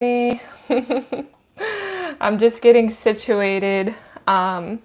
I'm 0.02 1.26
just 2.38 2.62
getting 2.62 2.88
situated 2.88 3.94
um, 4.26 4.80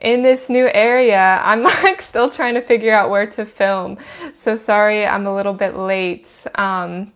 in 0.00 0.22
this 0.22 0.48
new 0.48 0.70
area. 0.72 1.38
I'm 1.44 1.62
like 1.82 2.00
still 2.00 2.30
trying 2.30 2.54
to 2.54 2.62
figure 2.62 2.94
out 2.94 3.10
where 3.10 3.26
to 3.26 3.44
film. 3.44 3.98
So 4.32 4.56
sorry, 4.56 5.04
I'm 5.04 5.26
a 5.26 5.34
little 5.34 5.52
bit 5.52 5.76
late. 5.76 6.30
Um, 6.54 7.12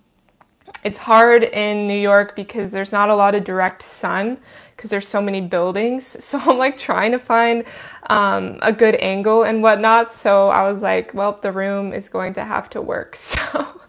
it's 0.84 0.98
hard 0.98 1.44
in 1.44 1.86
New 1.86 1.98
York 1.98 2.36
because 2.36 2.70
there's 2.70 2.92
not 2.92 3.08
a 3.08 3.16
lot 3.16 3.34
of 3.34 3.44
direct 3.44 3.80
sun 3.80 4.36
because 4.76 4.90
there's 4.90 5.08
so 5.08 5.22
many 5.22 5.40
buildings. 5.40 6.18
So 6.22 6.38
I'm 6.38 6.58
like 6.58 6.76
trying 6.76 7.12
to 7.12 7.18
find 7.18 7.64
um, 8.10 8.58
a 8.60 8.74
good 8.74 8.96
angle 8.96 9.42
and 9.44 9.62
whatnot. 9.62 10.10
So 10.10 10.48
I 10.48 10.70
was 10.70 10.82
like, 10.82 11.14
well, 11.14 11.32
the 11.32 11.50
room 11.50 11.94
is 11.94 12.10
going 12.10 12.34
to 12.34 12.44
have 12.44 12.68
to 12.70 12.82
work. 12.82 13.16
So. 13.16 13.80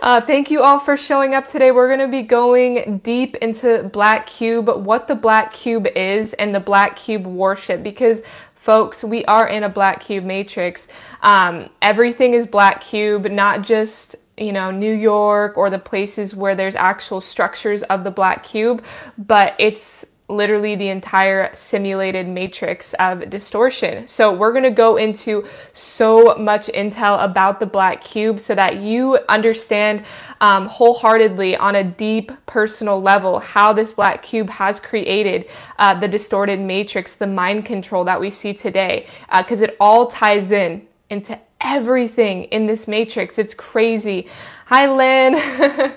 Uh, 0.00 0.20
thank 0.20 0.50
you 0.50 0.62
all 0.62 0.78
for 0.78 0.96
showing 0.96 1.34
up 1.34 1.48
today. 1.48 1.72
We're 1.72 1.88
going 1.88 1.98
to 2.00 2.08
be 2.08 2.22
going 2.22 2.98
deep 2.98 3.34
into 3.36 3.82
Black 3.92 4.26
Cube, 4.26 4.68
what 4.68 5.08
the 5.08 5.16
Black 5.16 5.52
Cube 5.52 5.88
is, 5.96 6.34
and 6.34 6.54
the 6.54 6.60
Black 6.60 6.96
Cube 6.96 7.26
worship 7.26 7.82
because 7.82 8.22
folks, 8.54 9.02
we 9.02 9.24
are 9.24 9.48
in 9.48 9.64
a 9.64 9.68
Black 9.68 10.00
Cube 10.00 10.24
matrix. 10.24 10.88
Um, 11.22 11.68
everything 11.82 12.34
is 12.34 12.46
Black 12.46 12.80
Cube, 12.80 13.30
not 13.30 13.62
just 13.62 14.14
you 14.38 14.52
know, 14.52 14.70
New 14.70 14.94
York 14.94 15.56
or 15.56 15.68
the 15.68 15.78
places 15.78 16.34
where 16.34 16.54
there's 16.54 16.76
actual 16.76 17.20
structures 17.20 17.82
of 17.84 18.04
the 18.04 18.10
Black 18.10 18.44
Cube, 18.44 18.84
but 19.16 19.54
it's 19.58 20.04
literally 20.28 20.74
the 20.76 20.88
entire 20.88 21.54
simulated 21.54 22.28
matrix 22.28 22.92
of 22.94 23.30
distortion. 23.30 24.06
So 24.06 24.32
we're 24.32 24.52
going 24.52 24.64
to 24.64 24.70
go 24.70 24.96
into 24.96 25.46
so 25.72 26.36
much 26.36 26.66
intel 26.68 27.22
about 27.24 27.60
the 27.60 27.66
black 27.66 28.02
cube 28.04 28.38
so 28.38 28.54
that 28.54 28.76
you 28.76 29.18
understand 29.28 30.04
um, 30.40 30.66
wholeheartedly 30.66 31.56
on 31.56 31.76
a 31.76 31.84
deep 31.84 32.30
personal 32.46 33.00
level 33.00 33.38
how 33.38 33.72
this 33.72 33.94
black 33.94 34.22
cube 34.22 34.50
has 34.50 34.78
created 34.78 35.48
uh, 35.78 35.94
the 35.98 36.08
distorted 36.08 36.60
matrix, 36.60 37.14
the 37.14 37.26
mind 37.26 37.64
control 37.64 38.04
that 38.04 38.20
we 38.20 38.30
see 38.30 38.52
today, 38.52 39.06
uh 39.30 39.42
because 39.42 39.62
uh, 39.62 39.66
it 39.66 39.76
all 39.80 40.08
ties 40.08 40.52
in 40.52 40.86
into 41.10 41.38
everything 41.60 42.44
in 42.44 42.66
this 42.66 42.86
matrix. 42.86 43.38
It's 43.38 43.54
crazy. 43.54 44.28
Hi, 44.66 44.86
Lynn. 44.90 45.34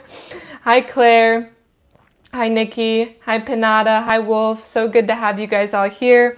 Hi, 0.63 0.81
Claire. 0.81 1.51
Hi, 2.33 2.47
Nikki. 2.47 3.17
Hi, 3.23 3.39
Panada. 3.39 4.01
Hi, 4.03 4.19
Wolf. 4.19 4.65
So 4.65 4.87
good 4.87 5.05
to 5.07 5.15
have 5.15 5.37
you 5.37 5.47
guys 5.47 5.73
all 5.73 5.89
here. 5.89 6.37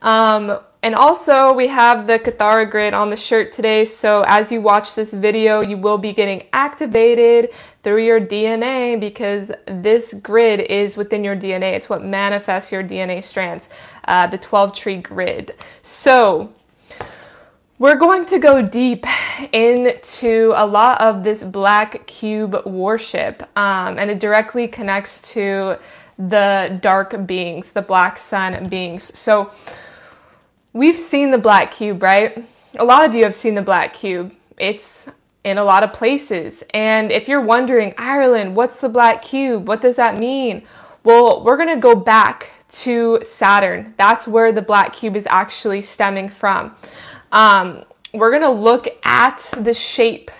Um, 0.00 0.58
and 0.82 0.94
also, 0.94 1.52
we 1.52 1.66
have 1.66 2.06
the 2.06 2.18
Kathara 2.18 2.70
grid 2.70 2.94
on 2.94 3.10
the 3.10 3.18
shirt 3.18 3.52
today. 3.52 3.84
So, 3.84 4.24
as 4.26 4.50
you 4.50 4.62
watch 4.62 4.94
this 4.94 5.12
video, 5.12 5.60
you 5.60 5.76
will 5.76 5.98
be 5.98 6.14
getting 6.14 6.46
activated 6.54 7.50
through 7.82 8.04
your 8.04 8.18
DNA 8.18 8.98
because 8.98 9.52
this 9.66 10.14
grid 10.14 10.60
is 10.60 10.96
within 10.96 11.22
your 11.22 11.36
DNA. 11.36 11.74
It's 11.74 11.90
what 11.90 12.02
manifests 12.02 12.72
your 12.72 12.82
DNA 12.82 13.22
strands, 13.22 13.68
uh, 14.08 14.26
the 14.26 14.38
12 14.38 14.74
tree 14.74 14.96
grid. 14.96 15.54
So, 15.82 16.50
we're 17.78 17.96
going 17.96 18.24
to 18.24 18.38
go 18.38 18.62
deep 18.62 19.04
into 19.52 20.52
a 20.54 20.66
lot 20.66 21.00
of 21.00 21.24
this 21.24 21.42
black 21.42 22.06
cube 22.06 22.64
worship, 22.64 23.42
um, 23.56 23.98
and 23.98 24.10
it 24.10 24.20
directly 24.20 24.68
connects 24.68 25.22
to 25.32 25.78
the 26.18 26.78
dark 26.80 27.26
beings, 27.26 27.72
the 27.72 27.82
black 27.82 28.18
sun 28.18 28.68
beings. 28.68 29.16
So, 29.18 29.50
we've 30.72 30.98
seen 30.98 31.30
the 31.30 31.38
black 31.38 31.72
cube, 31.72 32.02
right? 32.02 32.44
A 32.78 32.84
lot 32.84 33.04
of 33.08 33.14
you 33.14 33.24
have 33.24 33.34
seen 33.34 33.54
the 33.54 33.62
black 33.62 33.94
cube. 33.94 34.32
It's 34.58 35.08
in 35.46 35.58
a 35.58 35.64
lot 35.64 35.84
of 35.84 35.92
places. 35.92 36.64
And 36.74 37.12
if 37.12 37.28
you're 37.28 37.40
wondering, 37.40 37.94
Ireland, 37.96 38.56
what's 38.56 38.80
the 38.80 38.88
black 38.88 39.22
cube? 39.22 39.68
What 39.68 39.80
does 39.80 39.96
that 39.96 40.18
mean? 40.18 40.66
Well, 41.04 41.44
we're 41.44 41.56
going 41.56 41.68
to 41.68 41.80
go 41.80 41.94
back 41.94 42.50
to 42.68 43.20
Saturn. 43.24 43.94
That's 43.96 44.26
where 44.26 44.50
the 44.50 44.60
black 44.60 44.92
cube 44.92 45.14
is 45.14 45.24
actually 45.26 45.82
stemming 45.82 46.30
from. 46.30 46.74
Um, 47.30 47.84
we're 48.18 48.30
going 48.30 48.42
to 48.42 48.50
look 48.50 48.88
at 49.04 49.38
the 49.58 49.74
shape 49.74 50.30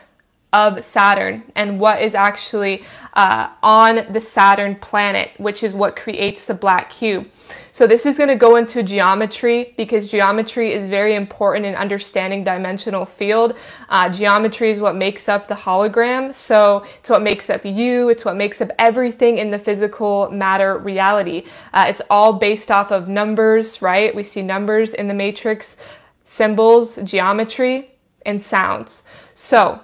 of 0.52 0.82
Saturn 0.82 1.42
and 1.54 1.78
what 1.78 2.00
is 2.00 2.14
actually 2.14 2.82
uh, 3.12 3.50
on 3.62 4.06
the 4.10 4.20
Saturn 4.20 4.76
planet, 4.76 5.30
which 5.38 5.62
is 5.62 5.74
what 5.74 5.96
creates 5.96 6.46
the 6.46 6.54
black 6.54 6.88
cube. 6.90 7.28
So 7.72 7.86
this 7.86 8.06
is 8.06 8.16
going 8.16 8.30
to 8.30 8.36
go 8.36 8.56
into 8.56 8.82
geometry 8.82 9.74
because 9.76 10.08
geometry 10.08 10.72
is 10.72 10.88
very 10.88 11.14
important 11.14 11.66
in 11.66 11.74
understanding 11.74 12.42
dimensional 12.42 13.04
field. 13.04 13.54
Uh, 13.90 14.08
geometry 14.08 14.70
is 14.70 14.80
what 14.80 14.96
makes 14.96 15.28
up 15.28 15.46
the 15.46 15.54
hologram. 15.54 16.34
So 16.34 16.86
it's 17.00 17.10
what 17.10 17.22
makes 17.22 17.50
up 17.50 17.64
you. 17.64 18.08
It's 18.08 18.24
what 18.24 18.36
makes 18.36 18.62
up 18.62 18.70
everything 18.78 19.36
in 19.36 19.50
the 19.50 19.58
physical 19.58 20.30
matter 20.30 20.78
reality. 20.78 21.44
Uh, 21.74 21.86
it's 21.88 22.02
all 22.08 22.34
based 22.34 22.70
off 22.70 22.90
of 22.90 23.08
numbers, 23.08 23.82
right? 23.82 24.14
We 24.14 24.24
see 24.24 24.40
numbers 24.40 24.94
in 24.94 25.08
the 25.08 25.14
matrix 25.14 25.76
symbols, 26.26 26.96
geometry, 27.04 27.92
and 28.26 28.42
sounds. 28.42 29.04
So, 29.34 29.80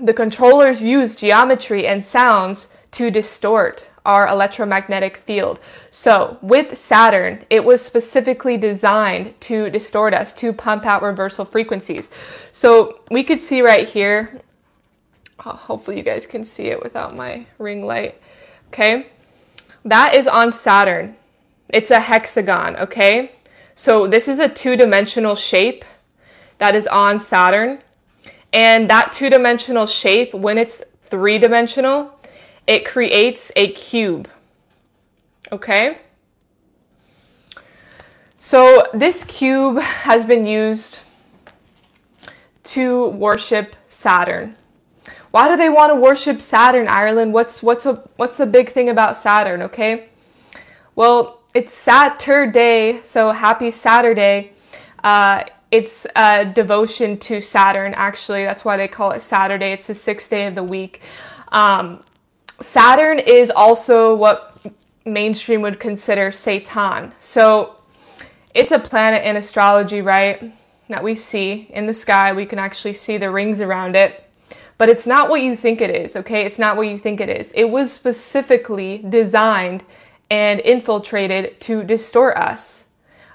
the 0.00 0.12
controllers 0.12 0.82
use 0.82 1.14
geometry 1.14 1.86
and 1.86 2.04
sounds 2.04 2.68
to 2.90 3.10
distort 3.10 3.86
our 4.04 4.26
electromagnetic 4.26 5.18
field. 5.18 5.60
So, 5.92 6.36
with 6.42 6.76
Saturn, 6.76 7.46
it 7.48 7.64
was 7.64 7.80
specifically 7.80 8.56
designed 8.56 9.40
to 9.42 9.70
distort 9.70 10.12
us, 10.14 10.32
to 10.34 10.52
pump 10.52 10.84
out 10.84 11.00
reversal 11.00 11.44
frequencies. 11.44 12.10
So, 12.50 13.00
we 13.08 13.22
could 13.22 13.38
see 13.38 13.62
right 13.62 13.88
here, 13.88 14.40
oh, 15.46 15.52
hopefully, 15.52 15.96
you 15.96 16.02
guys 16.02 16.26
can 16.26 16.42
see 16.42 16.66
it 16.66 16.82
without 16.82 17.14
my 17.14 17.46
ring 17.58 17.86
light. 17.86 18.20
Okay, 18.68 19.06
that 19.84 20.14
is 20.14 20.26
on 20.26 20.52
Saturn. 20.52 21.14
It's 21.68 21.92
a 21.92 22.00
hexagon, 22.00 22.74
okay? 22.76 23.30
So 23.74 24.06
this 24.06 24.28
is 24.28 24.38
a 24.38 24.48
two-dimensional 24.48 25.34
shape 25.34 25.84
that 26.58 26.74
is 26.74 26.86
on 26.86 27.18
Saturn. 27.18 27.80
And 28.52 28.88
that 28.90 29.12
two-dimensional 29.12 29.86
shape, 29.86 30.34
when 30.34 30.58
it's 30.58 30.84
three-dimensional, 31.02 32.18
it 32.66 32.84
creates 32.84 33.50
a 33.56 33.72
cube. 33.72 34.28
Okay? 35.50 35.98
So 38.38 38.88
this 38.92 39.24
cube 39.24 39.78
has 39.78 40.24
been 40.24 40.46
used 40.46 41.00
to 42.64 43.08
worship 43.08 43.76
Saturn. 43.88 44.56
Why 45.30 45.48
do 45.48 45.56
they 45.56 45.68
want 45.68 45.90
to 45.90 45.94
worship 45.94 46.42
Saturn, 46.42 46.88
Ireland? 46.88 47.32
What's 47.32 47.62
what's 47.62 47.86
a 47.86 48.02
what's 48.16 48.36
the 48.36 48.46
big 48.46 48.72
thing 48.72 48.88
about 48.88 49.16
Saturn, 49.16 49.62
okay? 49.62 50.08
Well, 50.94 51.41
it's 51.54 51.74
Saturday, 51.74 53.00
so 53.04 53.30
happy 53.30 53.70
Saturday. 53.70 54.52
Uh, 55.04 55.44
it's 55.70 56.06
a 56.16 56.46
devotion 56.46 57.18
to 57.18 57.40
Saturn, 57.40 57.94
actually. 57.94 58.44
That's 58.44 58.64
why 58.64 58.76
they 58.76 58.88
call 58.88 59.12
it 59.12 59.20
Saturday. 59.20 59.72
It's 59.72 59.86
the 59.86 59.94
sixth 59.94 60.30
day 60.30 60.46
of 60.46 60.54
the 60.54 60.62
week. 60.62 61.00
Um, 61.48 62.02
Saturn 62.60 63.18
is 63.18 63.50
also 63.50 64.14
what 64.14 64.64
mainstream 65.04 65.62
would 65.62 65.80
consider 65.80 66.32
Satan. 66.32 67.12
So 67.18 67.76
it's 68.54 68.72
a 68.72 68.78
planet 68.78 69.24
in 69.24 69.36
astrology, 69.36 70.00
right? 70.00 70.52
That 70.88 71.02
we 71.02 71.14
see 71.14 71.68
in 71.70 71.86
the 71.86 71.94
sky. 71.94 72.32
We 72.32 72.46
can 72.46 72.58
actually 72.58 72.94
see 72.94 73.16
the 73.18 73.30
rings 73.30 73.60
around 73.60 73.96
it. 73.96 74.24
But 74.78 74.88
it's 74.88 75.06
not 75.06 75.28
what 75.28 75.42
you 75.42 75.54
think 75.56 75.80
it 75.80 75.90
is, 75.90 76.16
okay? 76.16 76.44
It's 76.44 76.58
not 76.58 76.76
what 76.76 76.88
you 76.88 76.98
think 76.98 77.20
it 77.20 77.28
is. 77.28 77.52
It 77.52 77.66
was 77.66 77.92
specifically 77.92 79.04
designed 79.08 79.84
and 80.32 80.60
infiltrated 80.60 81.60
to 81.60 81.84
distort 81.84 82.38
us. 82.38 82.88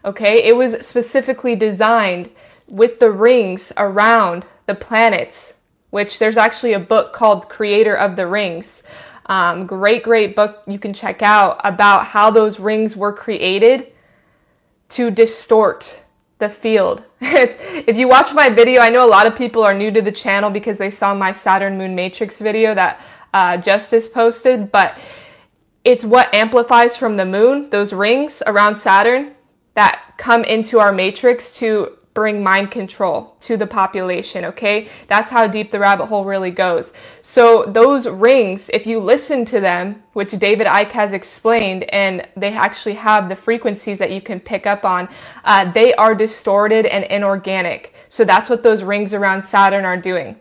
Okay, 0.04 0.42
it 0.46 0.58
was 0.58 0.84
specifically 0.84 1.56
designed 1.56 2.32
with 2.68 3.00
the 3.00 3.12
rings 3.12 3.72
around 3.78 4.48
the 4.66 4.74
planets, 4.74 5.54
which 5.92 6.18
there's 6.18 6.38
actually 6.38 6.74
a 6.74 6.80
book 6.80 7.14
called 7.14 7.50
Creator 7.50 7.96
of 7.96 8.16
the 8.16 8.26
Rings. 8.26 8.82
Um, 9.28 9.68
great, 9.68 10.02
great 10.02 10.36
book 10.36 10.64
you 10.66 10.80
can 10.80 10.92
check 10.92 11.22
out 11.22 11.62
about 11.64 12.04
how 12.04 12.32
those 12.32 12.60
rings 12.60 12.98
were 12.98 13.14
created 13.14 13.94
to 14.90 15.12
distort 15.12 16.02
the 16.40 16.50
field. 16.50 17.04
if 17.22 17.96
you 17.96 18.08
watch 18.08 18.34
my 18.34 18.50
video, 18.50 18.82
I 18.82 18.90
know 18.90 19.06
a 19.06 19.08
lot 19.08 19.28
of 19.28 19.36
people 19.36 19.64
are 19.64 19.76
new 19.76 19.92
to 19.92 20.02
the 20.02 20.12
channel 20.12 20.50
because 20.50 20.80
they 20.80 20.90
saw 20.90 21.14
my 21.14 21.32
Saturn 21.32 21.78
Moon 21.78 21.94
Matrix 21.94 22.40
video 22.40 22.74
that 22.74 23.00
uh, 23.36 23.58
Justice 23.58 24.08
posted, 24.08 24.72
but 24.72 24.98
it's 25.84 26.06
what 26.06 26.34
amplifies 26.34 26.98
from 26.98 27.18
the 27.18 27.26
moon, 27.26 27.70
those 27.70 27.94
rings 27.94 28.44
around 28.46 28.76
Saturn 28.78 29.36
that 29.76 30.02
come 30.18 30.44
into 30.44 30.80
our 30.80 30.92
matrix 30.92 31.58
to 31.60 31.98
bring 32.18 32.42
mind 32.42 32.72
control 32.72 33.36
to 33.40 33.56
the 33.58 33.68
population, 33.68 34.44
okay? 34.44 34.90
That's 35.06 35.30
how 35.30 35.46
deep 35.46 35.72
the 35.72 35.80
rabbit 35.80 36.08
hole 36.08 36.26
really 36.26 36.50
goes. 36.50 36.92
So 37.22 37.66
those 37.66 38.08
rings, 38.08 38.70
if 38.74 38.88
you 38.88 39.00
listen 39.00 39.46
to 39.46 39.60
them, 39.60 40.02
which 40.14 40.32
David 40.32 40.66
Icke 40.66 40.94
has 40.94 41.12
explained, 41.12 41.84
and 41.94 42.28
they 42.36 42.54
actually 42.54 42.96
have 42.96 43.30
the 43.30 43.36
frequencies 43.36 44.00
that 44.00 44.12
you 44.12 44.20
can 44.20 44.40
pick 44.40 44.66
up 44.66 44.84
on, 44.84 45.10
uh, 45.44 45.72
they 45.72 45.94
are 45.94 46.16
distorted 46.16 46.88
and 46.88 47.06
inorganic. 47.06 47.94
So 48.08 48.26
that's 48.26 48.50
what 48.50 48.64
those 48.64 48.82
rings 48.82 49.14
around 49.14 49.44
Saturn 49.44 49.86
are 49.86 49.96
doing. 49.96 50.40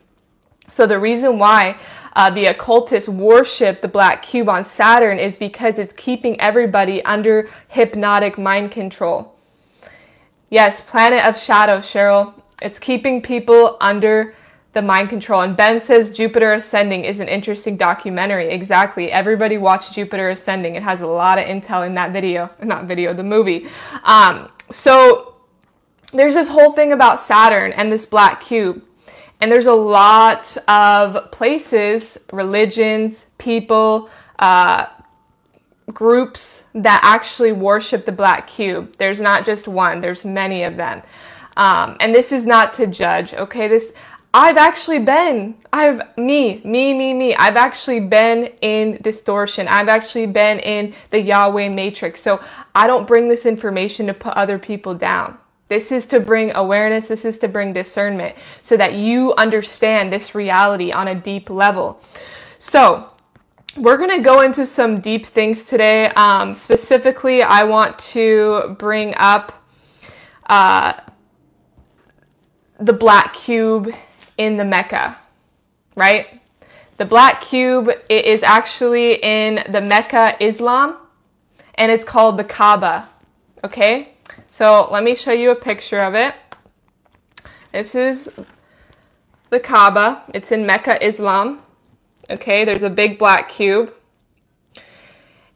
So 0.68 0.86
the 0.86 0.98
reason 0.98 1.38
why 1.38 1.78
uh, 2.14 2.30
the 2.30 2.46
occultists 2.46 3.08
worship 3.08 3.82
the 3.82 3.88
black 3.88 4.22
cube 4.22 4.48
on 4.48 4.64
Saturn 4.64 5.18
is 5.18 5.36
because 5.36 5.78
it's 5.78 5.92
keeping 5.92 6.40
everybody 6.40 7.04
under 7.04 7.50
hypnotic 7.68 8.38
mind 8.38 8.70
control. 8.70 9.34
Yes, 10.48 10.80
Planet 10.80 11.24
of 11.24 11.36
Shadow, 11.36 11.78
Cheryl. 11.78 12.34
It's 12.62 12.78
keeping 12.78 13.20
people 13.20 13.76
under 13.80 14.34
the 14.72 14.82
mind 14.82 15.08
control. 15.08 15.40
And 15.40 15.56
Ben 15.56 15.80
says 15.80 16.10
Jupiter 16.10 16.52
Ascending 16.52 17.04
is 17.04 17.18
an 17.20 17.28
interesting 17.28 17.76
documentary. 17.76 18.48
Exactly. 18.48 19.10
Everybody 19.10 19.58
watch 19.58 19.92
Jupiter 19.92 20.30
Ascending. 20.30 20.74
It 20.74 20.82
has 20.82 21.00
a 21.00 21.06
lot 21.06 21.38
of 21.38 21.46
intel 21.46 21.86
in 21.86 21.94
that 21.94 22.12
video, 22.12 22.50
not 22.62 22.84
video, 22.84 23.12
the 23.12 23.24
movie. 23.24 23.68
Um, 24.04 24.50
so 24.70 25.36
there's 26.12 26.34
this 26.34 26.48
whole 26.48 26.72
thing 26.72 26.92
about 26.92 27.20
Saturn 27.20 27.72
and 27.72 27.90
this 27.90 28.06
black 28.06 28.40
cube. 28.40 28.82
And 29.40 29.52
there's 29.52 29.66
a 29.66 29.74
lot 29.74 30.56
of 30.66 31.30
places, 31.30 32.18
religions, 32.32 33.26
people, 33.38 34.08
uh, 34.38 34.86
groups 35.92 36.64
that 36.74 37.00
actually 37.02 37.52
worship 37.52 38.06
the 38.06 38.12
black 38.12 38.46
cube. 38.46 38.96
There's 38.98 39.20
not 39.20 39.44
just 39.44 39.68
one, 39.68 40.00
there's 40.00 40.24
many 40.24 40.62
of 40.64 40.76
them. 40.76 41.02
Um, 41.56 41.96
and 42.00 42.14
this 42.14 42.32
is 42.32 42.44
not 42.44 42.74
to 42.74 42.86
judge, 42.86 43.32
okay? 43.34 43.68
This, 43.68 43.94
I've 44.34 44.58
actually 44.58 44.98
been, 44.98 45.56
I've, 45.72 46.02
me, 46.18 46.60
me, 46.64 46.92
me, 46.92 47.14
me, 47.14 47.34
I've 47.34 47.56
actually 47.56 48.00
been 48.00 48.52
in 48.60 48.98
distortion. 49.00 49.66
I've 49.66 49.88
actually 49.88 50.26
been 50.26 50.58
in 50.58 50.94
the 51.10 51.20
Yahweh 51.20 51.70
matrix. 51.70 52.20
So 52.20 52.42
I 52.74 52.86
don't 52.86 53.06
bring 53.06 53.28
this 53.28 53.46
information 53.46 54.06
to 54.08 54.14
put 54.14 54.34
other 54.34 54.58
people 54.58 54.94
down. 54.94 55.38
This 55.68 55.90
is 55.90 56.06
to 56.06 56.20
bring 56.20 56.54
awareness. 56.54 57.08
This 57.08 57.24
is 57.24 57.38
to 57.38 57.48
bring 57.48 57.72
discernment 57.72 58.36
so 58.62 58.76
that 58.76 58.94
you 58.94 59.34
understand 59.34 60.12
this 60.12 60.34
reality 60.34 60.92
on 60.92 61.08
a 61.08 61.14
deep 61.14 61.50
level. 61.50 62.00
So, 62.58 63.10
we're 63.76 63.98
going 63.98 64.10
to 64.10 64.22
go 64.22 64.40
into 64.40 64.64
some 64.64 65.00
deep 65.00 65.26
things 65.26 65.64
today. 65.64 66.06
Um, 66.16 66.54
specifically, 66.54 67.42
I 67.42 67.64
want 67.64 67.98
to 67.98 68.74
bring 68.78 69.14
up 69.16 69.64
uh, 70.46 70.94
the 72.78 72.92
black 72.92 73.34
cube 73.34 73.92
in 74.38 74.56
the 74.56 74.64
Mecca, 74.64 75.18
right? 75.94 76.40
The 76.96 77.04
black 77.04 77.42
cube 77.42 77.90
it 78.08 78.24
is 78.24 78.42
actually 78.42 79.14
in 79.22 79.62
the 79.70 79.82
Mecca 79.82 80.42
Islam 80.42 80.96
and 81.74 81.92
it's 81.92 82.04
called 82.04 82.38
the 82.38 82.44
Kaaba, 82.44 83.08
okay? 83.62 84.15
So 84.48 84.88
let 84.90 85.02
me 85.02 85.14
show 85.14 85.32
you 85.32 85.50
a 85.50 85.56
picture 85.56 85.98
of 85.98 86.14
it. 86.14 86.34
This 87.72 87.94
is 87.94 88.30
the 89.50 89.60
Kaaba. 89.60 90.22
It's 90.32 90.52
in 90.52 90.64
Mecca, 90.64 91.04
Islam. 91.04 91.62
Okay, 92.30 92.64
there's 92.64 92.84
a 92.84 92.90
big 92.90 93.18
black 93.18 93.48
cube. 93.48 93.92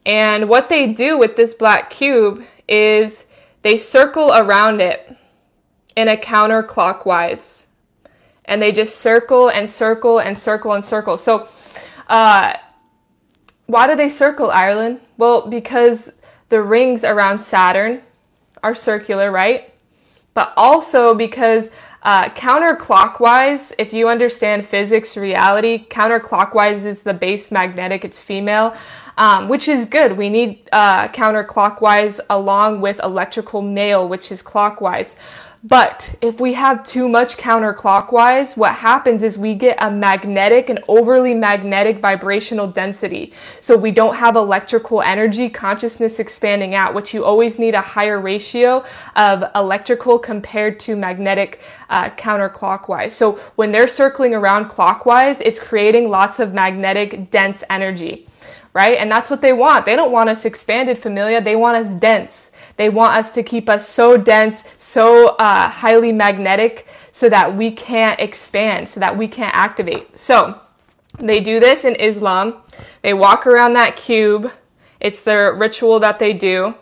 And 0.04 0.48
what 0.48 0.68
they 0.68 0.92
do 0.92 1.16
with 1.16 1.36
this 1.36 1.54
black 1.54 1.90
cube 1.90 2.44
is 2.68 3.26
they 3.62 3.78
circle 3.78 4.32
around 4.32 4.80
it 4.80 5.16
in 5.96 6.08
a 6.08 6.16
counterclockwise. 6.16 7.66
And 8.44 8.60
they 8.60 8.72
just 8.72 8.96
circle 8.96 9.48
and 9.48 9.70
circle 9.70 10.18
and 10.18 10.36
circle 10.36 10.72
and 10.72 10.84
circle. 10.84 11.16
So, 11.16 11.48
uh, 12.08 12.54
why 13.66 13.86
do 13.86 13.94
they 13.94 14.08
circle 14.08 14.50
Ireland? 14.50 15.00
Well, 15.16 15.48
because 15.48 16.12
the 16.48 16.60
rings 16.60 17.04
around 17.04 17.38
Saturn 17.38 18.02
are 18.62 18.74
circular, 18.74 19.30
right? 19.30 19.72
But 20.34 20.52
also 20.56 21.14
because 21.14 21.70
uh, 22.02 22.30
counterclockwise, 22.30 23.74
if 23.78 23.92
you 23.92 24.08
understand 24.08 24.66
physics, 24.66 25.16
reality, 25.16 25.86
counterclockwise 25.88 26.84
is 26.84 27.02
the 27.02 27.12
base 27.12 27.50
magnetic, 27.50 28.04
it's 28.04 28.20
female, 28.20 28.74
um, 29.18 29.48
which 29.48 29.68
is 29.68 29.84
good. 29.84 30.16
We 30.16 30.30
need 30.30 30.66
uh, 30.72 31.08
counterclockwise 31.08 32.20
along 32.30 32.80
with 32.80 32.98
electrical 33.02 33.60
male, 33.60 34.08
which 34.08 34.32
is 34.32 34.42
clockwise. 34.42 35.16
But 35.62 36.16
if 36.22 36.40
we 36.40 36.54
have 36.54 36.84
too 36.84 37.06
much 37.06 37.36
counterclockwise, 37.36 38.56
what 38.56 38.76
happens 38.76 39.22
is 39.22 39.36
we 39.36 39.54
get 39.54 39.76
a 39.78 39.90
magnetic 39.90 40.70
and 40.70 40.82
overly 40.88 41.34
magnetic 41.34 41.98
vibrational 41.98 42.66
density. 42.66 43.34
So 43.60 43.76
we 43.76 43.90
don't 43.90 44.14
have 44.14 44.36
electrical 44.36 45.02
energy, 45.02 45.50
consciousness 45.50 46.18
expanding 46.18 46.74
out, 46.74 46.94
which 46.94 47.12
you 47.12 47.26
always 47.26 47.58
need 47.58 47.74
a 47.74 47.82
higher 47.82 48.18
ratio 48.18 48.82
of 49.16 49.44
electrical 49.54 50.18
compared 50.18 50.80
to 50.80 50.96
magnetic 50.96 51.60
uh, 51.90 52.08
counterclockwise. 52.10 53.10
So 53.10 53.32
when 53.56 53.70
they're 53.70 53.88
circling 53.88 54.34
around 54.34 54.70
clockwise, 54.70 55.42
it's 55.42 55.60
creating 55.60 56.08
lots 56.08 56.40
of 56.40 56.54
magnetic 56.54 57.30
dense 57.30 57.62
energy, 57.68 58.26
right? 58.72 58.96
And 58.96 59.10
that's 59.10 59.28
what 59.28 59.42
they 59.42 59.52
want. 59.52 59.84
They 59.84 59.94
don't 59.94 60.10
want 60.10 60.30
us 60.30 60.46
expanded 60.46 60.98
familia. 60.98 61.42
They 61.42 61.56
want 61.56 61.86
us 61.86 61.94
dense. 62.00 62.49
They 62.80 62.88
want 62.88 63.14
us 63.14 63.30
to 63.32 63.42
keep 63.42 63.68
us 63.68 63.86
so 63.86 64.16
dense, 64.16 64.64
so 64.78 65.36
uh, 65.36 65.68
highly 65.68 66.12
magnetic, 66.12 66.86
so 67.12 67.28
that 67.28 67.54
we 67.54 67.70
can't 67.72 68.18
expand, 68.18 68.88
so 68.88 69.00
that 69.00 69.18
we 69.18 69.28
can't 69.28 69.54
activate. 69.54 70.18
So 70.18 70.58
they 71.18 71.40
do 71.40 71.60
this 71.60 71.84
in 71.84 71.94
Islam. 71.96 72.62
They 73.02 73.12
walk 73.12 73.46
around 73.46 73.74
that 73.74 73.96
cube. 73.96 74.50
It's 74.98 75.22
their 75.24 75.52
ritual 75.52 76.00
that 76.00 76.18
they 76.18 76.32
do. 76.32 76.74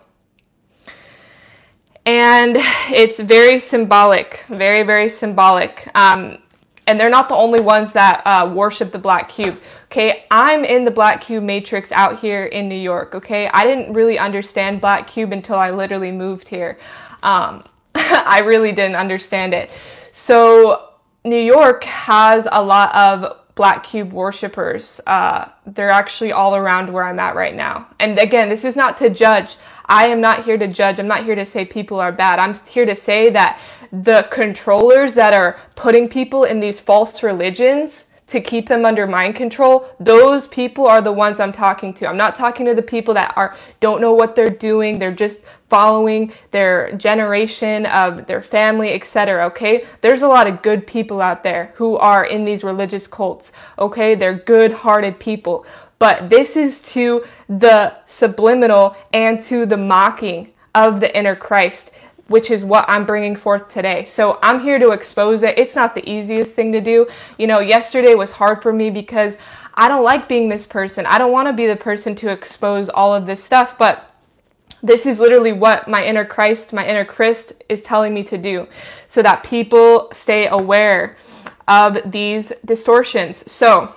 And 2.06 2.58
it's 2.90 3.18
very 3.18 3.58
symbolic, 3.58 4.44
very, 4.48 4.84
very 4.84 5.08
symbolic. 5.08 5.90
Um, 5.96 6.38
and 6.86 7.00
they're 7.00 7.10
not 7.10 7.28
the 7.28 7.34
only 7.34 7.58
ones 7.58 7.92
that 7.94 8.22
uh, 8.24 8.48
worship 8.54 8.92
the 8.92 9.00
black 9.00 9.28
cube. 9.28 9.58
Okay, 9.90 10.26
I'm 10.30 10.66
in 10.66 10.84
the 10.84 10.90
black 10.90 11.22
cube 11.22 11.44
matrix 11.44 11.90
out 11.92 12.18
here 12.18 12.44
in 12.44 12.68
New 12.68 12.74
York. 12.74 13.14
Okay, 13.14 13.48
I 13.48 13.64
didn't 13.64 13.94
really 13.94 14.18
understand 14.18 14.82
black 14.82 15.06
cube 15.06 15.32
until 15.32 15.56
I 15.56 15.70
literally 15.70 16.12
moved 16.12 16.46
here. 16.46 16.78
Um, 17.22 17.64
I 17.94 18.40
really 18.44 18.70
didn't 18.72 18.96
understand 18.96 19.54
it. 19.54 19.70
So 20.12 20.90
New 21.24 21.40
York 21.40 21.84
has 21.84 22.46
a 22.52 22.62
lot 22.62 22.94
of 22.94 23.38
black 23.54 23.82
cube 23.82 24.12
worshippers. 24.12 25.00
Uh, 25.06 25.48
they're 25.66 25.88
actually 25.88 26.32
all 26.32 26.54
around 26.54 26.92
where 26.92 27.04
I'm 27.04 27.18
at 27.18 27.34
right 27.34 27.54
now. 27.54 27.88
And 27.98 28.18
again, 28.18 28.50
this 28.50 28.66
is 28.66 28.76
not 28.76 28.98
to 28.98 29.08
judge. 29.08 29.56
I 29.86 30.06
am 30.08 30.20
not 30.20 30.44
here 30.44 30.58
to 30.58 30.68
judge. 30.68 31.00
I'm 31.00 31.08
not 31.08 31.24
here 31.24 31.34
to 31.34 31.46
say 31.46 31.64
people 31.64 31.98
are 31.98 32.12
bad. 32.12 32.38
I'm 32.38 32.54
here 32.54 32.84
to 32.84 32.94
say 32.94 33.30
that 33.30 33.58
the 33.90 34.28
controllers 34.30 35.14
that 35.14 35.32
are 35.32 35.58
putting 35.76 36.10
people 36.10 36.44
in 36.44 36.60
these 36.60 36.78
false 36.78 37.22
religions 37.22 38.10
to 38.28 38.40
keep 38.40 38.68
them 38.68 38.84
under 38.84 39.06
mind 39.06 39.34
control, 39.34 39.88
those 39.98 40.46
people 40.46 40.86
are 40.86 41.00
the 41.00 41.12
ones 41.12 41.40
I'm 41.40 41.52
talking 41.52 41.92
to. 41.94 42.06
I'm 42.06 42.16
not 42.16 42.36
talking 42.36 42.66
to 42.66 42.74
the 42.74 42.82
people 42.82 43.14
that 43.14 43.32
are 43.36 43.56
don't 43.80 44.00
know 44.00 44.12
what 44.12 44.36
they're 44.36 44.50
doing. 44.50 44.98
They're 44.98 45.12
just 45.12 45.40
following 45.68 46.32
their 46.50 46.92
generation 46.92 47.86
of 47.86 48.26
their 48.26 48.42
family, 48.42 48.92
etc. 48.92 49.46
Okay? 49.46 49.86
There's 50.02 50.22
a 50.22 50.28
lot 50.28 50.46
of 50.46 50.62
good 50.62 50.86
people 50.86 51.20
out 51.20 51.42
there 51.42 51.72
who 51.76 51.96
are 51.96 52.24
in 52.24 52.44
these 52.44 52.64
religious 52.64 53.06
cults. 53.06 53.52
Okay? 53.78 54.14
They're 54.14 54.34
good-hearted 54.34 55.18
people. 55.18 55.66
But 55.98 56.30
this 56.30 56.56
is 56.56 56.80
to 56.92 57.24
the 57.48 57.96
subliminal 58.06 58.94
and 59.12 59.42
to 59.42 59.66
the 59.66 59.76
mocking 59.76 60.52
of 60.74 61.00
the 61.00 61.16
inner 61.16 61.34
Christ 61.34 61.92
which 62.28 62.50
is 62.50 62.64
what 62.64 62.84
I'm 62.88 63.04
bringing 63.04 63.34
forth 63.34 63.68
today. 63.68 64.04
So 64.04 64.38
I'm 64.42 64.60
here 64.60 64.78
to 64.78 64.90
expose 64.90 65.42
it. 65.42 65.58
It's 65.58 65.74
not 65.74 65.94
the 65.94 66.08
easiest 66.08 66.54
thing 66.54 66.72
to 66.72 66.80
do. 66.80 67.06
You 67.38 67.46
know, 67.46 67.58
yesterday 67.58 68.14
was 68.14 68.32
hard 68.32 68.62
for 68.62 68.72
me 68.72 68.90
because 68.90 69.36
I 69.74 69.88
don't 69.88 70.04
like 70.04 70.28
being 70.28 70.48
this 70.48 70.66
person. 70.66 71.06
I 71.06 71.18
don't 71.18 71.32
want 71.32 71.48
to 71.48 71.52
be 71.52 71.66
the 71.66 71.76
person 71.76 72.14
to 72.16 72.30
expose 72.30 72.88
all 72.88 73.14
of 73.14 73.26
this 73.26 73.42
stuff, 73.42 73.78
but 73.78 74.14
this 74.82 75.06
is 75.06 75.18
literally 75.18 75.52
what 75.52 75.88
my 75.88 76.04
inner 76.04 76.24
Christ, 76.24 76.72
my 76.72 76.86
inner 76.86 77.04
Christ 77.04 77.52
is 77.68 77.82
telling 77.82 78.14
me 78.14 78.22
to 78.24 78.38
do 78.38 78.68
so 79.06 79.22
that 79.22 79.42
people 79.42 80.08
stay 80.12 80.46
aware 80.48 81.16
of 81.66 81.98
these 82.10 82.52
distortions. 82.64 83.50
So, 83.50 83.94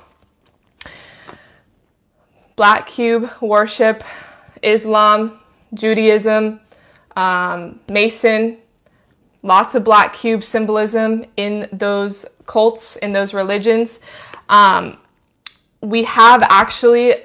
Black 2.56 2.88
Cube 2.88 3.30
worship, 3.42 4.04
Islam, 4.62 5.40
Judaism, 5.74 6.60
um, 7.15 7.80
Mason, 7.89 8.58
lots 9.44 9.75
of 9.75 9.84
black 9.84 10.13
cube 10.13 10.44
symbolism 10.44 11.25
in 11.38 11.68
those 11.72 12.25
cults, 12.46 12.96
in 12.98 13.12
those 13.12 13.34
religions. 13.34 14.00
Um, 14.50 14.98
we 15.82 16.03
have 16.03 16.44
actually 16.44 17.15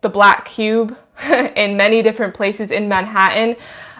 the 0.00 0.08
black 0.08 0.46
cube 0.46 0.96
in 1.56 1.76
many 1.76 2.02
different 2.02 2.34
places 2.34 2.70
in 2.70 2.88
Manhattan. 2.88 3.56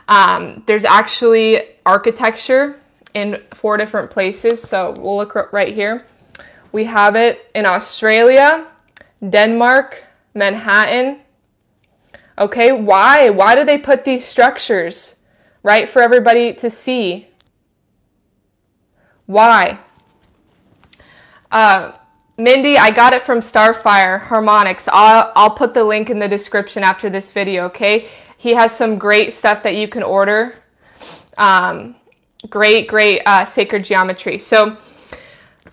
Um, 0.09 0.62
there's 0.67 0.85
actually 0.85 1.62
architecture 1.87 2.81
in 3.14 3.43
four 3.55 3.76
different 3.76 4.11
places. 4.11 4.61
So 4.62 4.93
we'll 4.93 5.17
look 5.17 5.52
right 5.52 5.75
here. 5.75 6.07
We 6.73 6.85
have 6.85 7.17
it 7.17 7.50
in 7.55 7.67
Australia, 7.67 8.67
Denmark, 9.29 10.02
Manhattan, 10.35 11.21
Okay, 12.39 12.73
why? 12.73 13.31
Why 13.31 13.55
do 13.55 13.65
they 13.65 13.79
put 13.79 14.05
these 14.05 14.25
structures 14.25 15.17
right 15.62 15.89
for 15.89 16.03
everybody 16.03 16.55
to 16.55 16.71
see? 16.71 17.29
Why? 19.27 19.79
Uh, 21.51 21.93
Mindy, 22.39 22.79
I 22.79 22.91
got 22.91 23.12
it 23.12 23.23
from 23.23 23.41
Starfire 23.41 24.21
Harmonics. 24.21 24.89
I'll, 24.91 25.33
I'll 25.37 25.51
put 25.51 25.75
the 25.75 25.85
link 25.85 26.09
in 26.09 26.19
the 26.19 26.29
description 26.29 26.83
after 26.83 27.11
this 27.11 27.31
video, 27.31 27.67
okay? 27.67 28.09
He 28.39 28.55
has 28.55 28.75
some 28.75 28.99
great 28.99 29.35
stuff 29.35 29.62
that 29.62 29.77
you 29.77 29.87
can 29.87 30.03
order. 30.03 30.57
Um, 31.37 31.97
great, 32.49 32.89
great 32.89 33.21
uh, 33.27 33.45
sacred 33.45 33.85
geometry. 33.85 34.39
So, 34.39 34.79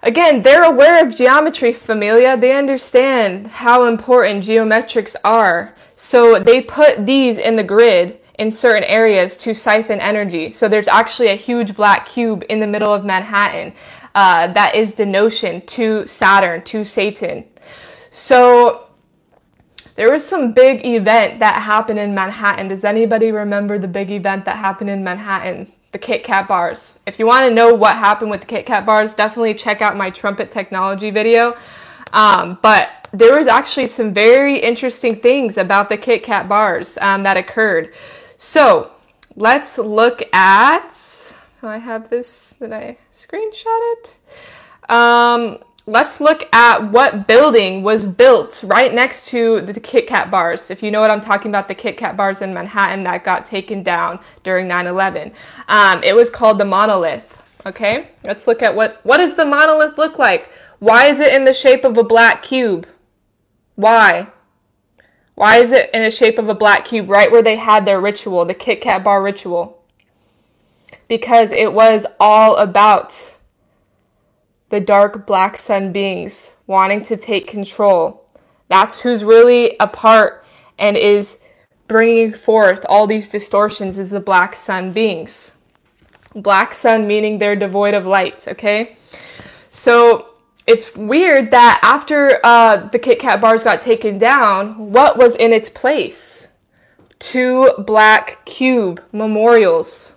again, 0.02 0.42
they're 0.42 0.64
aware 0.64 1.06
of 1.06 1.16
geometry, 1.16 1.74
familia. 1.74 2.38
They 2.38 2.54
understand 2.56 3.48
how 3.48 3.86
important 3.86 4.44
geometrics 4.44 5.16
are. 5.24 5.76
So, 5.96 6.40
they 6.40 6.62
put 6.62 7.06
these 7.06 7.38
in 7.38 7.56
the 7.56 7.64
grid 7.64 8.20
in 8.38 8.52
certain 8.52 8.86
areas 8.86 9.36
to 9.38 9.54
siphon 9.54 10.00
energy. 10.00 10.52
So, 10.52 10.68
there's 10.68 10.88
actually 10.88 11.30
a 11.30 11.36
huge 11.36 11.76
black 11.76 12.06
cube 12.06 12.44
in 12.50 12.60
the 12.60 12.68
middle 12.68 12.94
of 12.94 13.04
Manhattan 13.04 13.74
uh, 14.16 14.48
that 14.48 14.76
is 14.76 14.96
the 14.96 15.06
notion 15.06 15.62
to 15.66 16.08
Saturn, 16.08 16.62
to 16.64 16.84
Satan. 16.84 17.46
So, 18.12 18.88
there 19.96 20.12
was 20.12 20.26
some 20.26 20.54
big 20.54 20.86
event 20.86 21.40
that 21.40 21.62
happened 21.62 22.00
in 22.00 22.16
Manhattan. 22.16 22.70
Does 22.70 22.84
anybody 22.84 23.32
remember 23.32 23.78
the 23.78 23.88
big 23.88 24.10
event 24.12 24.46
that 24.46 24.58
happened 24.58 24.90
in 24.90 25.04
Manhattan? 25.04 25.72
The 25.92 25.98
Kit 25.98 26.24
Kat 26.24 26.48
bars. 26.48 27.00
If 27.08 27.18
you 27.18 27.26
want 27.26 27.46
to 27.46 27.54
know 27.54 27.74
what 27.74 27.96
happened 27.96 28.30
with 28.30 28.42
the 28.42 28.48
Kit 28.48 28.66
Kat 28.66 28.86
bars, 28.86 29.14
definitely 29.14 29.54
check 29.56 29.82
out 29.82 29.98
my 29.98 30.10
trumpet 30.10 30.52
technology 30.52 31.10
video. 31.10 31.56
Um, 32.14 32.60
but 32.62 33.08
there 33.12 33.38
was 33.38 33.48
actually 33.48 33.88
some 33.88 34.14
very 34.14 34.60
interesting 34.60 35.16
things 35.20 35.58
about 35.58 35.90
the 35.90 35.98
Kit 35.98 36.24
Kat 36.24 36.48
bars 36.48 36.98
um, 37.00 37.24
that 37.24 37.38
occurred. 37.38 37.94
So 38.38 38.92
let's 39.36 39.78
look 39.78 40.22
at. 40.34 40.94
I 41.62 41.78
have 41.78 42.10
this. 42.10 42.58
Did 42.60 42.72
I 42.72 42.98
screenshot 43.14 43.94
it? 43.94 44.14
Um, 44.90 45.60
let's 45.90 46.22
look 46.22 46.48
at 46.54 46.92
what 46.92 47.28
building 47.28 47.82
was 47.82 48.06
built 48.06 48.64
right 48.66 48.94
next 48.94 49.28
to 49.28 49.62
the 49.62 49.80
Kit 49.80 50.08
Kat 50.08 50.30
bars. 50.30 50.70
If 50.70 50.84
you 50.84 50.92
know 50.92 51.02
what 51.02 51.10
I'm 51.10 51.22
talking 51.22 51.50
about, 51.50 51.68
the 51.68 51.76
Kit 51.76 51.98
Kat 51.98 52.16
bars 52.16 52.42
in 52.42 52.54
Manhattan 52.54 53.04
that 53.04 53.24
got 53.24 53.48
taken 53.48 53.82
down 53.84 54.20
during 54.44 54.68
9/11. 54.68 55.34
Um, 55.68 56.04
it 56.04 56.16
was 56.16 56.30
called 56.30 56.60
the 56.60 56.66
Monolith. 56.66 57.36
Okay, 57.66 58.10
let's 58.24 58.48
look 58.48 58.62
at 58.62 58.76
what 58.76 59.00
what 59.04 59.18
does 59.18 59.36
the 59.36 59.46
monolith 59.46 59.98
look 59.98 60.18
like? 60.18 60.50
Why 60.80 61.08
is 61.08 61.20
it 61.20 61.34
in 61.34 61.44
the 61.44 61.54
shape 61.54 61.84
of 61.84 61.98
a 61.98 62.04
black 62.04 62.42
cube? 62.42 62.88
Why? 63.76 64.28
Why 65.36 65.58
is 65.58 65.72
it 65.72 65.90
in 65.94 66.04
the 66.04 66.12
shape 66.12 66.38
of 66.38 66.50
a 66.50 66.56
black 66.56 66.86
cube 66.86 67.10
right 67.10 67.32
where 67.32 67.42
they 67.42 67.58
had 67.58 67.86
their 67.86 68.00
ritual, 68.00 68.46
the 68.46 68.54
Kit 68.54 68.82
Kat 68.82 69.04
bar 69.04 69.22
ritual? 69.22 69.84
Because 71.08 71.52
it 71.52 71.74
was 71.74 72.06
all 72.20 72.56
about 72.58 73.36
the 74.70 74.80
dark 74.80 75.26
black 75.26 75.58
sun 75.58 75.92
beings 75.92 76.56
wanting 76.68 77.02
to 77.04 77.18
take 77.18 77.48
control. 77.48 78.26
That's 78.68 79.02
who's 79.02 79.24
really 79.24 79.76
a 79.80 79.88
part 79.88 80.46
and 80.78 80.96
is 80.96 81.40
bringing 81.88 82.34
forth 82.34 82.86
all 82.88 83.08
these 83.08 83.28
distortions 83.28 83.98
is 83.98 84.12
the 84.12 84.20
black 84.20 84.56
sun 84.56 84.92
beings. 84.92 85.58
Black 86.36 86.74
sun 86.74 87.08
meaning 87.08 87.40
they're 87.40 87.56
devoid 87.56 87.96
of 87.96 88.06
light, 88.06 88.48
okay? 88.48 88.96
So 89.72 90.36
it's 90.68 90.96
weird 90.96 91.50
that 91.50 91.80
after 91.82 92.40
uh, 92.44 92.88
the 92.90 93.00
Kit 93.00 93.20
Kat 93.20 93.42
bars 93.42 93.64
got 93.64 93.82
taken 93.82 94.20
down, 94.20 94.92
what 94.92 95.18
was 95.18 95.36
in 95.36 95.52
its 95.52 95.68
place? 95.68 96.48
Two 97.18 97.74
black 97.80 98.46
cube 98.46 99.02
memorials. 99.12 100.14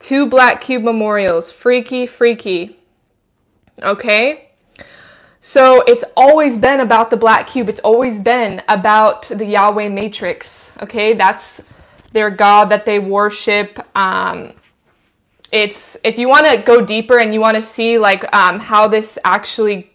Two 0.00 0.26
black 0.26 0.62
cube 0.62 0.82
memorials. 0.82 1.50
Freaky, 1.50 2.06
freaky. 2.06 2.78
Okay? 3.82 4.50
So 5.40 5.82
it's 5.82 6.04
always 6.16 6.58
been 6.58 6.80
about 6.80 7.10
the 7.10 7.16
black 7.16 7.46
cube. 7.46 7.68
It's 7.68 7.80
always 7.80 8.18
been 8.18 8.62
about 8.68 9.24
the 9.24 9.44
Yahweh 9.44 9.88
matrix. 9.90 10.72
Okay? 10.82 11.12
That's 11.12 11.62
their 12.12 12.30
God 12.30 12.70
that 12.70 12.86
they 12.86 12.98
worship. 12.98 13.78
Um, 13.94 14.54
it's 15.52 15.96
if 16.02 16.18
you 16.18 16.28
want 16.28 16.46
to 16.46 16.62
go 16.62 16.84
deeper 16.84 17.18
and 17.18 17.34
you 17.34 17.40
want 17.40 17.56
to 17.56 17.62
see 17.62 17.98
like 17.98 18.32
um, 18.34 18.58
how 18.58 18.88
this 18.88 19.18
actually 19.24 19.89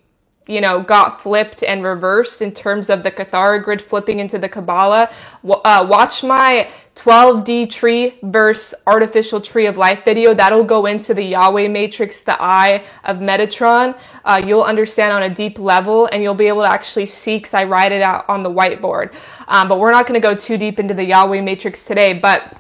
you 0.48 0.62
know 0.62 0.82
got 0.82 1.22
flipped 1.22 1.64
and 1.64 1.84
reversed 1.84 2.42
in 2.42 2.52
terms 2.52 2.90
of 2.90 3.04
the 3.04 3.12
Kathara 3.12 3.64
grid 3.64 3.82
flipping 3.82 4.20
into 4.20 4.38
the 4.38 4.50
Kabbalah, 4.50 5.10
uh, 5.44 5.88
watch 5.90 6.24
my 6.24 6.70
12D 6.96 7.70
tree 7.70 8.16
versus 8.24 8.74
artificial 8.88 9.42
tree 9.42 9.66
of 9.66 9.76
life 9.76 10.06
video. 10.06 10.34
That'll 10.34 10.64
go 10.64 10.86
into 10.86 11.14
the 11.14 11.24
Yahweh 11.24 11.68
matrix, 11.68 12.22
the 12.22 12.42
eye 12.42 12.84
of 13.04 13.18
Metatron. 13.18 13.98
Uh, 14.24 14.42
you'll 14.46 14.64
understand 14.64 15.12
on 15.12 15.24
a 15.24 15.30
deep 15.30 15.60
level 15.60 16.08
and 16.12 16.24
you'll 16.24 16.34
be 16.34 16.48
able 16.48 16.62
to 16.62 16.72
actually 16.72 17.06
see 17.06 17.38
because 17.38 17.54
I 17.54 17.66
write 17.66 17.92
it 17.92 18.02
out 18.02 18.28
on 18.30 18.44
the 18.44 18.50
whiteboard. 18.50 19.14
Um, 19.48 19.68
but 19.68 19.78
we're 19.78 19.92
not 19.92 20.08
going 20.08 20.20
to 20.20 20.26
go 20.26 20.36
too 20.36 20.58
deep 20.58 20.80
into 20.80 20.94
the 20.94 21.04
Yahweh 21.04 21.42
matrix 21.42 21.84
today. 21.84 22.14
But 22.14 22.56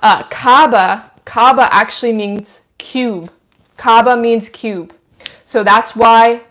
uh, 0.00 0.22
Kaaba, 0.28 1.10
Kaaba 1.26 1.68
actually 1.72 2.14
means 2.14 2.62
cube. 2.78 3.30
Kaaba 3.76 4.16
means 4.16 4.48
cube. 4.48 4.94
So 5.44 5.62
that's 5.62 5.94
why 5.94 6.42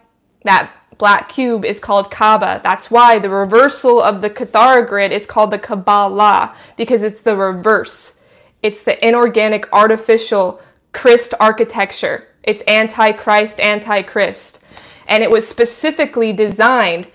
that 0.44 0.72
black 0.98 1.30
cube 1.30 1.64
is 1.64 1.80
called 1.80 2.10
Kaaba. 2.10 2.62
That's 2.64 2.90
why 2.90 3.20
the 3.20 3.30
reversal 3.30 4.02
of 4.02 4.22
the 4.22 4.30
Kathara 4.30 4.88
grid 4.88 5.12
is 5.12 5.26
called 5.26 5.52
the 5.52 5.60
Kabbalah, 5.60 6.56
because 6.76 7.04
it's 7.04 7.22
the 7.22 7.36
reverse. 7.36 8.20
It's 8.64 8.82
the 8.82 9.06
inorganic, 9.08 9.72
artificial 9.72 10.62
Christ 10.94 11.34
architecture. 11.40 12.28
It's 12.44 12.64
anti-Christ, 12.64 13.60
anti-Christ. 13.60 14.60
And 15.08 15.22
it 15.22 15.30
was 15.30 15.48
specifically 15.48 16.34
designed, 16.34 17.08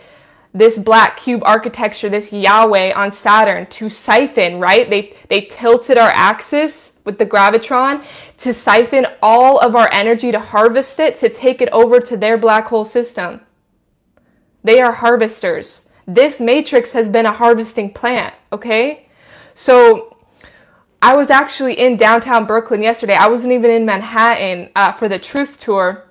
this 0.54 0.78
black 0.78 1.16
cube 1.16 1.42
architecture, 1.44 2.10
this 2.10 2.32
Yahweh 2.32 2.92
on 2.92 3.10
Saturn, 3.10 3.66
to 3.66 3.88
siphon, 3.88 4.60
right? 4.60 4.88
They, 4.88 5.16
they 5.28 5.42
tilted 5.42 5.96
our 5.96 6.10
axis 6.10 6.91
with 7.04 7.18
the 7.18 7.26
gravitron 7.26 8.04
to 8.38 8.54
siphon 8.54 9.06
all 9.22 9.58
of 9.58 9.74
our 9.74 9.88
energy 9.92 10.32
to 10.32 10.40
harvest 10.40 10.98
it, 11.00 11.18
to 11.20 11.28
take 11.28 11.60
it 11.60 11.68
over 11.70 12.00
to 12.00 12.16
their 12.16 12.38
black 12.38 12.66
hole 12.66 12.84
system. 12.84 13.40
They 14.64 14.80
are 14.80 14.92
harvesters. 14.92 15.90
This 16.06 16.40
matrix 16.40 16.92
has 16.92 17.08
been 17.08 17.26
a 17.26 17.32
harvesting 17.32 17.92
plant, 17.92 18.34
okay? 18.52 19.08
So 19.54 20.16
I 21.00 21.16
was 21.16 21.30
actually 21.30 21.78
in 21.78 21.96
downtown 21.96 22.46
Brooklyn 22.46 22.82
yesterday. 22.82 23.14
I 23.14 23.28
wasn't 23.28 23.52
even 23.52 23.70
in 23.70 23.84
Manhattan 23.84 24.70
uh, 24.76 24.92
for 24.92 25.08
the 25.08 25.18
Truth 25.18 25.60
Tour. 25.60 26.08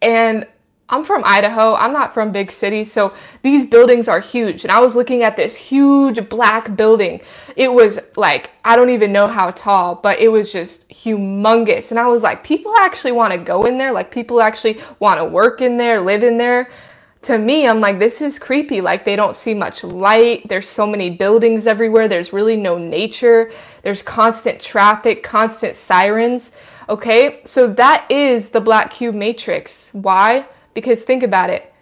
And 0.00 0.46
I'm 0.94 1.04
from 1.04 1.22
Idaho. 1.24 1.74
I'm 1.74 1.92
not 1.92 2.14
from 2.14 2.30
big 2.30 2.52
cities. 2.52 2.92
So 2.92 3.14
these 3.42 3.64
buildings 3.64 4.06
are 4.06 4.20
huge. 4.20 4.62
And 4.62 4.70
I 4.70 4.78
was 4.78 4.94
looking 4.94 5.22
at 5.24 5.36
this 5.36 5.56
huge 5.56 6.28
black 6.28 6.76
building. 6.76 7.20
It 7.56 7.72
was 7.72 7.98
like, 8.16 8.52
I 8.64 8.76
don't 8.76 8.90
even 8.90 9.12
know 9.12 9.26
how 9.26 9.50
tall, 9.50 9.96
but 9.96 10.20
it 10.20 10.28
was 10.28 10.52
just 10.52 10.88
humongous. 10.88 11.90
And 11.90 11.98
I 11.98 12.06
was 12.06 12.22
like, 12.22 12.44
people 12.44 12.72
actually 12.78 13.12
want 13.12 13.32
to 13.32 13.38
go 13.38 13.64
in 13.64 13.76
there. 13.76 13.92
Like 13.92 14.12
people 14.12 14.40
actually 14.40 14.80
want 15.00 15.18
to 15.18 15.24
work 15.24 15.60
in 15.60 15.78
there, 15.78 16.00
live 16.00 16.22
in 16.22 16.38
there 16.38 16.70
to 17.22 17.38
me, 17.38 17.66
I'm 17.66 17.80
like, 17.80 17.98
this 17.98 18.20
is 18.20 18.38
creepy. 18.38 18.82
Like, 18.82 19.06
they 19.06 19.16
don't 19.16 19.34
see 19.34 19.54
much 19.54 19.82
light. 19.82 20.46
There's 20.46 20.68
so 20.68 20.86
many 20.86 21.08
buildings 21.08 21.66
everywhere. 21.66 22.06
There's 22.06 22.34
really 22.34 22.54
no 22.54 22.76
nature. 22.76 23.50
There's 23.82 24.02
constant 24.02 24.60
traffic, 24.60 25.22
constant 25.22 25.74
sirens. 25.74 26.52
Okay, 26.86 27.40
so 27.44 27.66
that 27.66 28.10
is 28.10 28.50
the 28.50 28.60
Black 28.60 28.90
Cube 28.92 29.14
Matrix. 29.14 29.88
Why? 29.92 30.44
Because 30.74 31.02
think 31.02 31.22
about 31.22 31.50
it. 31.50 31.72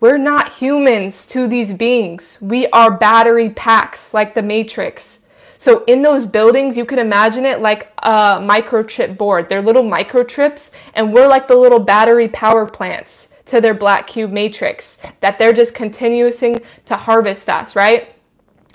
We're 0.00 0.18
not 0.18 0.52
humans 0.54 1.26
to 1.28 1.46
these 1.46 1.72
beings. 1.72 2.38
We 2.42 2.66
are 2.68 2.90
battery 2.90 3.50
packs 3.50 4.12
like 4.12 4.34
the 4.34 4.42
Matrix. 4.42 5.20
So 5.56 5.82
in 5.84 6.02
those 6.02 6.26
buildings, 6.26 6.76
you 6.76 6.84
can 6.84 6.98
imagine 6.98 7.46
it 7.46 7.60
like 7.60 7.90
a 8.02 8.38
microchip 8.38 9.16
board. 9.16 9.48
They're 9.48 9.62
little 9.62 9.84
microchips, 9.84 10.72
and 10.92 11.14
we're 11.14 11.26
like 11.26 11.48
the 11.48 11.54
little 11.54 11.78
battery 11.78 12.28
power 12.28 12.66
plants 12.66 13.28
to 13.46 13.60
their 13.60 13.72
black 13.72 14.06
cube 14.06 14.30
matrix, 14.30 14.98
that 15.20 15.38
they're 15.38 15.52
just 15.54 15.74
continuing 15.74 16.60
to 16.86 16.96
harvest 16.96 17.48
us, 17.48 17.74
right? 17.74 18.14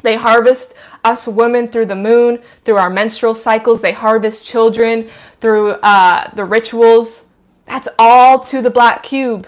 They 0.01 0.15
harvest 0.15 0.73
us 1.03 1.27
women 1.27 1.67
through 1.67 1.87
the 1.87 1.95
moon, 1.95 2.39
through 2.65 2.77
our 2.77 2.89
menstrual 2.89 3.35
cycles. 3.35 3.81
They 3.81 3.91
harvest 3.91 4.45
children 4.45 5.09
through 5.41 5.71
uh, 5.71 6.31
the 6.33 6.45
rituals. 6.45 7.25
That's 7.69 7.87
all 7.99 8.39
to 8.45 8.63
the 8.63 8.71
black 8.71 9.03
cube. 9.03 9.47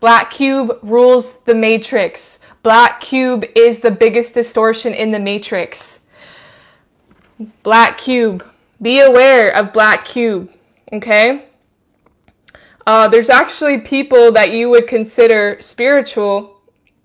Black 0.00 0.32
cube 0.32 0.76
rules 0.82 1.34
the 1.44 1.54
matrix. 1.54 2.40
Black 2.64 3.00
cube 3.00 3.44
is 3.54 3.78
the 3.78 3.92
biggest 3.92 4.34
distortion 4.34 4.92
in 4.92 5.12
the 5.12 5.20
matrix. 5.20 6.00
Black 7.62 7.96
cube. 7.96 8.44
Be 8.82 8.98
aware 8.98 9.54
of 9.54 9.72
black 9.72 10.04
cube. 10.04 10.50
Okay? 10.92 11.46
Uh, 12.84 13.06
there's 13.06 13.30
actually 13.30 13.78
people 13.78 14.32
that 14.32 14.50
you 14.50 14.68
would 14.68 14.88
consider 14.88 15.58
spiritual 15.60 16.57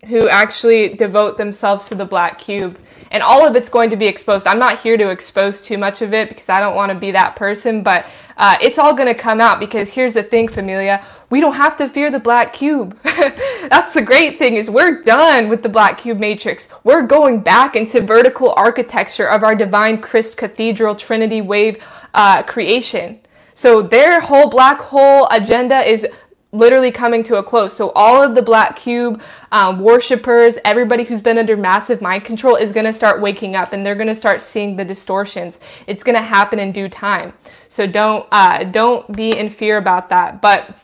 who 0.07 0.27
actually 0.27 0.89
devote 0.89 1.37
themselves 1.37 1.87
to 1.89 1.95
the 1.95 2.05
black 2.05 2.39
cube. 2.39 2.79
And 3.11 3.21
all 3.21 3.45
of 3.45 3.55
it's 3.55 3.69
going 3.69 3.91
to 3.91 3.95
be 3.95 4.07
exposed. 4.07 4.47
I'm 4.47 4.57
not 4.57 4.79
here 4.79 4.97
to 4.97 5.09
expose 5.09 5.61
too 5.61 5.77
much 5.77 6.01
of 6.01 6.13
it 6.15 6.29
because 6.29 6.49
I 6.49 6.59
don't 6.59 6.75
want 6.75 6.91
to 6.91 6.97
be 6.97 7.11
that 7.11 7.35
person, 7.35 7.83
but 7.83 8.07
uh, 8.37 8.57
it's 8.59 8.79
all 8.79 8.93
going 8.93 9.07
to 9.07 9.13
come 9.13 9.39
out 9.39 9.59
because 9.59 9.91
here's 9.91 10.13
the 10.13 10.23
thing, 10.23 10.47
familia. 10.47 11.05
we 11.29 11.39
don't 11.39 11.53
have 11.53 11.77
to 11.77 11.87
fear 11.87 12.09
the 12.09 12.19
black 12.19 12.53
cube. 12.53 12.97
That's 13.03 13.93
the 13.93 14.01
great 14.01 14.39
thing 14.39 14.55
is 14.55 14.69
we're 14.69 15.03
done 15.03 15.47
with 15.47 15.61
the 15.61 15.69
black 15.69 15.99
cube 15.99 16.19
matrix. 16.19 16.69
We're 16.83 17.03
going 17.03 17.41
back 17.41 17.75
into 17.75 18.01
vertical 18.01 18.53
architecture 18.57 19.27
of 19.29 19.43
our 19.43 19.55
divine 19.55 20.01
Christ 20.01 20.37
cathedral 20.37 20.95
Trinity 20.95 21.41
wave 21.41 21.83
uh, 22.15 22.41
creation. 22.43 23.19
So 23.53 23.83
their 23.83 24.19
whole 24.19 24.49
black 24.49 24.79
hole 24.79 25.27
agenda 25.29 25.81
is 25.81 26.07
literally 26.53 26.91
coming 26.91 27.23
to 27.23 27.35
a 27.37 27.43
close. 27.43 27.75
So 27.75 27.91
all 27.95 28.21
of 28.21 28.35
the 28.35 28.41
black 28.41 28.77
cube 28.77 29.21
um, 29.51 29.79
worshippers, 29.79 30.57
everybody 30.63 31.03
who's 31.03 31.19
been 31.19 31.37
under 31.37 31.57
massive 31.57 32.01
mind 32.01 32.23
control 32.23 32.55
is 32.55 32.71
going 32.71 32.85
to 32.85 32.93
start 32.93 33.19
waking 33.19 33.55
up 33.55 33.73
and 33.73 33.85
they're 33.85 33.95
going 33.95 34.07
to 34.07 34.15
start 34.15 34.41
seeing 34.41 34.77
the 34.77 34.85
distortions. 34.85 35.59
It's 35.87 36.03
going 36.03 36.15
to 36.15 36.21
happen 36.21 36.59
in 36.59 36.71
due 36.71 36.87
time. 36.87 37.33
So 37.67 37.87
don't 37.87 38.27
uh, 38.31 38.65
don't 38.65 39.11
be 39.11 39.35
in 39.37 39.49
fear 39.49 39.77
about 39.77 40.09
that. 40.09 40.41
But 40.41 40.77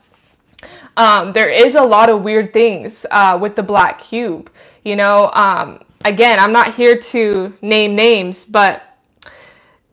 um, 0.97 1.31
there 1.33 1.49
is 1.49 1.75
a 1.75 1.83
lot 1.83 2.09
of 2.09 2.23
weird 2.23 2.51
things 2.51 3.05
uh, 3.11 3.38
with 3.39 3.55
the 3.55 3.63
black 3.63 4.01
cube. 4.01 4.51
You 4.83 4.95
know, 4.95 5.29
um, 5.33 5.81
again, 6.03 6.39
I'm 6.39 6.51
not 6.51 6.73
here 6.73 6.97
to 6.97 7.55
name 7.61 7.95
names, 7.95 8.43
but 8.43 8.83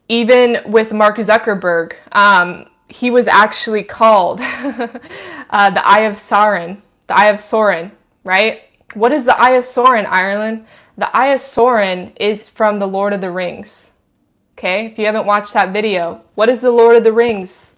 even 0.08 0.58
with 0.66 0.92
Mark 0.92 1.16
Zuckerberg, 1.18 1.94
um, 2.12 2.66
he 2.88 3.10
was 3.10 3.26
actually 3.26 3.82
called 3.82 4.40
uh, 4.42 5.70
the 5.70 5.86
Eye 5.86 6.00
of 6.00 6.14
Sauron, 6.14 6.80
the 7.06 7.16
Eye 7.16 7.26
of 7.26 7.36
Sauron, 7.36 7.90
right? 8.24 8.62
What 8.94 9.12
is 9.12 9.24
the 9.24 9.38
Eye 9.38 9.50
of 9.50 9.64
Sauron, 9.64 10.06
Ireland? 10.06 10.66
The 10.96 11.14
Eye 11.14 11.28
of 11.28 11.40
Sauron 11.40 12.12
is 12.18 12.48
from 12.48 12.78
the 12.78 12.88
Lord 12.88 13.12
of 13.12 13.20
the 13.20 13.30
Rings. 13.30 13.90
Okay, 14.56 14.86
if 14.86 14.98
you 14.98 15.04
haven't 15.04 15.26
watched 15.26 15.52
that 15.52 15.72
video, 15.72 16.22
what 16.34 16.48
is 16.48 16.60
the 16.60 16.70
Lord 16.70 16.96
of 16.96 17.04
the 17.04 17.12
Rings? 17.12 17.76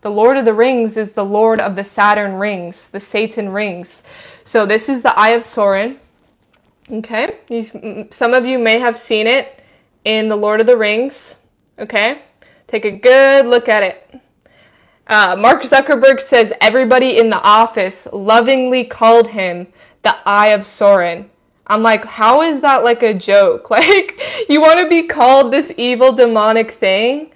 The 0.00 0.10
Lord 0.10 0.36
of 0.36 0.44
the 0.44 0.54
Rings 0.54 0.96
is 0.96 1.12
the 1.12 1.24
Lord 1.24 1.60
of 1.60 1.76
the 1.76 1.84
Saturn 1.84 2.34
rings, 2.34 2.88
the 2.88 3.00
Satan 3.00 3.50
rings. 3.50 4.02
So 4.44 4.64
this 4.64 4.88
is 4.88 5.02
the 5.02 5.16
Eye 5.18 5.30
of 5.30 5.42
Sauron. 5.42 5.98
Okay, 6.90 7.38
you, 7.48 8.08
some 8.10 8.32
of 8.32 8.46
you 8.46 8.58
may 8.58 8.78
have 8.78 8.96
seen 8.96 9.26
it 9.26 9.62
in 10.04 10.28
the 10.28 10.36
Lord 10.36 10.60
of 10.60 10.66
the 10.66 10.76
Rings. 10.76 11.42
Okay, 11.78 12.22
take 12.66 12.84
a 12.84 12.90
good 12.90 13.46
look 13.46 13.68
at 13.68 13.82
it. 13.82 14.20
Uh, 15.08 15.34
Mark 15.38 15.62
Zuckerberg 15.62 16.20
says 16.20 16.52
everybody 16.60 17.18
in 17.18 17.30
the 17.30 17.40
office 17.40 18.06
lovingly 18.12 18.84
called 18.84 19.28
him 19.28 19.66
the 20.02 20.14
Eye 20.26 20.48
of 20.48 20.62
Sauron. 20.62 21.28
I'm 21.66 21.82
like, 21.82 22.04
how 22.04 22.42
is 22.42 22.60
that 22.60 22.84
like 22.84 23.02
a 23.02 23.14
joke? 23.14 23.70
Like, 23.78 24.20
you 24.48 24.60
want 24.60 24.80
to 24.80 24.88
be 24.88 25.06
called 25.06 25.52
this 25.52 25.72
evil 25.76 26.12
demonic 26.12 26.72
thing? 26.72 27.32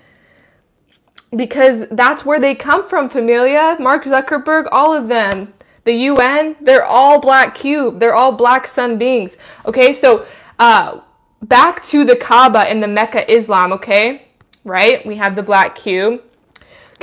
Because 1.34 1.86
that's 1.90 2.26
where 2.26 2.40
they 2.40 2.54
come 2.54 2.86
from, 2.88 3.08
familia. 3.08 3.76
Mark 3.80 4.04
Zuckerberg, 4.04 4.68
all 4.70 4.92
of 4.92 5.08
them. 5.08 5.54
The 5.84 5.92
UN, 5.92 6.56
they're 6.60 6.84
all 6.84 7.20
black 7.20 7.54
cube. 7.54 8.00
They're 8.00 8.14
all 8.14 8.32
black 8.32 8.66
sun 8.66 8.98
beings. 8.98 9.38
Okay, 9.66 9.92
so 9.92 10.26
uh, 10.58 11.00
back 11.42 11.82
to 11.86 12.04
the 12.04 12.16
Kaaba 12.16 12.70
in 12.70 12.80
the 12.80 12.88
Mecca 12.88 13.30
Islam, 13.32 13.72
okay? 13.72 14.28
Right? 14.64 15.04
We 15.06 15.16
have 15.16 15.36
the 15.36 15.42
black 15.42 15.74
cube. 15.74 16.22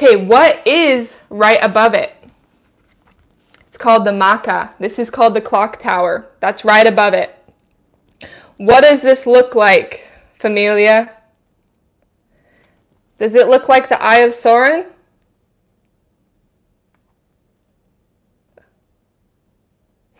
Okay, 0.01 0.15
what 0.15 0.65
is 0.65 1.19
right 1.29 1.59
above 1.61 1.93
it? 1.93 2.15
It's 3.67 3.75
called 3.75 4.05
the 4.05 4.13
Makkah. 4.13 4.73
This 4.79 4.97
is 4.97 5.09
called 5.09 5.33
the 5.33 5.41
clock 5.41 5.77
tower. 5.77 6.29
That's 6.39 6.63
right 6.63 6.87
above 6.87 7.13
it. 7.13 7.35
What 8.55 8.85
does 8.85 9.01
this 9.01 9.27
look 9.27 9.55
like, 9.55 10.09
familia? 10.35 11.13
Does 13.17 13.35
it 13.35 13.49
look 13.49 13.67
like 13.67 13.89
the 13.89 14.01
Eye 14.01 14.19
of 14.19 14.31
Sauron? 14.31 14.85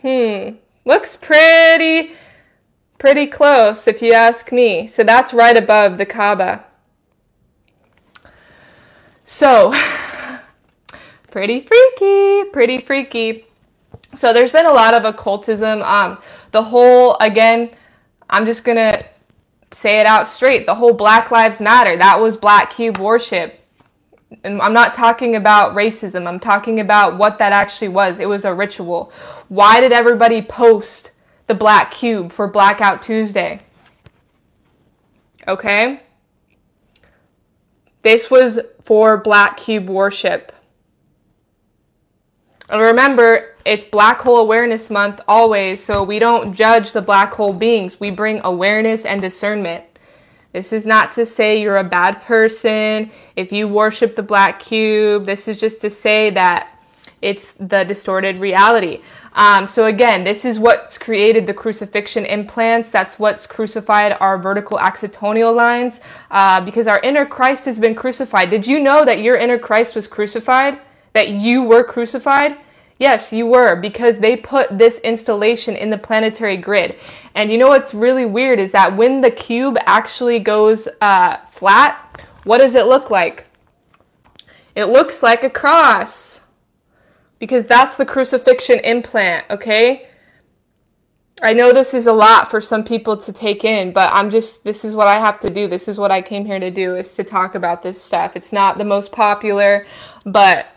Hmm, 0.02 0.58
looks 0.84 1.16
pretty, 1.16 2.12
pretty 2.98 3.28
close 3.28 3.88
if 3.88 4.02
you 4.02 4.12
ask 4.12 4.52
me. 4.52 4.88
So 4.88 5.06
that's 5.06 5.34
right 5.34 5.56
above 5.56 5.98
the 5.98 6.06
Kaaba. 6.06 6.66
So, 9.30 9.72
pretty 11.30 11.60
freaky, 11.60 12.50
pretty 12.50 12.82
freaky. 12.82 13.46
So 14.16 14.34
there's 14.34 14.52
been 14.52 14.66
a 14.66 14.72
lot 14.72 14.96
of 14.96 15.06
occultism. 15.06 15.84
Um, 15.84 16.18
the 16.50 16.64
whole, 16.64 17.16
again, 17.22 17.70
I'm 18.28 18.48
just 18.48 18.64
gonna 18.64 19.06
say 19.70 20.00
it 20.00 20.08
out 20.08 20.28
straight. 20.28 20.66
The 20.66 20.74
whole 20.74 20.94
Black 20.94 21.30
Lives 21.30 21.62
Matter, 21.62 21.96
that 21.96 22.20
was 22.20 22.38
Black 22.38 22.72
Cube 22.72 22.98
worship. 22.98 23.64
And 24.44 24.60
I'm 24.64 24.74
not 24.74 24.96
talking 24.96 25.36
about 25.36 25.76
racism. 25.76 26.26
I'm 26.26 26.40
talking 26.40 26.80
about 26.80 27.20
what 27.20 27.38
that 27.38 27.54
actually 27.54 27.90
was. 27.90 28.18
It 28.18 28.28
was 28.28 28.46
a 28.46 28.54
ritual. 28.56 29.14
Why 29.48 29.80
did 29.80 29.92
everybody 29.92 30.42
post 30.42 31.12
the 31.46 31.54
Black 31.54 31.92
Cube 31.92 32.32
for 32.32 32.48
Blackout 32.48 33.04
Tuesday? 33.04 33.62
Okay? 35.48 36.02
This 38.02 38.32
was 38.32 38.60
for 38.84 39.18
Black 39.18 39.58
Cube 39.58 39.90
worship. 39.90 40.52
And 42.70 42.82
remember, 42.82 43.56
it's 43.66 43.86
Black 43.86 44.20
Hole 44.20 44.38
Awareness 44.38 44.90
Month 44.90 45.22
always, 45.28 45.84
so 45.84 46.04
we 46.04 46.20
don't 46.20 46.54
judge 46.54 46.92
the 46.92 47.02
black 47.02 47.34
hole 47.34 47.54
beings. 47.54 48.00
We 48.00 48.12
bring 48.12 48.42
awareness 48.44 49.06
and 49.06 49.22
discernment. 49.22 49.86
This 50.54 50.72
is 50.72 50.86
not 50.86 51.12
to 51.14 51.26
say 51.26 51.62
you're 51.62 51.78
a 51.78 51.84
bad 51.84 52.22
person 52.22 53.12
if 53.36 53.52
you 53.52 53.68
worship 53.68 54.16
the 54.16 54.24
black 54.24 54.60
cube. 54.60 55.26
This 55.26 55.48
is 55.48 55.58
just 55.58 55.82
to 55.82 55.90
say 55.90 56.30
that 56.32 56.70
it's 57.22 57.52
the 57.54 57.84
distorted 57.84 58.38
reality. 58.38 59.02
Um, 59.40 59.70
so 59.70 59.86
again, 59.86 60.26
this 60.26 60.44
is 60.44 60.60
what's 60.60 60.98
created 60.98 61.48
the 61.48 61.54
crucifixion 61.54 62.26
implants. 62.26 62.90
That's 62.92 63.18
what's 63.18 63.48
crucified 63.48 64.18
our 64.20 64.38
vertical 64.38 64.78
axiatonal 64.78 65.56
lines 65.56 66.02
uh, 66.30 66.60
because 66.66 66.88
our 66.88 67.00
inner 67.00 67.26
Christ 67.26 67.64
has 67.64 67.80
been 67.80 67.96
crucified. 67.96 68.50
Did 68.50 68.68
you 68.68 68.82
know 68.82 69.06
that 69.06 69.20
your 69.20 69.38
inner 69.38 69.58
Christ 69.58 69.96
was 69.96 70.08
crucified? 70.08 70.82
That 71.14 71.30
you 71.30 71.64
were 71.64 71.86
crucified? 71.86 72.58
Yes, 72.98 73.32
you 73.32 73.46
were 73.46 73.78
because 73.78 74.20
they 74.20 74.36
put 74.36 74.78
this 74.78 75.00
installation 75.00 75.78
in 75.78 75.90
the 75.90 75.98
planetary 75.98 76.58
grid. 76.58 76.98
And 77.34 77.50
you 77.50 77.58
know 77.58 77.70
what's 77.70 77.94
really 77.94 78.26
weird 78.26 78.60
is 78.60 78.74
that 78.74 78.98
when 78.98 79.22
the 79.22 79.32
cube 79.32 79.78
actually 79.86 80.40
goes 80.40 80.90
uh, 81.00 81.38
flat, 81.50 82.26
what 82.44 82.58
does 82.58 82.76
it 82.76 82.88
look 82.88 83.10
like? 83.10 83.48
It 84.76 84.90
looks 84.90 85.24
like 85.24 85.46
a 85.46 85.50
cross 85.50 86.42
because 87.40 87.66
that's 87.66 87.96
the 87.96 88.06
crucifixion 88.06 88.80
implant, 88.80 89.46
okay? 89.50 90.08
I 91.42 91.54
know 91.54 91.72
this 91.72 91.94
is 91.94 92.06
a 92.06 92.14
lot 92.14 92.52
for 92.52 92.60
some 92.60 92.84
people 92.84 93.16
to 93.16 93.32
take 93.32 93.64
in, 93.64 93.94
but 93.94 94.12
I'm 94.14 94.30
just, 94.30 94.66
this 94.66 94.84
is 94.84 94.94
what 94.94 95.08
I 95.08 95.20
have 95.20 95.40
to 95.40 95.50
do. 95.50 95.68
This 95.68 95.88
is 95.88 95.98
what 95.98 96.12
I 96.12 96.22
came 96.22 96.46
here 96.46 96.60
to 96.60 96.70
do 96.70 96.96
is 96.96 97.14
to 97.16 97.24
talk 97.24 97.56
about 97.56 97.82
this 97.82 98.02
stuff. 98.02 98.36
It's 98.36 98.52
not 98.52 98.78
the 98.78 98.86
most 98.86 99.14
popular, 99.14 99.86
but, 100.26 100.68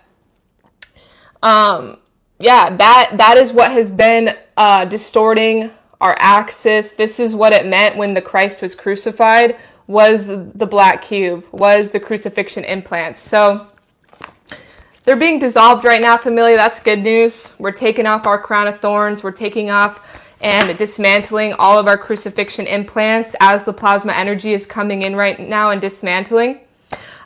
um, 1.42 1.98
yeah, 2.38 2.75
that, 2.77 3.14
that 3.16 3.37
is 3.37 3.53
what 3.53 3.72
has 3.72 3.90
been, 3.90 4.37
uh, 4.57 4.85
distorting 4.85 5.70
our 6.01 6.16
axis. 6.20 6.92
This 6.92 7.18
is 7.18 7.35
what 7.35 7.53
it 7.53 7.66
meant 7.66 7.96
when 7.96 8.14
the 8.14 8.22
Christ 8.22 8.62
was 8.62 8.77
crucified 8.77 9.57
was 9.88 10.27
the 10.27 10.66
black 10.66 11.03
cube, 11.03 11.44
was 11.53 11.90
the 11.90 12.01
crucifixion 12.01 12.64
implants. 12.64 13.20
So, 13.20 13.66
they're 15.04 15.16
being 15.16 15.38
dissolved 15.38 15.84
right 15.84 16.00
now, 16.00 16.16
familia. 16.16 16.56
That's 16.56 16.80
good 16.80 17.00
news. 17.00 17.54
We're 17.58 17.72
taking 17.72 18.06
off 18.06 18.26
our 18.26 18.40
crown 18.40 18.68
of 18.68 18.80
thorns. 18.80 19.22
We're 19.22 19.32
taking 19.32 19.70
off 19.70 20.00
and 20.40 20.76
dismantling 20.76 21.54
all 21.54 21.78
of 21.78 21.86
our 21.86 21.98
crucifixion 21.98 22.66
implants 22.66 23.34
as 23.40 23.64
the 23.64 23.72
plasma 23.72 24.12
energy 24.12 24.52
is 24.52 24.66
coming 24.66 25.02
in 25.02 25.14
right 25.16 25.38
now 25.40 25.70
and 25.70 25.80
dismantling. 25.80 26.60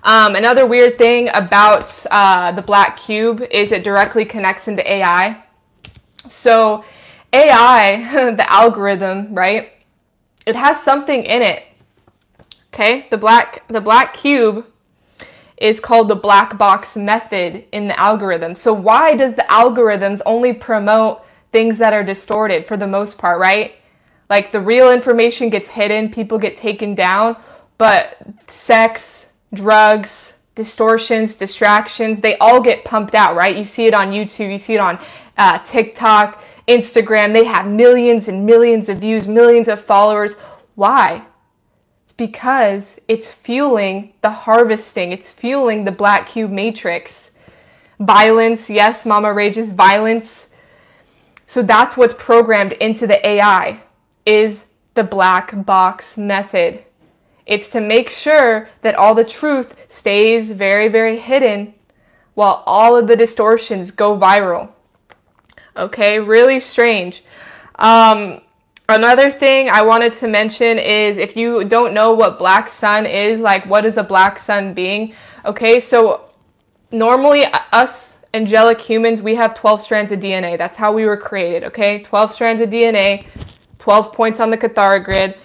Um, 0.04 0.36
another 0.36 0.66
weird 0.66 0.98
thing 0.98 1.30
about 1.34 2.06
uh, 2.10 2.52
the 2.52 2.62
black 2.62 2.96
cube 2.96 3.42
is 3.50 3.72
it 3.72 3.82
directly 3.82 4.24
connects 4.24 4.68
into 4.68 4.88
AI. 4.88 5.42
So, 6.28 6.84
AI, 7.32 8.32
the 8.36 8.50
algorithm, 8.50 9.34
right? 9.34 9.72
It 10.46 10.54
has 10.54 10.80
something 10.80 11.24
in 11.24 11.42
it. 11.42 11.64
Okay, 12.72 13.06
the 13.10 13.16
black 13.16 13.66
the 13.68 13.80
black 13.80 14.14
cube 14.14 14.66
is 15.56 15.80
called 15.80 16.08
the 16.08 16.16
black 16.16 16.58
box 16.58 16.96
method 16.96 17.66
in 17.72 17.86
the 17.86 17.98
algorithm. 17.98 18.54
So 18.54 18.72
why 18.72 19.14
does 19.14 19.34
the 19.34 19.46
algorithms 19.48 20.20
only 20.26 20.52
promote 20.52 21.24
things 21.52 21.78
that 21.78 21.92
are 21.92 22.04
distorted 22.04 22.66
for 22.66 22.76
the 22.76 22.86
most 22.86 23.16
part, 23.16 23.40
right? 23.40 23.76
Like 24.28 24.52
the 24.52 24.60
real 24.60 24.90
information 24.90 25.48
gets 25.48 25.68
hidden, 25.68 26.10
people 26.10 26.38
get 26.38 26.56
taken 26.56 26.94
down, 26.94 27.36
but 27.78 28.18
sex, 28.48 29.32
drugs, 29.54 30.40
distortions, 30.54 31.36
distractions, 31.36 32.20
they 32.20 32.36
all 32.38 32.60
get 32.60 32.84
pumped 32.84 33.14
out, 33.14 33.36
right? 33.36 33.56
You 33.56 33.66
see 33.66 33.86
it 33.86 33.94
on 33.94 34.10
YouTube, 34.10 34.50
you 34.50 34.58
see 34.58 34.74
it 34.74 34.80
on 34.80 34.98
uh, 35.38 35.58
TikTok, 35.60 36.42
Instagram. 36.66 37.32
They 37.32 37.44
have 37.44 37.66
millions 37.66 38.28
and 38.28 38.44
millions 38.44 38.88
of 38.88 38.98
views, 38.98 39.28
millions 39.28 39.68
of 39.68 39.80
followers. 39.80 40.36
Why? 40.74 41.24
Because 42.16 43.00
it's 43.09 43.29
fueling 43.29 44.14
the 44.22 44.31
harvesting, 44.31 45.12
it's 45.12 45.33
fueling 45.33 45.85
the 45.85 45.92
black 45.92 46.29
cube 46.29 46.50
matrix. 46.50 47.33
Violence, 47.98 48.68
yes, 48.68 49.07
Mama 49.07 49.33
Rage's 49.33 49.72
violence. 49.72 50.50
So 51.46 51.62
that's 51.62 51.96
what's 51.96 52.14
programmed 52.14 52.72
into 52.74 53.07
the 53.07 53.24
AI 53.26 53.81
is 54.24 54.66
the 54.94 55.05
black 55.05 55.64
box 55.64 56.18
method. 56.18 56.85
It's 57.46 57.68
to 57.70 57.81
make 57.81 58.11
sure 58.11 58.68
that 58.83 58.96
all 58.96 59.14
the 59.14 59.24
truth 59.24 59.76
stays 59.88 60.50
very, 60.50 60.88
very 60.88 61.18
hidden 61.18 61.74
while 62.35 62.62
all 62.66 62.96
of 62.96 63.07
the 63.07 63.16
distortions 63.16 63.90
go 63.90 64.18
viral. 64.18 64.70
Okay, 65.76 66.18
really 66.18 66.59
strange. 66.59 67.22
Um, 67.76 68.40
another 68.88 69.31
thing 69.31 69.68
I 69.68 69.83
wanted 69.83 70.12
to 70.14 70.29
mention 70.29 70.79
is 70.79 71.18
if 71.18 71.37
you 71.37 71.64
don't 71.64 71.94
know 71.94 72.14
what 72.14 72.38
black 72.38 72.68
sun 72.68 73.07
is, 73.07 73.40
like 73.40 73.66
what 73.66 73.85
is 73.85 73.96
a 73.96 74.05
black 74.05 74.38
sun 74.38 74.75
being? 74.75 75.14
Okay, 75.44 75.81
so 75.81 76.29
normally 76.90 77.44
us 77.72 78.16
angelic 78.35 78.81
humans, 78.81 79.22
we 79.22 79.35
have 79.35 79.55
12 79.55 79.81
strands 79.81 80.12
of 80.12 80.20
DNA. 80.20 80.59
That's 80.59 80.77
how 80.77 80.92
we 80.92 81.07
were 81.07 81.16
created, 81.16 81.64
okay? 81.64 82.03
12 82.03 82.33
strands 82.33 82.62
of 82.62 82.70
DNA, 82.70 83.27
12 83.79 84.12
points 84.12 84.40
on 84.40 84.51
the 84.51 84.59
Kathara 84.59 85.03
grid. 85.03 85.38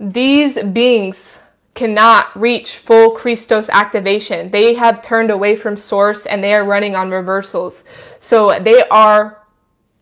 These 0.00 0.62
beings 0.62 1.38
cannot 1.74 2.38
reach 2.38 2.76
full 2.76 3.12
Christos 3.12 3.68
activation. 3.68 4.50
They 4.50 4.74
have 4.74 5.02
turned 5.02 5.30
away 5.30 5.56
from 5.56 5.76
source 5.76 6.26
and 6.26 6.42
they 6.42 6.54
are 6.54 6.64
running 6.64 6.94
on 6.94 7.10
reversals. 7.10 7.84
So 8.20 8.58
they 8.60 8.86
are 8.88 9.42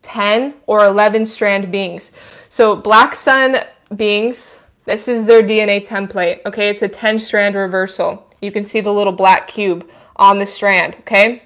10 0.03 0.55
or 0.67 0.85
11 0.85 1.27
strand 1.27 1.71
beings. 1.71 2.13
So 2.53 2.77
black 2.77 3.17
sun 3.17 3.57
beings, 3.97 4.63
this 4.85 5.09
is 5.09 5.25
their 5.25 5.43
DNA 5.43 5.87
template. 5.87 6.45
Okay, 6.45 6.69
it's 6.69 6.83
a 6.83 6.89
10 6.89 7.19
strand 7.19 7.55
reversal. 7.55 8.31
You 8.43 8.53
can 8.53 8.63
see 8.63 8.83
the 8.83 8.93
little 8.93 9.15
black 9.15 9.49
cube 9.49 9.89
on 10.17 10.39
the 10.39 10.45
strand, 10.45 10.97
okay? 11.01 11.45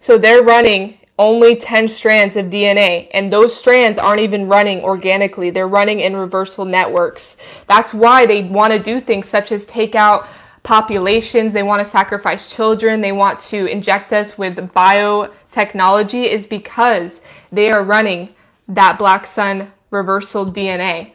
So 0.00 0.18
they're 0.18 0.42
running 0.42 0.98
only 1.18 1.56
10 1.56 1.88
strands 1.88 2.36
of 2.36 2.50
DNA, 2.50 3.08
and 3.14 3.32
those 3.32 3.56
strands 3.56 3.98
aren't 3.98 4.20
even 4.20 4.46
running 4.46 4.84
organically. 4.84 5.48
They're 5.48 5.68
running 5.68 6.00
in 6.00 6.14
reversal 6.14 6.66
networks. 6.66 7.38
That's 7.66 7.94
why 7.94 8.26
they 8.26 8.42
want 8.42 8.74
to 8.74 8.78
do 8.78 9.00
things 9.00 9.26
such 9.26 9.52
as 9.52 9.64
take 9.64 9.94
out 9.94 10.28
populations, 10.64 11.54
they 11.54 11.62
want 11.62 11.80
to 11.80 11.90
sacrifice 11.90 12.54
children, 12.54 13.00
they 13.00 13.12
want 13.12 13.40
to 13.40 13.64
inject 13.68 14.12
us 14.12 14.36
with 14.36 14.58
biotechnology, 14.74 16.26
is 16.26 16.46
because 16.46 17.22
they 17.50 17.70
are 17.70 17.82
running 17.82 18.34
that 18.68 18.98
black 18.98 19.26
sun 19.26 19.72
reversal 19.94 20.52
DNA. 20.52 21.12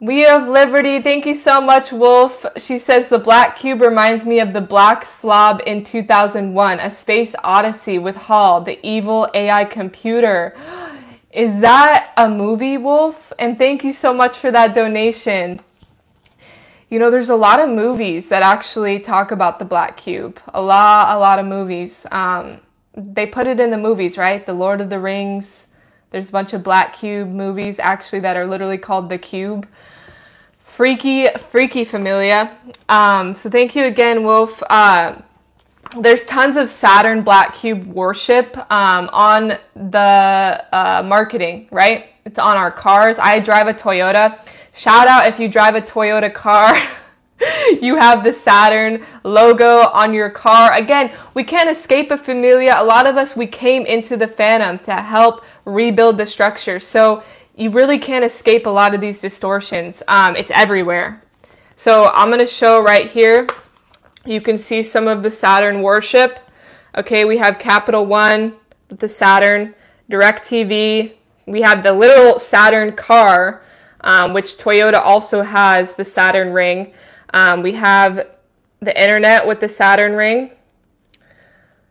We 0.00 0.20
have 0.20 0.48
Liberty. 0.48 1.00
Thank 1.00 1.24
you 1.24 1.34
so 1.34 1.62
much, 1.62 1.92
Wolf. 1.92 2.44
She 2.58 2.78
says 2.78 3.08
the 3.08 3.18
black 3.18 3.56
cube 3.56 3.80
reminds 3.80 4.26
me 4.26 4.40
of 4.40 4.52
the 4.52 4.60
black 4.60 5.06
slob 5.06 5.62
in 5.66 5.82
2001, 5.82 6.80
A 6.80 6.90
Space 6.90 7.34
Odyssey 7.42 7.98
with 7.98 8.16
HAL, 8.16 8.62
the 8.62 8.78
evil 8.86 9.30
AI 9.32 9.64
computer. 9.64 10.54
Is 11.30 11.60
that 11.60 12.12
a 12.16 12.28
movie, 12.28 12.76
Wolf? 12.76 13.32
And 13.38 13.56
thank 13.56 13.82
you 13.82 13.92
so 13.92 14.12
much 14.12 14.36
for 14.36 14.50
that 14.50 14.74
donation. 14.74 15.60
You 16.90 16.98
know, 16.98 17.10
there's 17.10 17.30
a 17.30 17.36
lot 17.36 17.58
of 17.58 17.70
movies 17.70 18.28
that 18.28 18.42
actually 18.42 19.00
talk 19.00 19.30
about 19.30 19.58
the 19.58 19.64
black 19.64 19.96
cube. 19.96 20.38
A 20.52 20.60
lot, 20.60 21.16
a 21.16 21.18
lot 21.18 21.38
of 21.38 21.46
movies. 21.46 22.06
Um, 22.12 22.60
they 22.94 23.26
put 23.26 23.46
it 23.46 23.58
in 23.58 23.70
the 23.70 23.78
movies, 23.78 24.18
right? 24.18 24.44
The 24.44 24.52
Lord 24.52 24.80
of 24.80 24.90
the 24.90 25.00
Rings, 25.00 25.68
there's 26.14 26.28
a 26.28 26.32
bunch 26.32 26.52
of 26.52 26.62
Black 26.62 26.94
Cube 26.94 27.28
movies 27.28 27.80
actually 27.80 28.20
that 28.20 28.36
are 28.36 28.46
literally 28.46 28.78
called 28.78 29.10
The 29.10 29.18
Cube. 29.18 29.66
Freaky, 30.60 31.26
freaky 31.50 31.84
familia. 31.84 32.56
Um, 32.88 33.34
so 33.34 33.50
thank 33.50 33.74
you 33.74 33.86
again, 33.86 34.22
Wolf. 34.22 34.62
Uh, 34.70 35.16
there's 35.98 36.24
tons 36.26 36.56
of 36.56 36.70
Saturn 36.70 37.22
Black 37.22 37.56
Cube 37.56 37.84
worship 37.88 38.56
um, 38.70 39.10
on 39.12 39.58
the 39.74 40.64
uh, 40.70 41.02
marketing, 41.04 41.68
right? 41.72 42.10
It's 42.24 42.38
on 42.38 42.56
our 42.56 42.70
cars. 42.70 43.18
I 43.18 43.40
drive 43.40 43.66
a 43.66 43.74
Toyota. 43.74 44.38
Shout 44.72 45.08
out 45.08 45.26
if 45.26 45.40
you 45.40 45.48
drive 45.48 45.74
a 45.74 45.82
Toyota 45.82 46.32
car. 46.32 46.80
you 47.80 47.96
have 47.96 48.24
the 48.24 48.32
Saturn 48.32 49.04
logo 49.22 49.88
on 49.88 50.14
your 50.14 50.30
car. 50.30 50.72
Again, 50.72 51.10
we 51.34 51.44
can't 51.44 51.70
escape 51.70 52.10
a 52.10 52.18
familia. 52.18 52.74
A 52.76 52.84
lot 52.84 53.06
of 53.06 53.16
us, 53.16 53.36
we 53.36 53.46
came 53.46 53.86
into 53.86 54.16
the 54.16 54.28
Phantom 54.28 54.78
to 54.80 54.94
help 54.94 55.44
rebuild 55.64 56.18
the 56.18 56.26
structure. 56.26 56.80
So 56.80 57.22
you 57.56 57.70
really 57.70 57.98
can't 57.98 58.24
escape 58.24 58.66
a 58.66 58.70
lot 58.70 58.94
of 58.94 59.00
these 59.00 59.20
distortions. 59.20 60.02
Um, 60.08 60.36
it's 60.36 60.50
everywhere. 60.50 61.22
So 61.76 62.10
I'm 62.14 62.28
going 62.28 62.38
to 62.38 62.46
show 62.46 62.82
right 62.82 63.08
here. 63.08 63.46
You 64.24 64.40
can 64.40 64.56
see 64.56 64.82
some 64.82 65.08
of 65.08 65.22
the 65.22 65.30
Saturn 65.30 65.82
worship. 65.82 66.40
Okay, 66.96 67.24
we 67.24 67.36
have 67.38 67.58
Capital 67.58 68.06
One 68.06 68.54
with 68.88 69.00
the 69.00 69.08
Saturn, 69.08 69.74
DirecTV. 70.10 71.12
We 71.46 71.62
have 71.62 71.82
the 71.82 71.92
little 71.92 72.38
Saturn 72.38 72.92
car, 72.92 73.62
um, 74.00 74.32
which 74.32 74.56
Toyota 74.56 75.00
also 75.00 75.42
has 75.42 75.94
the 75.94 76.04
Saturn 76.04 76.52
ring. 76.52 76.92
Um, 77.34 77.62
we 77.62 77.72
have 77.72 78.28
the 78.78 79.02
internet 79.02 79.44
with 79.44 79.58
the 79.58 79.68
Saturn 79.68 80.14
ring. 80.14 80.52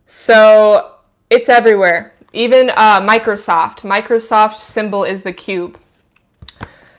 So 0.05 0.95
it's 1.29 1.49
everywhere. 1.49 2.13
Even 2.31 2.69
uh, 2.69 3.01
Microsoft. 3.01 3.81
Microsoft 3.81 4.55
symbol 4.55 5.03
is 5.03 5.21
the 5.21 5.33
cube. 5.33 5.77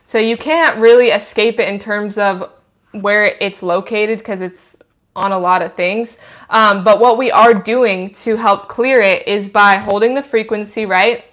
So 0.04 0.18
you 0.18 0.37
can't 0.37 0.78
really 0.78 1.09
escape 1.09 1.59
it 1.59 1.70
in 1.70 1.78
terms 1.78 2.18
of 2.18 2.52
where 2.92 3.24
it's 3.40 3.62
located 3.62 4.18
because 4.18 4.42
it's 4.42 4.76
on 5.16 5.33
a 5.33 5.38
lot 5.38 5.62
of 5.62 5.74
things. 5.74 6.18
Um, 6.50 6.85
but 6.85 7.00
what 7.00 7.16
we 7.16 7.30
are 7.30 7.54
doing 7.54 8.12
to 8.12 8.37
help 8.37 8.68
clear 8.68 9.00
it 9.00 9.26
is 9.26 9.48
by 9.48 9.76
holding 9.76 10.12
the 10.12 10.22
frequency, 10.22 10.85
right? 10.85 11.24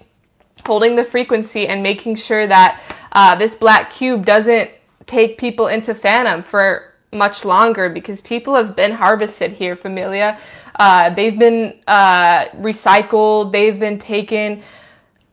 Holding 0.64 0.96
the 0.96 1.04
frequency 1.04 1.68
and 1.68 1.82
making 1.82 2.14
sure 2.14 2.46
that 2.46 2.80
uh, 3.12 3.34
this 3.34 3.54
black 3.54 3.92
cube 3.92 4.24
doesn't 4.24 4.70
take 5.04 5.36
people 5.36 5.66
into 5.66 5.94
phantom 5.94 6.42
for 6.42 6.91
much 7.12 7.44
longer 7.44 7.88
because 7.88 8.20
people 8.20 8.54
have 8.54 8.74
been 8.74 8.92
harvested 8.92 9.52
here, 9.52 9.76
familia. 9.76 10.38
Uh, 10.76 11.10
they've 11.10 11.38
been 11.38 11.78
uh, 11.86 12.46
recycled, 12.56 13.52
they've 13.52 13.78
been 13.78 13.98
taken, 13.98 14.62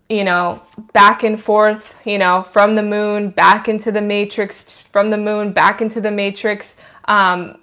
you 0.10 0.24
know, 0.24 0.62
back 0.94 1.24
and 1.24 1.42
forth, 1.42 1.96
you 2.06 2.18
know, 2.18 2.44
from 2.44 2.76
the 2.76 2.84
moon 2.84 3.30
back 3.30 3.70
into 3.70 3.92
the 3.92 4.02
matrix, 4.02 4.78
from 4.78 5.10
the 5.10 5.18
moon 5.18 5.54
back 5.54 5.82
into 5.82 6.02
the 6.02 6.12
matrix. 6.12 6.76
Um, 7.06 7.58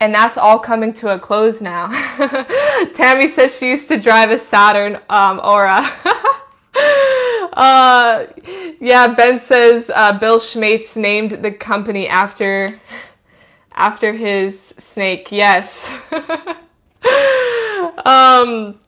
and 0.00 0.14
that's 0.14 0.38
all 0.38 0.60
coming 0.60 0.92
to 0.94 1.12
a 1.14 1.18
close 1.18 1.60
now. 1.60 1.88
Tammy 2.94 3.28
says 3.28 3.58
she 3.58 3.68
used 3.70 3.88
to 3.88 3.98
drive 3.98 4.30
a 4.30 4.38
Saturn 4.38 5.00
um, 5.10 5.40
Aura. 5.42 5.80
uh, 7.52 8.26
yeah, 8.80 9.12
Ben 9.14 9.40
says 9.40 9.90
uh, 9.92 10.16
Bill 10.18 10.38
Schmates 10.38 10.96
named 10.96 11.32
the 11.32 11.50
company 11.50 12.06
after 12.06 12.80
after 13.78 14.12
his 14.12 14.74
snake. 14.76 15.30
Yes. 15.30 15.88
um, 18.04 18.78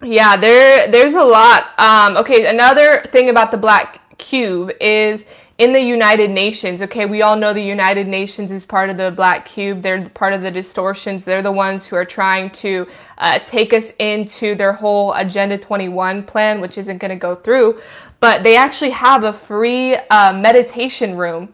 yeah, 0.00 0.36
there 0.36 0.90
there's 0.90 1.14
a 1.14 1.24
lot. 1.24 1.78
Um, 1.78 2.16
okay, 2.16 2.46
another 2.46 3.02
thing 3.08 3.28
about 3.28 3.50
the 3.50 3.58
black 3.58 4.16
cube 4.16 4.70
is 4.80 5.26
in 5.58 5.72
the 5.72 5.80
United 5.80 6.30
Nations. 6.30 6.82
Okay, 6.82 7.04
we 7.04 7.20
all 7.20 7.34
know 7.34 7.52
the 7.52 7.60
United 7.60 8.06
Nations 8.06 8.52
is 8.52 8.64
part 8.64 8.90
of 8.90 8.96
the 8.96 9.10
black 9.10 9.44
cube. 9.44 9.82
They're 9.82 10.08
part 10.08 10.32
of 10.32 10.42
the 10.42 10.52
distortions. 10.52 11.24
They're 11.24 11.42
the 11.42 11.50
ones 11.50 11.84
who 11.88 11.96
are 11.96 12.04
trying 12.04 12.50
to 12.50 12.86
uh, 13.18 13.40
take 13.40 13.72
us 13.72 13.92
into 13.98 14.54
their 14.54 14.72
whole 14.72 15.14
Agenda 15.14 15.58
21 15.58 16.22
plan, 16.22 16.60
which 16.60 16.78
isn't 16.78 16.98
going 16.98 17.10
to 17.10 17.16
go 17.16 17.34
through. 17.34 17.80
But 18.20 18.44
they 18.44 18.56
actually 18.56 18.90
have 18.90 19.24
a 19.24 19.32
free 19.32 19.96
uh, 19.96 20.32
meditation 20.32 21.16
room 21.16 21.52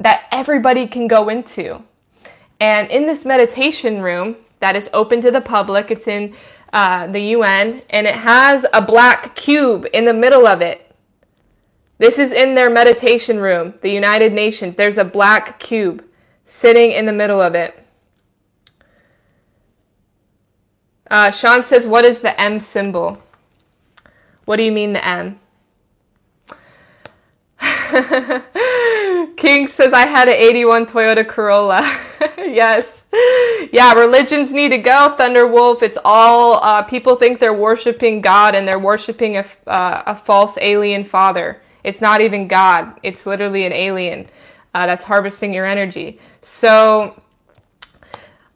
that 0.00 0.26
everybody 0.32 0.88
can 0.88 1.06
go 1.06 1.28
into. 1.28 1.84
And 2.60 2.90
in 2.90 3.06
this 3.06 3.24
meditation 3.24 4.02
room 4.02 4.36
that 4.60 4.76
is 4.76 4.90
open 4.92 5.20
to 5.20 5.30
the 5.30 5.40
public, 5.40 5.90
it's 5.90 6.08
in 6.08 6.34
uh, 6.72 7.06
the 7.06 7.20
UN, 7.20 7.82
and 7.90 8.06
it 8.06 8.14
has 8.14 8.66
a 8.72 8.82
black 8.82 9.34
cube 9.36 9.86
in 9.92 10.04
the 10.04 10.12
middle 10.12 10.46
of 10.46 10.60
it. 10.60 10.84
This 11.98 12.18
is 12.18 12.32
in 12.32 12.54
their 12.54 12.70
meditation 12.70 13.38
room, 13.38 13.74
the 13.82 13.90
United 13.90 14.32
Nations. 14.32 14.74
There's 14.74 14.98
a 14.98 15.04
black 15.04 15.58
cube 15.58 16.04
sitting 16.44 16.92
in 16.92 17.06
the 17.06 17.12
middle 17.12 17.40
of 17.40 17.54
it. 17.54 17.84
Uh, 21.10 21.30
Sean 21.30 21.62
says, 21.62 21.86
What 21.86 22.04
is 22.04 22.20
the 22.20 22.38
M 22.40 22.60
symbol? 22.60 23.22
What 24.44 24.56
do 24.56 24.62
you 24.62 24.72
mean 24.72 24.92
the 24.92 25.04
M? 25.04 25.40
King 29.36 29.68
says, 29.68 29.92
I 29.92 30.06
had 30.06 30.28
an 30.28 30.34
81 30.34 30.86
Toyota 30.86 31.26
Corolla. 31.26 31.80
yes. 32.38 33.02
Yeah, 33.72 33.94
religions 33.94 34.52
need 34.52 34.70
to 34.70 34.78
go, 34.78 35.16
Thunderwolf. 35.18 35.82
It's 35.82 35.98
all, 36.04 36.54
uh, 36.62 36.82
people 36.82 37.16
think 37.16 37.38
they're 37.38 37.54
worshiping 37.54 38.20
God 38.20 38.54
and 38.54 38.66
they're 38.66 38.78
worshiping 38.78 39.36
a, 39.36 39.44
uh, 39.66 40.02
a 40.06 40.14
false 40.14 40.58
alien 40.58 41.04
father. 41.04 41.62
It's 41.84 42.00
not 42.00 42.20
even 42.20 42.48
God, 42.48 42.98
it's 43.02 43.24
literally 43.26 43.64
an 43.64 43.72
alien 43.72 44.28
uh, 44.74 44.86
that's 44.86 45.04
harvesting 45.04 45.54
your 45.54 45.64
energy. 45.64 46.20
So, 46.42 47.20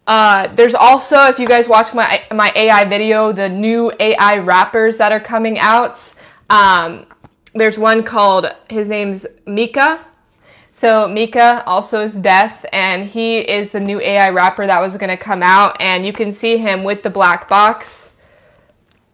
uh, 0.07 0.49
there's 0.55 0.75
also, 0.75 1.27
if 1.27 1.39
you 1.39 1.47
guys 1.47 1.69
watch 1.69 1.95
my 1.95 2.23
my 2.33 2.53
AI 2.57 2.85
video, 2.85 3.33
the 3.33 3.49
new 3.49 3.93
AI 4.01 4.39
rappers 4.39 4.97
that 4.99 5.13
are 5.13 5.21
coming 5.21 5.59
out. 5.59 6.15
Um, 6.51 7.07
there's 7.55 7.79
one 7.79 8.03
called 8.03 8.53
his 8.69 8.89
name's 8.89 9.27
Mika. 9.47 10.05
So 10.75 11.07
Mika 11.07 11.63
also 11.67 12.01
is 12.01 12.15
deaf, 12.15 12.65
and 12.73 13.07
he 13.07 13.41
is 13.41 13.73
the 13.73 13.81
new 13.81 14.01
AI 14.01 14.31
rapper 14.31 14.67
that 14.67 14.81
was 14.81 14.97
gonna 14.97 15.19
come 15.19 15.43
out, 15.43 15.77
and 15.81 16.07
you 16.07 16.15
can 16.15 16.33
see 16.33 16.57
him 16.57 16.83
with 16.83 17.03
the 17.03 17.11
black 17.11 17.47
box, 17.47 18.17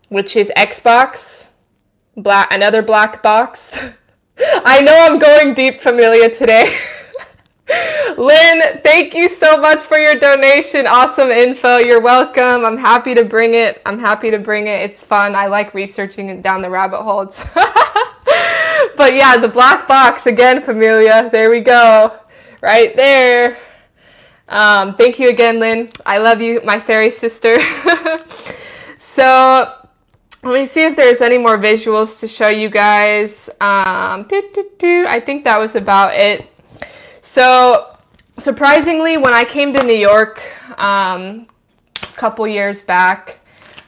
which 0.08 0.36
is 0.36 0.52
Xbox, 0.56 1.48
black 2.16 2.52
another 2.52 2.80
black 2.80 3.24
box. 3.24 3.76
I 4.38 4.82
know 4.82 4.96
I'm 4.96 5.18
going 5.18 5.54
deep, 5.54 5.80
familiar 5.80 6.28
today. 6.28 6.72
Lynn, 8.16 8.80
thank 8.84 9.14
you 9.14 9.28
so 9.28 9.56
much 9.58 9.82
for 9.82 9.98
your 9.98 10.14
donation. 10.14 10.86
Awesome 10.86 11.30
info. 11.30 11.78
You're 11.78 12.00
welcome. 12.00 12.64
I'm 12.64 12.78
happy 12.78 13.16
to 13.16 13.24
bring 13.24 13.54
it. 13.54 13.82
I'm 13.84 13.98
happy 13.98 14.30
to 14.30 14.38
bring 14.38 14.68
it. 14.68 14.88
It's 14.88 15.02
fun. 15.02 15.34
I 15.34 15.46
like 15.46 15.74
researching 15.74 16.40
down 16.40 16.62
the 16.62 16.70
rabbit 16.70 17.02
holes. 17.02 17.44
but 18.96 19.14
yeah, 19.14 19.36
the 19.36 19.48
black 19.48 19.86
box 19.88 20.26
again, 20.26 20.62
Familia. 20.62 21.28
There 21.30 21.50
we 21.50 21.60
go. 21.60 22.18
Right 22.60 22.94
there. 22.96 23.56
Um, 24.48 24.96
thank 24.96 25.18
you 25.18 25.28
again, 25.28 25.58
Lynn. 25.60 25.90
I 26.06 26.18
love 26.18 26.40
you, 26.40 26.60
my 26.64 26.80
fairy 26.80 27.10
sister. 27.10 27.58
so 28.98 29.74
let 30.42 30.60
me 30.60 30.66
see 30.66 30.84
if 30.84 30.96
there's 30.96 31.20
any 31.20 31.36
more 31.36 31.58
visuals 31.58 32.20
to 32.20 32.28
show 32.28 32.48
you 32.48 32.70
guys. 32.70 33.50
Um, 33.60 34.22
doo, 34.24 34.48
doo, 34.54 34.70
doo. 34.78 35.04
I 35.08 35.20
think 35.20 35.44
that 35.44 35.58
was 35.58 35.74
about 35.74 36.14
it. 36.14 36.46
So, 37.20 37.96
surprisingly, 38.38 39.18
when 39.18 39.34
I 39.34 39.44
came 39.44 39.74
to 39.74 39.82
New 39.82 39.96
York 39.96 40.40
um, 40.78 41.46
a 42.02 42.06
couple 42.16 42.46
years 42.46 42.80
back, 42.80 43.40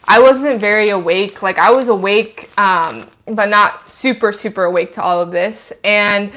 I 0.05 0.21
wasn't 0.21 0.61
very 0.61 0.91
awake. 0.91 1.41
Like, 1.41 1.59
I 1.59 1.71
was 1.71 1.89
awake, 1.89 2.51
um, 2.59 3.09
but 3.35 3.49
not 3.49 3.91
super, 3.91 4.33
super 4.33 4.65
awake 4.65 4.93
to 4.95 5.03
all 5.03 5.21
of 5.21 5.31
this. 5.31 5.73
And 5.85 6.33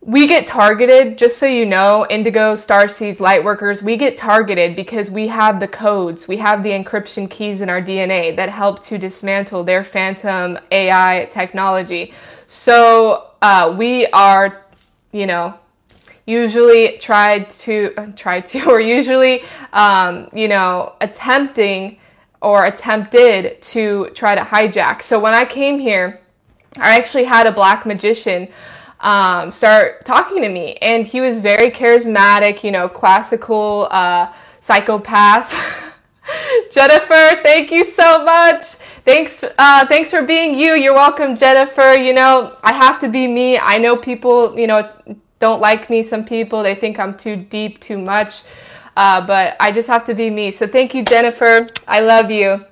we 0.00 0.26
get 0.26 0.46
targeted, 0.46 1.16
just 1.16 1.38
so 1.38 1.46
you 1.46 1.64
know, 1.64 2.06
Indigo, 2.10 2.54
Starseeds, 2.54 3.16
Lightworkers, 3.16 3.80
we 3.80 3.96
get 3.96 4.18
targeted 4.18 4.76
because 4.76 5.10
we 5.10 5.28
have 5.28 5.60
the 5.60 5.68
codes, 5.68 6.28
we 6.28 6.36
have 6.36 6.62
the 6.62 6.70
encryption 6.70 7.28
keys 7.30 7.62
in 7.62 7.70
our 7.70 7.80
DNA 7.80 8.36
that 8.36 8.50
help 8.50 8.82
to 8.84 8.98
dismantle 8.98 9.64
their 9.64 9.82
phantom 9.82 10.58
AI 10.70 11.28
technology. 11.32 12.12
So 12.46 13.30
uh, 13.40 13.74
we 13.78 14.06
are 14.08 14.64
you 15.14 15.26
know, 15.26 15.54
usually 16.26 16.98
tried 16.98 17.48
to, 17.48 18.12
tried 18.16 18.46
to, 18.46 18.64
or 18.70 18.80
usually, 18.80 19.42
um, 19.72 20.28
you 20.34 20.48
know, 20.48 20.94
attempting 21.00 21.98
or 22.44 22.66
attempted 22.66 23.60
to 23.62 24.10
try 24.14 24.34
to 24.34 24.42
hijack. 24.42 25.02
So 25.02 25.18
when 25.18 25.32
I 25.34 25.46
came 25.46 25.78
here, 25.78 26.20
I 26.76 26.98
actually 26.98 27.24
had 27.24 27.46
a 27.46 27.52
black 27.52 27.86
magician 27.86 28.48
um, 29.00 29.50
start 29.50 30.04
talking 30.04 30.42
to 30.42 30.48
me, 30.48 30.76
and 30.76 31.06
he 31.06 31.20
was 31.20 31.38
very 31.38 31.70
charismatic, 31.70 32.62
you 32.62 32.70
know, 32.70 32.88
classical 32.88 33.88
uh, 33.90 34.32
psychopath. 34.60 35.52
Jennifer, 36.70 37.42
thank 37.42 37.70
you 37.70 37.84
so 37.84 38.24
much. 38.24 38.76
Thanks, 39.04 39.42
uh, 39.42 39.86
thanks 39.86 40.10
for 40.10 40.22
being 40.22 40.58
you. 40.58 40.74
You're 40.74 40.94
welcome, 40.94 41.36
Jennifer. 41.36 41.94
You 41.94 42.12
know, 42.12 42.56
I 42.62 42.72
have 42.72 42.98
to 43.00 43.08
be 43.08 43.26
me. 43.26 43.58
I 43.58 43.78
know 43.78 43.96
people, 43.96 44.58
you 44.58 44.66
know, 44.66 44.90
don't 45.38 45.60
like 45.60 45.90
me. 45.90 46.02
Some 46.02 46.24
people, 46.24 46.62
they 46.62 46.74
think 46.74 46.98
I'm 46.98 47.16
too 47.16 47.36
deep, 47.36 47.80
too 47.80 47.98
much. 47.98 48.42
Uh, 48.96 49.26
but 49.26 49.56
I 49.60 49.72
just 49.72 49.88
have 49.88 50.06
to 50.06 50.14
be 50.14 50.30
me. 50.30 50.50
So 50.50 50.66
thank 50.66 50.94
you, 50.94 51.04
Jennifer. 51.04 51.66
I 51.86 52.00
love 52.00 52.30
you. 52.30 52.64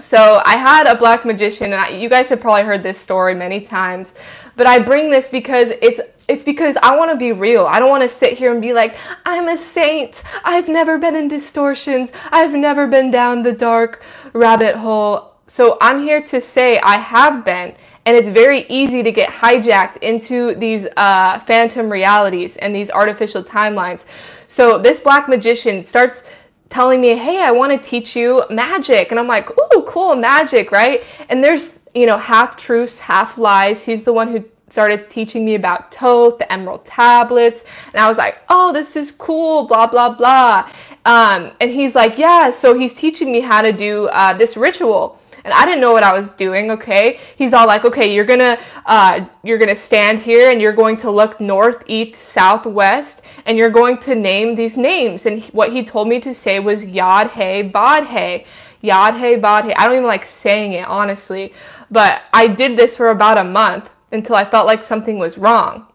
So 0.00 0.40
I 0.44 0.56
had 0.56 0.86
a 0.86 0.94
black 0.94 1.24
magician, 1.24 1.72
I, 1.72 1.88
you 1.88 2.08
guys 2.08 2.28
have 2.28 2.40
probably 2.40 2.62
heard 2.62 2.82
this 2.82 2.98
story 3.00 3.34
many 3.34 3.60
times, 3.60 4.14
but 4.56 4.66
I 4.66 4.78
bring 4.78 5.10
this 5.10 5.28
because 5.28 5.70
it's 5.82 6.00
it's 6.28 6.44
because 6.44 6.76
I 6.82 6.96
want 6.96 7.10
to 7.10 7.16
be 7.16 7.32
real. 7.32 7.64
I 7.64 7.80
don't 7.80 7.88
want 7.88 8.02
to 8.02 8.08
sit 8.08 8.36
here 8.36 8.52
and 8.52 8.60
be 8.60 8.74
like, 8.74 8.96
I'm 9.24 9.48
a 9.48 9.56
saint. 9.56 10.22
I've 10.44 10.68
never 10.68 10.98
been 10.98 11.16
in 11.16 11.26
distortions. 11.26 12.12
I've 12.30 12.52
never 12.52 12.86
been 12.86 13.10
down 13.10 13.42
the 13.42 13.52
dark 13.52 14.04
rabbit 14.34 14.76
hole. 14.76 15.32
So 15.46 15.78
I'm 15.80 16.02
here 16.02 16.20
to 16.20 16.40
say 16.40 16.78
I 16.80 16.96
have 16.96 17.46
been, 17.46 17.74
and 18.04 18.14
it's 18.14 18.28
very 18.28 18.66
easy 18.68 19.02
to 19.02 19.10
get 19.10 19.30
hijacked 19.30 19.96
into 20.02 20.54
these 20.54 20.86
uh, 20.98 21.38
phantom 21.40 21.90
realities 21.90 22.58
and 22.58 22.76
these 22.76 22.90
artificial 22.90 23.42
timelines. 23.42 24.04
So 24.48 24.78
this 24.78 24.98
black 24.98 25.28
magician 25.28 25.84
starts 25.84 26.24
telling 26.70 27.00
me, 27.00 27.16
Hey, 27.16 27.42
I 27.42 27.52
want 27.52 27.70
to 27.70 27.78
teach 27.78 28.16
you 28.16 28.42
magic. 28.50 29.10
And 29.10 29.20
I'm 29.20 29.28
like, 29.28 29.50
Ooh, 29.50 29.82
cool, 29.86 30.16
magic, 30.16 30.72
right? 30.72 31.02
And 31.28 31.44
there's, 31.44 31.78
you 31.94 32.06
know, 32.06 32.18
half 32.18 32.56
truths, 32.56 32.98
half 32.98 33.38
lies. 33.38 33.84
He's 33.84 34.02
the 34.02 34.12
one 34.12 34.28
who 34.28 34.44
started 34.70 35.08
teaching 35.08 35.44
me 35.44 35.54
about 35.54 35.94
Thoth, 35.94 36.38
the 36.38 36.52
emerald 36.52 36.84
tablets. 36.84 37.62
And 37.92 37.96
I 37.96 38.08
was 38.08 38.18
like, 38.18 38.38
Oh, 38.48 38.72
this 38.72 38.96
is 38.96 39.12
cool, 39.12 39.66
blah, 39.66 39.86
blah, 39.86 40.10
blah. 40.10 40.70
Um, 41.04 41.52
and 41.60 41.70
he's 41.70 41.94
like, 41.94 42.18
Yeah, 42.18 42.50
so 42.50 42.74
he's 42.78 42.94
teaching 42.94 43.30
me 43.30 43.40
how 43.40 43.62
to 43.62 43.72
do 43.72 44.08
uh, 44.08 44.32
this 44.32 44.56
ritual 44.56 45.17
and 45.48 45.54
I 45.54 45.64
didn't 45.64 45.80
know 45.80 45.94
what 45.94 46.02
I 46.02 46.12
was 46.12 46.32
doing. 46.32 46.70
Okay, 46.72 47.18
he's 47.36 47.54
all 47.54 47.66
like, 47.66 47.86
okay, 47.86 48.12
you're 48.14 48.26
gonna 48.26 48.58
uh, 48.84 49.24
you're 49.42 49.56
gonna 49.56 49.74
stand 49.74 50.18
here 50.18 50.50
and 50.50 50.60
you're 50.60 50.74
going 50.74 50.98
to 50.98 51.10
look 51.10 51.40
north, 51.40 51.82
east, 51.86 52.16
south, 52.16 52.66
west, 52.66 53.22
and 53.46 53.56
you're 53.56 53.70
going 53.70 53.96
to 54.00 54.14
name 54.14 54.56
these 54.56 54.76
names. 54.76 55.24
And 55.24 55.42
what 55.46 55.72
he 55.72 55.82
told 55.82 56.06
me 56.06 56.20
to 56.20 56.34
say 56.34 56.60
was 56.60 56.84
Yad 56.84 57.30
Hey 57.30 57.62
Bod 57.62 58.08
Hey. 58.08 58.44
Yad 58.82 59.16
Hey 59.16 59.36
Bod 59.36 59.64
Hey. 59.64 59.72
I 59.72 59.86
don't 59.86 59.96
even 59.96 60.06
like 60.06 60.26
saying 60.26 60.74
it 60.74 60.86
honestly, 60.86 61.54
but 61.90 62.24
I 62.34 62.46
did 62.46 62.76
this 62.76 62.94
for 62.94 63.08
about 63.08 63.38
a 63.38 63.44
month 63.44 63.88
until 64.12 64.36
I 64.36 64.44
felt 64.44 64.66
like 64.66 64.84
something 64.84 65.18
was 65.18 65.38
wrong. 65.38 65.86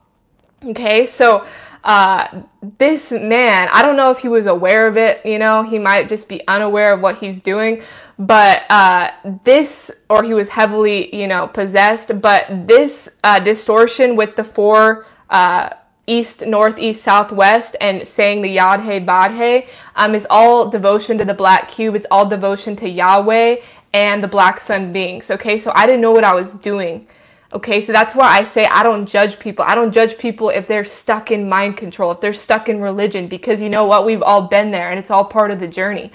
Okay, 0.65 1.05
so 1.05 1.45
uh, 1.83 2.43
this 2.77 3.11
man, 3.11 3.67
I 3.71 3.81
don't 3.81 3.97
know 3.97 4.09
if 4.09 4.19
he 4.19 4.29
was 4.29 4.45
aware 4.45 4.87
of 4.87 4.97
it, 4.97 5.25
you 5.25 5.37
know, 5.37 5.63
he 5.63 5.77
might 5.77 6.07
just 6.07 6.29
be 6.29 6.41
unaware 6.47 6.93
of 6.93 7.01
what 7.01 7.17
he's 7.17 7.41
doing, 7.41 7.83
but 8.19 8.63
uh, 8.69 9.11
this, 9.43 9.91
or 10.09 10.23
he 10.23 10.33
was 10.33 10.49
heavily, 10.49 11.15
you 11.15 11.27
know, 11.27 11.47
possessed, 11.47 12.21
but 12.21 12.67
this 12.67 13.09
uh, 13.23 13.39
distortion 13.39 14.15
with 14.15 14.35
the 14.35 14.43
four 14.43 15.05
uh, 15.29 15.69
east, 16.05 16.45
northeast, 16.45 17.03
southwest, 17.03 17.75
and 17.81 18.07
saying 18.07 18.41
the 18.41 18.57
Yad 18.57 18.83
He 18.83 18.99
Bad 18.99 19.31
He 19.31 19.67
um, 19.95 20.13
is 20.15 20.27
all 20.29 20.69
devotion 20.69 21.17
to 21.17 21.25
the 21.25 21.33
black 21.33 21.69
cube, 21.69 21.95
it's 21.95 22.05
all 22.11 22.27
devotion 22.27 22.75
to 22.77 22.89
Yahweh 22.89 23.57
and 23.93 24.23
the 24.23 24.27
black 24.27 24.59
sun 24.59 24.91
beings, 24.91 25.31
okay? 25.31 25.57
So 25.57 25.71
I 25.73 25.85
didn't 25.85 26.01
know 26.01 26.11
what 26.11 26.23
I 26.23 26.33
was 26.33 26.53
doing. 26.53 27.07
Okay, 27.53 27.81
so 27.81 27.91
that's 27.91 28.15
why 28.15 28.39
I 28.39 28.45
say 28.45 28.65
I 28.65 28.81
don't 28.81 29.05
judge 29.05 29.37
people. 29.37 29.63
I 29.63 29.75
don't 29.75 29.91
judge 29.91 30.17
people 30.17 30.49
if 30.49 30.67
they're 30.67 30.83
stuck 30.83 31.29
in 31.29 31.47
mind 31.47 31.77
control, 31.77 32.11
if 32.11 32.19
they're 32.19 32.33
stuck 32.33 32.67
in 32.67 32.81
religion, 32.81 33.27
because 33.27 33.61
you 33.61 33.69
know 33.69 33.85
what? 33.85 34.07
We've 34.07 34.23
all 34.23 34.47
been 34.47 34.71
there 34.71 34.89
and 34.89 34.97
it's 34.97 35.11
all 35.11 35.25
part 35.25 35.51
of 35.51 35.59
the 35.59 35.67
journey. 35.67 36.11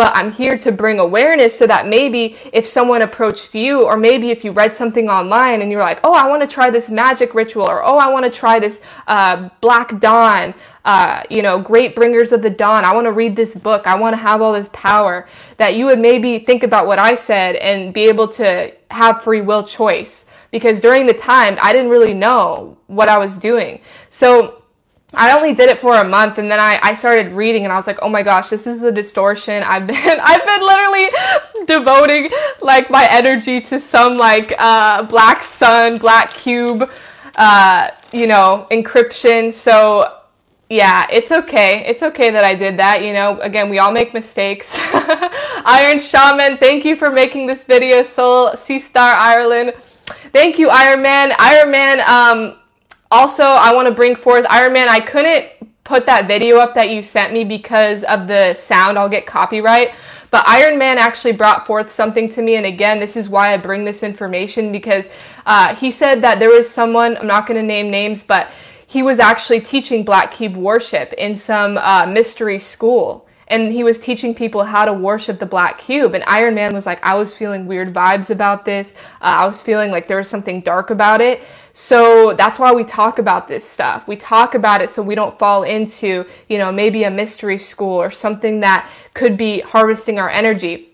But 0.00 0.16
I'm 0.16 0.32
here 0.32 0.56
to 0.56 0.72
bring 0.72 0.98
awareness 0.98 1.58
so 1.58 1.66
that 1.66 1.86
maybe 1.86 2.34
if 2.54 2.66
someone 2.66 3.02
approached 3.02 3.54
you, 3.54 3.84
or 3.84 3.98
maybe 3.98 4.30
if 4.30 4.46
you 4.46 4.50
read 4.50 4.74
something 4.74 5.10
online 5.10 5.60
and 5.60 5.70
you're 5.70 5.82
like, 5.82 6.00
oh, 6.04 6.14
I 6.14 6.26
want 6.26 6.40
to 6.40 6.48
try 6.48 6.70
this 6.70 6.88
magic 6.88 7.34
ritual, 7.34 7.68
or 7.68 7.84
oh, 7.84 7.98
I 7.98 8.08
want 8.08 8.24
to 8.24 8.30
try 8.30 8.58
this 8.58 8.80
uh, 9.08 9.50
Black 9.60 10.00
Dawn, 10.00 10.54
uh, 10.86 11.22
you 11.28 11.42
know, 11.42 11.60
Great 11.60 11.94
Bringers 11.94 12.32
of 12.32 12.40
the 12.40 12.48
Dawn. 12.48 12.82
I 12.82 12.94
want 12.94 13.04
to 13.08 13.12
read 13.12 13.36
this 13.36 13.54
book. 13.54 13.86
I 13.86 13.94
want 13.94 14.14
to 14.14 14.22
have 14.22 14.40
all 14.40 14.54
this 14.54 14.70
power. 14.72 15.28
That 15.58 15.74
you 15.74 15.84
would 15.84 15.98
maybe 15.98 16.38
think 16.38 16.62
about 16.62 16.86
what 16.86 16.98
I 16.98 17.14
said 17.14 17.56
and 17.56 17.92
be 17.92 18.08
able 18.08 18.28
to 18.28 18.72
have 18.90 19.22
free 19.22 19.42
will 19.42 19.64
choice 19.64 20.24
because 20.50 20.80
during 20.80 21.04
the 21.04 21.12
time 21.12 21.58
I 21.60 21.74
didn't 21.74 21.90
really 21.90 22.14
know 22.14 22.78
what 22.86 23.10
I 23.10 23.18
was 23.18 23.36
doing. 23.36 23.82
So 24.08 24.59
I 25.12 25.36
only 25.36 25.54
did 25.54 25.68
it 25.68 25.80
for 25.80 25.96
a 25.96 26.04
month 26.04 26.38
and 26.38 26.50
then 26.50 26.60
I, 26.60 26.78
I 26.82 26.94
started 26.94 27.32
reading 27.32 27.64
and 27.64 27.72
I 27.72 27.76
was 27.76 27.86
like, 27.86 27.98
oh 28.00 28.08
my 28.08 28.22
gosh, 28.22 28.48
this 28.48 28.66
is 28.66 28.82
a 28.82 28.92
distortion. 28.92 29.62
I've 29.62 29.86
been 29.86 29.96
I've 30.22 30.46
been 30.46 30.60
literally 30.60 31.66
devoting 31.66 32.30
like 32.60 32.90
my 32.90 33.08
energy 33.10 33.60
to 33.62 33.80
some 33.80 34.16
like 34.16 34.54
uh, 34.58 35.02
black 35.04 35.42
sun, 35.42 35.98
black 35.98 36.32
cube, 36.32 36.88
uh, 37.36 37.90
you 38.12 38.26
know, 38.28 38.68
encryption. 38.70 39.52
So 39.52 40.16
yeah, 40.68 41.08
it's 41.10 41.32
okay. 41.32 41.84
It's 41.84 42.04
okay 42.04 42.30
that 42.30 42.44
I 42.44 42.54
did 42.54 42.76
that. 42.76 43.02
You 43.02 43.12
know, 43.12 43.40
again, 43.40 43.68
we 43.68 43.80
all 43.80 43.90
make 43.90 44.14
mistakes. 44.14 44.78
Iron 45.64 46.00
Shaman, 46.00 46.58
thank 46.58 46.84
you 46.84 46.94
for 46.94 47.10
making 47.10 47.48
this 47.48 47.64
video. 47.64 48.04
Soul 48.04 48.56
Sea 48.56 48.78
Star 48.78 49.12
Ireland. 49.12 49.74
Thank 50.32 50.60
you, 50.60 50.68
Iron 50.70 51.02
Man. 51.02 51.32
Iron 51.40 51.72
Man, 51.72 52.00
um, 52.08 52.59
also, 53.10 53.42
I 53.42 53.74
want 53.74 53.88
to 53.88 53.94
bring 53.94 54.14
forth 54.14 54.46
Iron 54.48 54.72
Man. 54.72 54.88
I 54.88 55.00
couldn't 55.00 55.46
put 55.84 56.06
that 56.06 56.28
video 56.28 56.56
up 56.58 56.74
that 56.74 56.90
you 56.90 57.02
sent 57.02 57.32
me 57.32 57.44
because 57.44 58.04
of 58.04 58.28
the 58.28 58.54
sound. 58.54 58.98
I'll 58.98 59.08
get 59.08 59.26
copyright. 59.26 59.94
But 60.30 60.46
Iron 60.46 60.78
Man 60.78 60.98
actually 60.98 61.32
brought 61.32 61.66
forth 61.66 61.90
something 61.90 62.28
to 62.30 62.42
me. 62.42 62.54
And 62.56 62.66
again, 62.66 63.00
this 63.00 63.16
is 63.16 63.28
why 63.28 63.52
I 63.52 63.56
bring 63.56 63.84
this 63.84 64.02
information 64.02 64.70
because 64.70 65.10
uh, 65.46 65.74
he 65.74 65.90
said 65.90 66.22
that 66.22 66.38
there 66.38 66.50
was 66.50 66.70
someone, 66.70 67.16
I'm 67.16 67.26
not 67.26 67.46
going 67.46 67.60
to 67.60 67.66
name 67.66 67.90
names, 67.90 68.22
but 68.22 68.50
he 68.86 69.02
was 69.02 69.18
actually 69.18 69.60
teaching 69.60 70.04
Black 70.04 70.32
Cube 70.32 70.56
worship 70.56 71.12
in 71.14 71.34
some 71.34 71.78
uh, 71.78 72.06
mystery 72.06 72.58
school 72.58 73.26
and 73.50 73.72
he 73.72 73.82
was 73.84 73.98
teaching 73.98 74.34
people 74.34 74.64
how 74.64 74.84
to 74.84 74.92
worship 74.92 75.40
the 75.40 75.46
black 75.46 75.78
cube. 75.78 76.14
And 76.14 76.22
Iron 76.26 76.54
Man 76.54 76.72
was 76.72 76.86
like, 76.86 77.04
I 77.04 77.16
was 77.16 77.34
feeling 77.34 77.66
weird 77.66 77.92
vibes 77.92 78.30
about 78.30 78.64
this. 78.64 78.94
Uh, 79.20 79.42
I 79.42 79.46
was 79.46 79.60
feeling 79.60 79.90
like 79.90 80.06
there 80.06 80.18
was 80.18 80.28
something 80.28 80.60
dark 80.60 80.90
about 80.90 81.20
it. 81.20 81.42
So 81.72 82.32
that's 82.34 82.58
why 82.58 82.72
we 82.72 82.84
talk 82.84 83.18
about 83.18 83.48
this 83.48 83.68
stuff. 83.68 84.06
We 84.06 84.16
talk 84.16 84.54
about 84.54 84.82
it 84.82 84.90
so 84.90 85.02
we 85.02 85.16
don't 85.16 85.38
fall 85.38 85.64
into, 85.64 86.24
you 86.48 86.58
know, 86.58 86.70
maybe 86.70 87.04
a 87.04 87.10
mystery 87.10 87.58
school 87.58 88.00
or 88.00 88.10
something 88.10 88.60
that 88.60 88.88
could 89.14 89.36
be 89.36 89.60
harvesting 89.60 90.18
our 90.18 90.30
energy. 90.30 90.90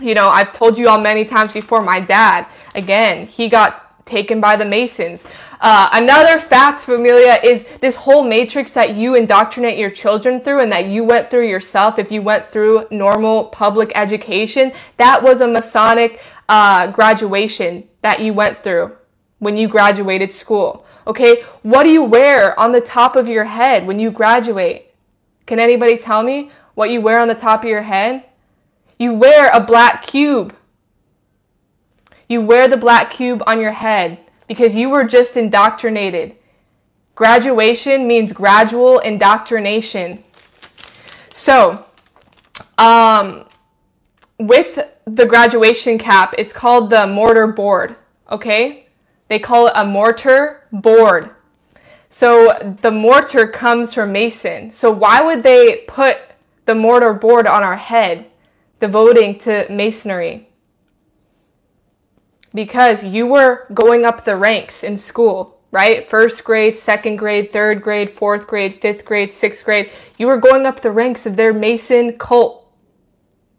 You 0.00 0.14
know, 0.14 0.28
I've 0.28 0.52
told 0.52 0.78
you 0.78 0.88
all 0.88 1.00
many 1.00 1.24
times 1.24 1.52
before, 1.52 1.82
my 1.82 2.00
dad, 2.00 2.46
again, 2.74 3.26
he 3.26 3.48
got 3.48 3.85
taken 4.06 4.40
by 4.40 4.56
the 4.56 4.64
Masons. 4.64 5.26
Uh, 5.60 5.88
another 5.92 6.40
fact, 6.40 6.80
familia, 6.80 7.38
is 7.42 7.66
this 7.80 7.96
whole 7.96 8.24
matrix 8.24 8.72
that 8.72 8.94
you 8.94 9.16
indoctrinate 9.16 9.76
your 9.76 9.90
children 9.90 10.40
through 10.40 10.60
and 10.60 10.72
that 10.72 10.86
you 10.86 11.04
went 11.04 11.28
through 11.28 11.48
yourself 11.48 11.98
if 11.98 12.10
you 12.10 12.22
went 12.22 12.48
through 12.48 12.86
normal 12.90 13.46
public 13.46 13.92
education. 13.94 14.72
That 14.96 15.22
was 15.22 15.40
a 15.40 15.46
Masonic 15.46 16.20
uh, 16.48 16.86
graduation 16.92 17.86
that 18.02 18.20
you 18.20 18.32
went 18.32 18.62
through 18.62 18.96
when 19.40 19.56
you 19.56 19.68
graduated 19.68 20.32
school. 20.32 20.86
Okay, 21.06 21.42
what 21.62 21.82
do 21.82 21.90
you 21.90 22.02
wear 22.02 22.58
on 22.58 22.72
the 22.72 22.80
top 22.80 23.16
of 23.16 23.28
your 23.28 23.44
head 23.44 23.86
when 23.86 23.98
you 23.98 24.10
graduate? 24.10 24.94
Can 25.46 25.58
anybody 25.58 25.98
tell 25.98 26.22
me 26.22 26.50
what 26.74 26.90
you 26.90 27.00
wear 27.00 27.20
on 27.20 27.28
the 27.28 27.34
top 27.34 27.62
of 27.62 27.68
your 27.68 27.82
head? 27.82 28.24
You 28.98 29.14
wear 29.14 29.50
a 29.52 29.60
black 29.60 30.06
cube. 30.06 30.54
You 32.28 32.40
wear 32.40 32.68
the 32.68 32.76
black 32.76 33.10
cube 33.10 33.42
on 33.46 33.60
your 33.60 33.72
head 33.72 34.18
because 34.48 34.74
you 34.74 34.90
were 34.90 35.04
just 35.04 35.36
indoctrinated. 35.36 36.36
Graduation 37.14 38.06
means 38.06 38.32
gradual 38.32 38.98
indoctrination. 38.98 40.22
So, 41.32 41.86
um, 42.78 43.46
with 44.38 44.78
the 45.06 45.26
graduation 45.26 45.98
cap, 45.98 46.34
it's 46.36 46.52
called 46.52 46.90
the 46.90 47.06
mortar 47.06 47.46
board. 47.46 47.96
Okay? 48.30 48.86
They 49.28 49.38
call 49.38 49.68
it 49.68 49.72
a 49.76 49.84
mortar 49.84 50.66
board. 50.72 51.30
So 52.08 52.76
the 52.80 52.90
mortar 52.90 53.48
comes 53.48 53.94
from 53.94 54.12
Mason. 54.12 54.72
So 54.72 54.90
why 54.90 55.20
would 55.20 55.42
they 55.42 55.84
put 55.88 56.18
the 56.64 56.74
mortar 56.74 57.12
board 57.12 57.46
on 57.46 57.62
our 57.62 57.76
head, 57.76 58.26
devoting 58.80 59.38
to 59.40 59.66
masonry? 59.70 60.48
Because 62.56 63.04
you 63.04 63.26
were 63.26 63.66
going 63.74 64.06
up 64.06 64.24
the 64.24 64.34
ranks 64.34 64.82
in 64.82 64.96
school, 64.96 65.60
right? 65.70 66.08
First 66.08 66.42
grade, 66.42 66.78
second 66.78 67.16
grade, 67.16 67.52
third 67.52 67.82
grade, 67.82 68.08
fourth 68.08 68.46
grade, 68.46 68.80
fifth 68.80 69.04
grade, 69.04 69.32
sixth 69.32 69.62
grade. 69.62 69.90
You 70.16 70.26
were 70.26 70.38
going 70.38 70.64
up 70.64 70.80
the 70.80 70.90
ranks 70.90 71.26
of 71.26 71.36
their 71.36 71.52
Mason 71.52 72.16
cult 72.16 72.66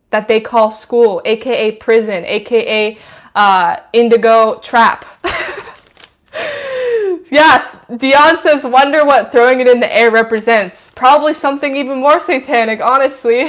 that 0.10 0.28
they 0.28 0.40
call 0.40 0.72
school, 0.72 1.22
aka 1.26 1.74
prison, 1.74 2.26
aka 2.26 2.98
uh, 3.36 3.78
indigo 3.94 4.60
trap. 4.64 5.06
yeah, 7.30 7.68
Dion 7.96 8.40
says, 8.40 8.64
wonder 8.64 9.06
what 9.06 9.32
throwing 9.32 9.60
it 9.60 9.68
in 9.68 9.80
the 9.80 9.96
air 9.96 10.10
represents. 10.10 10.92
Probably 10.96 11.36
something 11.36 11.76
even 11.76 12.00
more 12.00 12.20
satanic, 12.20 12.82
honestly. 12.82 13.48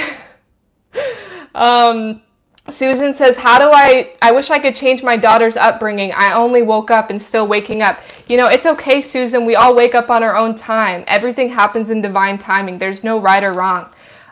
um, 1.55 2.21
Susan 2.71 3.13
says, 3.13 3.37
How 3.37 3.59
do 3.59 3.71
I? 3.71 4.13
I 4.21 4.31
wish 4.31 4.49
I 4.49 4.59
could 4.59 4.75
change 4.75 5.03
my 5.03 5.17
daughter's 5.17 5.55
upbringing. 5.55 6.11
I 6.13 6.33
only 6.33 6.61
woke 6.61 6.91
up 6.91 7.09
and 7.09 7.21
still 7.21 7.47
waking 7.47 7.81
up. 7.81 7.99
You 8.27 8.37
know, 8.37 8.47
it's 8.47 8.65
okay, 8.65 9.01
Susan. 9.01 9.45
We 9.45 9.55
all 9.55 9.75
wake 9.75 9.95
up 9.95 10.09
on 10.09 10.23
our 10.23 10.35
own 10.35 10.55
time. 10.55 11.03
Everything 11.07 11.49
happens 11.49 11.89
in 11.89 12.01
divine 12.01 12.37
timing. 12.37 12.77
There's 12.77 13.03
no 13.03 13.19
right 13.19 13.43
or 13.43 13.53
wrong. 13.53 13.89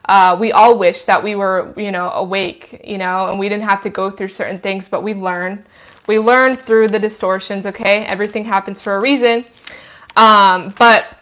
Uh, 0.08 0.38
we 0.40 0.52
all 0.52 0.78
wish 0.78 1.04
that 1.04 1.22
we 1.22 1.36
were, 1.36 1.74
you 1.76 1.92
know, 1.92 2.10
awake, 2.12 2.82
you 2.86 2.98
know, 2.98 3.30
and 3.30 3.38
we 3.38 3.50
didn't 3.50 3.66
have 3.66 3.82
to 3.82 3.90
go 3.90 4.10
through 4.10 4.30
certain 4.30 4.60
things, 4.60 4.88
but 4.88 5.04
we 5.04 5.14
learn. 5.14 5.66
We 6.08 6.18
learn 6.18 6.56
through 6.56 6.88
the 6.88 7.00
distortions, 7.00 7.66
okay? 7.66 8.06
Everything 8.06 8.46
happens 8.46 8.80
for 8.80 8.96
a 8.96 9.02
reason. 9.02 9.44
Um, 10.16 10.74
but 10.80 11.18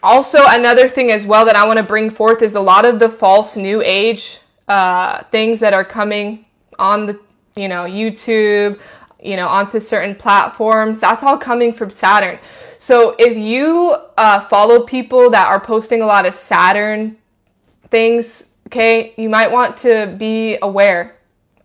also, 0.00 0.38
another 0.46 0.88
thing 0.88 1.10
as 1.10 1.26
well 1.26 1.44
that 1.46 1.56
I 1.56 1.66
want 1.66 1.78
to 1.78 1.82
bring 1.82 2.08
forth 2.08 2.40
is 2.42 2.54
a 2.54 2.60
lot 2.60 2.84
of 2.84 3.00
the 3.00 3.08
false 3.08 3.56
new 3.56 3.82
age 3.84 4.38
uh, 4.68 5.22
things 5.24 5.60
that 5.60 5.72
are 5.72 5.84
coming 5.84 6.44
on 6.78 7.06
the, 7.06 7.20
you 7.56 7.68
know, 7.68 7.84
YouTube, 7.84 8.78
you 9.20 9.36
know, 9.36 9.48
onto 9.48 9.80
certain 9.80 10.14
platforms. 10.14 11.00
That's 11.00 11.22
all 11.22 11.38
coming 11.38 11.72
from 11.72 11.90
Saturn. 11.90 12.38
So 12.78 13.16
if 13.18 13.36
you 13.36 13.96
uh, 14.16 14.40
follow 14.40 14.84
people 14.84 15.30
that 15.30 15.48
are 15.48 15.60
posting 15.60 16.00
a 16.00 16.06
lot 16.06 16.26
of 16.26 16.34
Saturn 16.34 17.16
things, 17.90 18.52
okay, 18.66 19.14
you 19.16 19.28
might 19.28 19.50
want 19.50 19.76
to 19.78 20.14
be 20.18 20.58
aware 20.62 21.16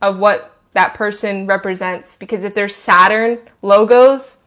of 0.02 0.18
what 0.18 0.58
that 0.74 0.96
person 0.96 1.46
represents 1.46 2.16
because 2.16 2.44
if 2.44 2.56
there's 2.56 2.76
Saturn 2.76 3.38
logos, 3.62 4.38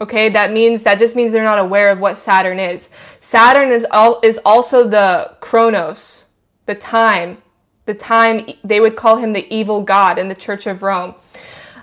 okay, 0.00 0.28
that 0.28 0.52
means 0.52 0.84
that 0.84 0.98
just 0.98 1.16
means 1.16 1.32
they're 1.32 1.42
not 1.42 1.58
aware 1.58 1.90
of 1.90 1.98
what 1.98 2.18
Saturn 2.18 2.60
is. 2.60 2.90
Saturn 3.20 3.72
is 3.72 3.84
all 3.90 4.20
is 4.22 4.38
also 4.44 4.86
the 4.86 5.36
Chronos, 5.40 6.26
the 6.68 6.74
time, 6.76 7.38
the 7.86 7.94
time 7.94 8.46
they 8.62 8.78
would 8.78 8.94
call 8.94 9.16
him 9.16 9.32
the 9.32 9.52
evil 9.52 9.82
god 9.82 10.18
in 10.18 10.28
the 10.28 10.34
Church 10.34 10.66
of 10.66 10.82
Rome. 10.82 11.14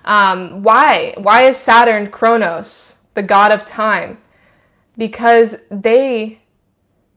Um, 0.05 0.61
why? 0.61 1.15
Why 1.17 1.47
is 1.47 1.57
Saturn 1.57 2.11
Chronos, 2.11 2.99
the 3.15 3.23
god 3.23 3.51
of 3.51 3.65
time? 3.65 4.19
Because 4.95 5.57
they 5.69 6.39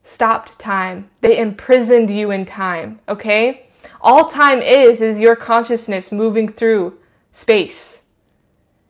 stopped 0.03 0.59
time. 0.59 1.11
They 1.21 1.39
imprisoned 1.39 2.11
you 2.11 2.31
in 2.31 2.47
time, 2.47 3.01
okay? 3.07 3.69
All 4.01 4.31
time 4.31 4.63
is, 4.63 5.03
is 5.03 5.21
your 5.21 5.37
consciousness 5.37 6.11
moving 6.11 6.49
through 6.49 6.99
space. 7.31 8.07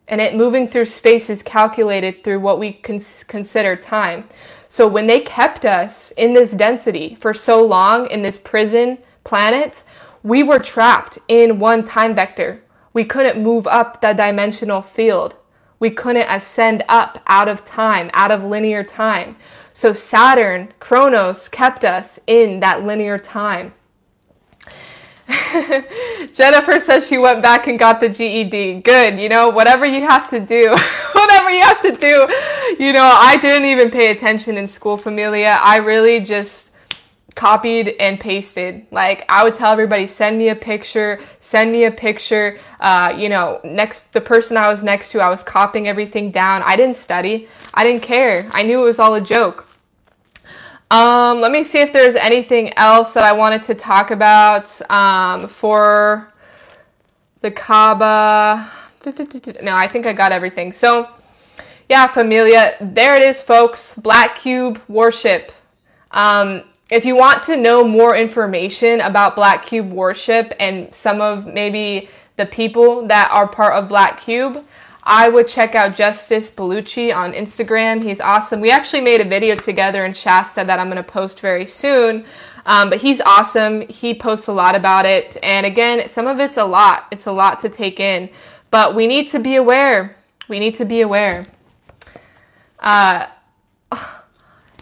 And 0.07 0.21
it 0.21 0.37
moving 0.37 0.69
through 0.69 0.87
space 0.87 1.29
is 1.29 1.43
calculated 1.43 2.23
through 2.23 2.39
what 2.39 2.61
we 2.61 2.75
cons- 2.75 3.25
consider 3.25 3.75
time. 3.75 4.29
So 4.69 4.87
when 4.87 5.07
they 5.07 5.21
kept 5.21 5.65
us 5.65 6.11
in 6.13 6.35
this 6.35 6.53
density 6.53 7.15
for 7.15 7.33
so 7.33 7.65
long 7.65 8.07
in 8.07 8.23
this 8.23 8.39
prison 8.39 8.99
planet, 9.25 9.83
we 10.23 10.43
were 10.43 10.59
trapped 10.59 11.19
in 11.29 11.59
one 11.59 11.85
time 11.85 12.15
vector. 12.15 12.63
We 12.93 13.05
couldn't 13.05 13.43
move 13.43 13.67
up 13.67 14.01
the 14.01 14.13
dimensional 14.13 14.83
field. 14.83 15.37
We 15.81 15.91
couldn't 15.91 16.29
ascend 16.29 16.85
up 16.89 17.23
out 17.27 17.49
of 17.49 17.65
time, 17.65 18.11
out 18.13 18.31
of 18.31 18.43
linear 18.43 18.83
time. 18.83 19.37
So 19.73 19.93
Saturn, 19.93 20.73
Kronos 20.81 21.49
kept 21.49 21.85
us 21.85 22.19
in 22.27 22.61
that 22.61 22.85
linear 22.85 23.17
time. 23.19 23.75
Jennifer 26.33 26.81
says 26.81 27.07
she 27.07 27.19
went 27.19 27.43
back 27.43 27.67
and 27.67 27.79
got 27.79 28.01
the 28.01 28.09
GED. 28.09 28.81
Good, 28.81 29.19
you 29.19 29.29
know, 29.29 29.51
whatever 29.51 29.85
you 29.85 30.01
have 30.01 30.29
to 30.31 30.41
do, 30.41 30.71
whatever 31.13 31.51
you 31.51 31.61
have 31.61 31.83
to 31.83 31.93
do. 31.93 32.27
You 32.83 32.93
know, 32.93 33.05
I 33.05 33.39
didn't 33.41 33.67
even 33.67 33.91
pay 33.91 34.11
attention 34.11 34.57
in 34.57 34.67
school, 34.67 34.97
familia. 34.97 35.59
I 35.61 35.77
really 35.77 36.21
just 36.21 36.73
copied 37.35 37.95
and 38.01 38.19
pasted. 38.19 38.87
Like 38.91 39.25
I 39.29 39.45
would 39.45 39.55
tell 39.55 39.71
everybody, 39.71 40.07
send 40.07 40.39
me 40.39 40.49
a 40.49 40.57
picture, 40.57 41.21
send 41.41 41.73
me 41.73 41.85
a 41.85 41.91
picture. 41.91 42.59
Uh, 42.81 43.15
you 43.17 43.29
know, 43.29 43.61
next 43.65 44.13
the 44.15 44.21
person 44.21 44.57
I 44.57 44.69
was 44.69 44.83
next 44.83 45.11
to, 45.13 45.21
I 45.21 45.29
was 45.29 45.43
copying 45.43 45.89
everything 45.89 46.31
down. 46.31 46.63
I 46.63 46.75
didn't 46.75 46.97
study. 46.97 47.49
I 47.75 47.85
didn't 47.85 48.03
care. 48.03 48.49
I 48.53 48.63
knew 48.63 48.83
it 48.83 48.85
was 48.85 48.99
all 48.99 49.15
a 49.15 49.21
joke. 49.21 49.69
Um, 50.91 51.41
let 51.41 51.53
me 51.53 51.65
see 51.65 51.81
if 51.81 51.93
there's 51.93 52.15
anything 52.15 52.73
else 52.79 53.13
that 53.13 53.25
I 53.25 53.33
wanted 53.33 53.63
to 53.65 53.75
talk 53.75 54.11
about 54.11 54.81
um, 54.91 55.47
for 55.47 56.33
the 57.43 57.51
Kaaba. 57.51 58.71
No, 59.63 59.75
I 59.75 59.87
think 59.87 60.07
I 60.07 60.13
got 60.13 60.33
everything. 60.33 60.73
So, 60.73 61.09
yeah, 61.89 62.07
familia, 62.07 62.77
there 62.81 63.17
it 63.17 63.23
is, 63.23 63.43
folks. 63.43 63.95
Black 63.95 64.37
Cube 64.37 64.81
worship. 64.89 65.53
Um, 66.11 66.63
if 66.91 67.05
you 67.05 67.17
want 67.17 67.43
to 67.45 67.57
know 67.57 67.85
more 67.85 68.17
information 68.17 69.03
about 69.03 69.37
Black 69.37 69.67
Cube 69.67 69.93
worship 69.93 70.55
and 70.59 70.95
some 70.95 71.21
of 71.21 71.47
maybe 71.47 72.09
the 72.37 72.47
people 72.47 73.07
that 73.09 73.31
are 73.31 73.47
part 73.47 73.75
of 73.75 73.89
Black 73.91 74.19
Cube, 74.21 74.65
I 75.11 75.27
would 75.31 75.49
check 75.49 75.75
out 75.75 75.95
Justice 75.95 76.51
Bellucci 76.51 77.17
on 77.17 77.33
Instagram. 77.33 78.03
He's 78.03 78.21
awesome. 78.21 78.61
We 78.61 78.71
actually 78.71 79.01
made 79.01 79.23
a 79.23 79.25
video 79.25 79.57
together 79.57 80.05
in 80.05 80.13
Shasta 80.13 80.65
that 80.65 80.79
I'm 80.79 80.89
going 80.89 81.03
to 81.03 81.03
post 81.03 81.41
very 81.41 81.65
soon. 81.65 82.27
Um, 82.67 82.91
but 82.91 83.01
he's 83.01 83.23
awesome. 83.23 83.89
He 83.89 84.13
posts 84.13 84.49
a 84.49 84.53
lot 84.53 84.75
about 84.75 85.07
it. 85.07 85.39
And 85.43 85.65
again, 85.65 86.07
some 86.11 86.27
of 86.27 86.41
it's 86.41 86.59
a 86.59 86.65
lot. 86.65 87.07
It's 87.11 87.25
a 87.25 87.33
lot 87.33 87.59
to 87.61 87.71
take 87.71 88.01
in. 88.01 88.29
But 88.71 88.95
we 88.95 89.07
need 89.07 89.31
to 89.31 89.39
be 89.39 89.57
aware. 89.57 90.15
We 90.47 90.59
need 90.59 90.75
to 90.75 90.85
be 90.85 91.01
aware. 91.01 91.47
Uh, 92.79 93.29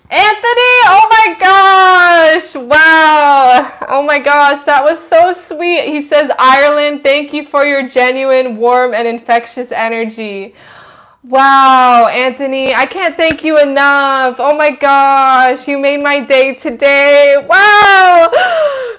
Anthony, 0.08 0.74
oh 0.86 1.06
my 1.10 1.36
gosh. 1.40 2.54
Wow. 2.54 3.72
Oh 3.88 4.02
my 4.02 4.20
gosh, 4.20 4.62
that 4.62 4.84
was 4.84 5.00
so 5.04 5.32
sweet. 5.32 5.86
He 5.88 6.00
says, 6.00 6.30
Ireland, 6.38 7.02
thank 7.02 7.32
you 7.32 7.44
for 7.44 7.64
your 7.66 7.88
genuine, 7.88 8.56
warm, 8.56 8.94
and 8.94 9.08
infectious 9.08 9.72
energy. 9.72 10.54
Wow, 11.24 12.06
Anthony, 12.06 12.72
I 12.72 12.86
can't 12.86 13.16
thank 13.16 13.42
you 13.42 13.60
enough. 13.60 14.36
Oh 14.38 14.56
my 14.56 14.70
gosh, 14.70 15.66
you 15.66 15.76
made 15.76 16.00
my 16.00 16.20
day 16.20 16.54
today. 16.54 17.44
Wow, 17.48 18.30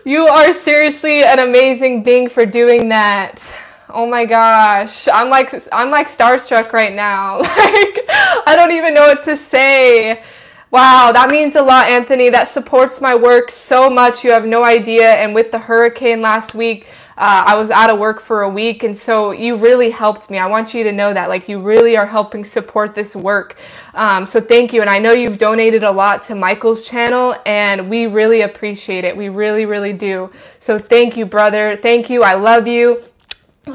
you 0.06 0.28
are 0.28 0.54
seriously 0.54 1.24
an 1.24 1.40
amazing 1.40 2.04
being 2.04 2.28
for 2.28 2.46
doing 2.46 2.90
that. 2.90 3.42
Oh 3.90 4.06
my 4.06 4.26
gosh, 4.26 5.08
I'm 5.08 5.30
like 5.30 5.54
I'm 5.72 5.90
like 5.90 6.08
starstruck 6.08 6.74
right 6.74 6.94
now. 6.94 7.38
Like 7.68 8.00
I 8.46 8.54
don't 8.58 8.72
even 8.72 8.94
know 8.94 9.08
what 9.08 9.24
to 9.26 9.38
say. 9.38 10.22
Wow, 10.70 11.12
that 11.14 11.32
means 11.32 11.56
a 11.56 11.62
lot, 11.62 11.88
Anthony. 11.90 12.30
That 12.30 12.50
supports 12.50 13.00
my 13.00 13.16
work 13.16 13.52
so 13.52 13.90
much. 13.90 14.26
You 14.26 14.32
have 14.32 14.46
no 14.46 14.66
idea. 14.66 15.14
And 15.14 15.34
with 15.34 15.52
the 15.52 15.60
hurricane 15.60 16.22
last 16.22 16.54
week, 16.54 16.88
uh, 17.18 17.46
I 17.48 17.56
was 17.56 17.72
out 17.72 17.90
of 17.90 17.98
work 18.00 18.20
for 18.20 18.42
a 18.42 18.50
week, 18.50 18.84
and 18.84 18.96
so 18.96 19.32
you 19.32 19.56
really 19.56 19.90
helped 19.90 20.30
me. 20.30 20.38
I 20.38 20.46
want 20.46 20.74
you 20.74 20.84
to 20.84 20.92
know 20.92 21.14
that, 21.14 21.30
like, 21.30 21.48
you 21.48 21.62
really 21.62 21.96
are 21.96 22.06
helping 22.06 22.44
support 22.44 22.94
this 22.94 23.16
work. 23.16 23.56
Um, 23.94 24.26
so 24.26 24.42
thank 24.42 24.74
you. 24.74 24.82
And 24.82 24.90
I 24.90 25.00
know 25.00 25.14
you've 25.14 25.38
donated 25.38 25.84
a 25.84 25.92
lot 25.92 26.22
to 26.24 26.36
Michael's 26.36 26.86
channel, 26.86 27.36
and 27.46 27.90
we 27.90 28.06
really 28.06 28.42
appreciate 28.42 29.06
it. 29.06 29.16
We 29.16 29.30
really, 29.30 29.66
really 29.66 29.94
do. 29.94 30.30
So 30.60 30.78
thank 30.78 31.16
you, 31.16 31.26
brother. 31.26 31.78
Thank 31.78 32.10
you. 32.10 32.24
I 32.24 32.36
love 32.36 32.68
you. 32.68 33.04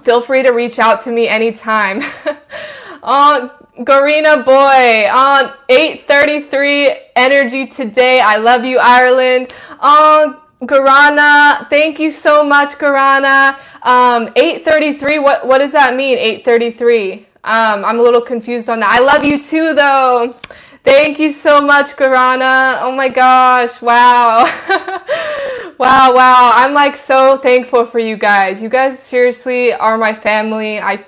Feel 0.05 0.21
free 0.21 0.43
to 0.43 0.51
reach 0.51 0.79
out 0.79 1.03
to 1.05 1.11
me 1.11 1.27
anytime. 1.27 2.03
oh, 3.03 3.62
Garina 3.85 4.45
boy 4.45 5.09
on 5.11 5.53
833 5.69 6.95
energy 7.17 7.67
today. 7.67 8.21
I 8.21 8.37
love 8.37 8.65
you, 8.65 8.79
Ireland. 8.79 9.55
Oh, 9.81 10.43
Garana, 10.63 11.69
thank 11.71 11.99
you 11.99 12.11
so 12.11 12.45
much, 12.45 12.75
Garana. 12.75 13.59
Um, 13.83 14.29
833, 14.37 15.19
what, 15.19 15.47
what 15.47 15.59
does 15.59 15.73
that 15.73 15.97
mean, 15.97 16.19
833? 16.19 17.27
Um, 17.45 17.85
I'm 17.85 17.99
a 17.99 18.03
little 18.03 18.21
confused 18.21 18.69
on 18.69 18.81
that. 18.81 18.91
I 18.91 19.01
love 19.01 19.25
you 19.25 19.43
too, 19.43 19.75
though. 19.75 20.37
Thank 20.85 21.19
you 21.19 21.33
so 21.33 21.61
much, 21.61 21.97
Garana. 21.97 22.79
Oh 22.83 22.93
my 22.93 23.09
gosh, 23.09 23.81
wow. 23.83 24.45
wow, 25.79 26.15
wow. 26.15 26.53
I'm 26.55 26.75
like 26.75 26.97
so 26.97 27.39
thankful 27.39 27.87
for 27.87 27.99
you 27.99 28.17
guys. 28.17 28.61
You 28.61 28.69
guys 28.69 28.99
seriously 28.99 29.73
are 29.73 29.97
my 29.99 30.15
family. 30.15 30.79
I, 30.79 31.05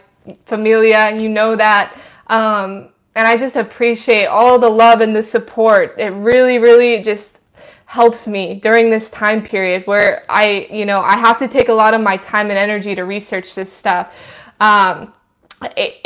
familia, 0.47 1.17
you 1.17 1.29
know 1.29 1.57
that. 1.57 1.97
Um, 2.29 2.91
and 3.15 3.29
I 3.29 3.37
just 3.37 3.57
appreciate 3.57 4.27
all 4.27 4.59
the 4.59 4.69
love 4.69 5.01
and 5.01 5.15
the 5.15 5.23
support. 5.23 5.95
It 5.99 6.11
really, 6.11 6.59
really 6.59 7.03
just 7.03 7.41
helps 7.87 8.27
me 8.27 8.55
during 8.55 8.91
this 8.91 9.11
time 9.11 9.43
period 9.43 9.87
where 9.87 10.25
I, 10.29 10.67
you 10.71 10.85
know, 10.85 11.01
I 11.01 11.17
have 11.17 11.39
to 11.39 11.49
take 11.49 11.69
a 11.69 11.73
lot 11.75 11.95
of 11.95 12.01
my 12.01 12.17
time 12.17 12.51
and 12.51 12.59
energy 12.59 12.95
to 12.95 13.03
research 13.05 13.55
this 13.55 13.73
stuff. 13.73 14.17
Um, 14.59 15.13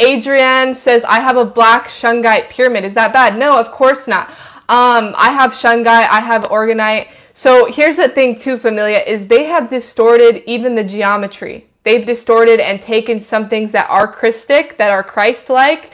Adrienne 0.01 0.75
says, 0.75 1.03
I 1.05 1.21
have 1.21 1.37
a 1.37 1.45
black 1.45 1.89
shungite 1.89 2.51
pyramid. 2.51 2.85
Is 2.85 2.95
that 2.95 3.13
bad? 3.13 3.39
No, 3.39 3.59
of 3.59 3.71
course 3.71 4.07
not. 4.07 4.29
Um, 4.69 5.15
I 5.17 5.31
have 5.31 5.53
shungite, 5.53 5.87
I 5.87 6.21
have 6.21 6.45
orgonite. 6.45 7.09
So 7.33 7.73
here's 7.73 7.97
the 7.97 8.09
thing 8.09 8.35
too, 8.37 8.59
Familia, 8.59 8.99
is 8.99 9.27
they 9.27 9.45
have 9.45 9.71
distorted 9.71 10.43
even 10.47 10.75
the 10.75 10.85
geometry. 10.85 11.69
They've 11.89 12.05
distorted 12.05 12.61
and 12.61 12.83
taken 12.83 13.19
some 13.19 13.49
things 13.49 13.73
that 13.73 13.89
are 13.89 14.07
Christic, 14.07 14.77
that 14.77 14.91
are 14.91 15.03
Christ-like, 15.03 15.93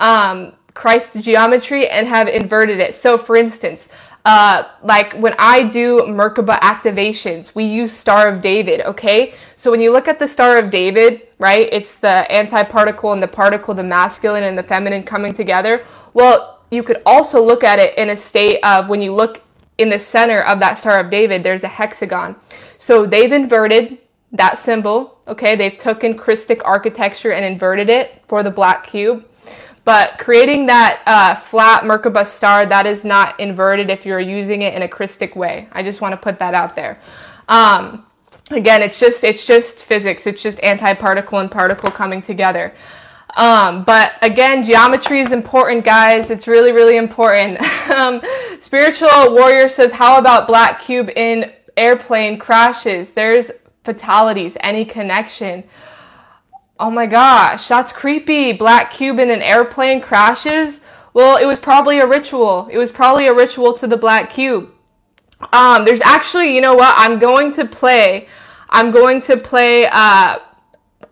um, 0.00 0.54
Christ 0.72 1.20
geometry, 1.20 1.86
and 1.86 2.08
have 2.08 2.28
inverted 2.28 2.80
it. 2.80 2.94
So 2.94 3.18
for 3.18 3.36
instance, 3.36 3.90
uh, 4.24 4.62
like 4.82 5.12
when 5.12 5.34
I 5.38 5.64
do 5.64 5.98
Merkaba 6.06 6.58
activations, 6.60 7.54
we 7.54 7.64
use 7.64 7.92
Star 7.92 8.26
of 8.26 8.40
David, 8.40 8.80
okay? 8.86 9.34
So 9.56 9.70
when 9.70 9.82
you 9.82 9.92
look 9.92 10.08
at 10.08 10.18
the 10.18 10.26
Star 10.26 10.56
of 10.56 10.70
David, 10.70 11.28
right, 11.38 11.68
it's 11.70 11.96
the 11.96 12.26
antiparticle 12.30 13.12
and 13.12 13.22
the 13.22 13.28
particle, 13.28 13.74
the 13.74 13.84
masculine 13.84 14.44
and 14.44 14.56
the 14.56 14.62
feminine 14.62 15.02
coming 15.02 15.34
together. 15.34 15.84
Well, 16.14 16.62
you 16.70 16.82
could 16.82 17.02
also 17.04 17.38
look 17.42 17.62
at 17.62 17.78
it 17.78 17.98
in 17.98 18.08
a 18.08 18.16
state 18.16 18.60
of 18.64 18.88
when 18.88 19.02
you 19.02 19.12
look 19.12 19.42
in 19.76 19.90
the 19.90 19.98
center 19.98 20.40
of 20.40 20.58
that 20.60 20.78
Star 20.78 20.98
of 21.00 21.10
David, 21.10 21.44
there's 21.44 21.64
a 21.64 21.68
hexagon. 21.68 22.34
So 22.78 23.04
they've 23.04 23.30
inverted 23.30 23.98
that 24.34 24.58
symbol, 24.58 25.18
okay? 25.26 25.56
They've 25.56 25.76
taken 25.76 26.16
Christic 26.16 26.60
architecture 26.64 27.32
and 27.32 27.44
inverted 27.44 27.88
it 27.88 28.22
for 28.28 28.42
the 28.42 28.50
black 28.50 28.86
cube. 28.86 29.24
But 29.84 30.18
creating 30.18 30.66
that 30.66 31.02
uh, 31.06 31.34
flat 31.36 31.84
Merkaba 31.84 32.26
star, 32.26 32.66
that 32.66 32.86
is 32.86 33.04
not 33.04 33.38
inverted 33.38 33.90
if 33.90 34.04
you're 34.04 34.20
using 34.20 34.62
it 34.62 34.74
in 34.74 34.82
a 34.82 34.88
Christic 34.88 35.36
way. 35.36 35.68
I 35.72 35.82
just 35.82 36.00
want 36.00 36.12
to 36.12 36.16
put 36.16 36.38
that 36.38 36.54
out 36.54 36.74
there. 36.74 36.98
Um, 37.48 38.06
again, 38.50 38.82
it's 38.82 38.98
just 38.98 39.24
it's 39.24 39.46
just 39.46 39.84
physics. 39.84 40.26
It's 40.26 40.42
just 40.42 40.58
antiparticle 40.58 41.40
and 41.40 41.50
particle 41.50 41.90
coming 41.90 42.22
together. 42.22 42.74
Um, 43.36 43.84
but 43.84 44.14
again, 44.22 44.62
geometry 44.62 45.20
is 45.20 45.32
important, 45.32 45.84
guys. 45.84 46.30
It's 46.30 46.46
really, 46.46 46.72
really 46.72 46.96
important. 46.96 47.60
um, 47.90 48.22
Spiritual 48.60 49.34
Warrior 49.34 49.68
says, 49.68 49.92
how 49.92 50.18
about 50.18 50.46
black 50.46 50.80
cube 50.80 51.10
in 51.10 51.52
airplane 51.76 52.38
crashes? 52.38 53.12
There's 53.12 53.50
fatalities, 53.84 54.56
any 54.60 54.84
connection. 54.84 55.64
Oh 56.80 56.90
my 56.90 57.06
gosh, 57.06 57.68
that's 57.68 57.92
creepy. 57.92 58.52
Black 58.52 58.90
cube 58.90 59.18
in 59.18 59.30
an 59.30 59.42
airplane 59.42 60.00
crashes. 60.00 60.80
Well, 61.12 61.36
it 61.36 61.46
was 61.46 61.60
probably 61.60 62.00
a 62.00 62.06
ritual. 62.06 62.68
It 62.72 62.78
was 62.78 62.90
probably 62.90 63.28
a 63.28 63.34
ritual 63.34 63.74
to 63.74 63.86
the 63.86 63.96
black 63.96 64.30
cube. 64.30 64.72
Um, 65.52 65.84
there's 65.84 66.00
actually, 66.00 66.54
you 66.54 66.60
know 66.60 66.74
what? 66.74 66.94
I'm 66.96 67.18
going 67.18 67.52
to 67.52 67.64
play. 67.64 68.26
I'm 68.70 68.90
going 68.90 69.20
to 69.22 69.36
play 69.36 69.86
uh, 69.86 70.38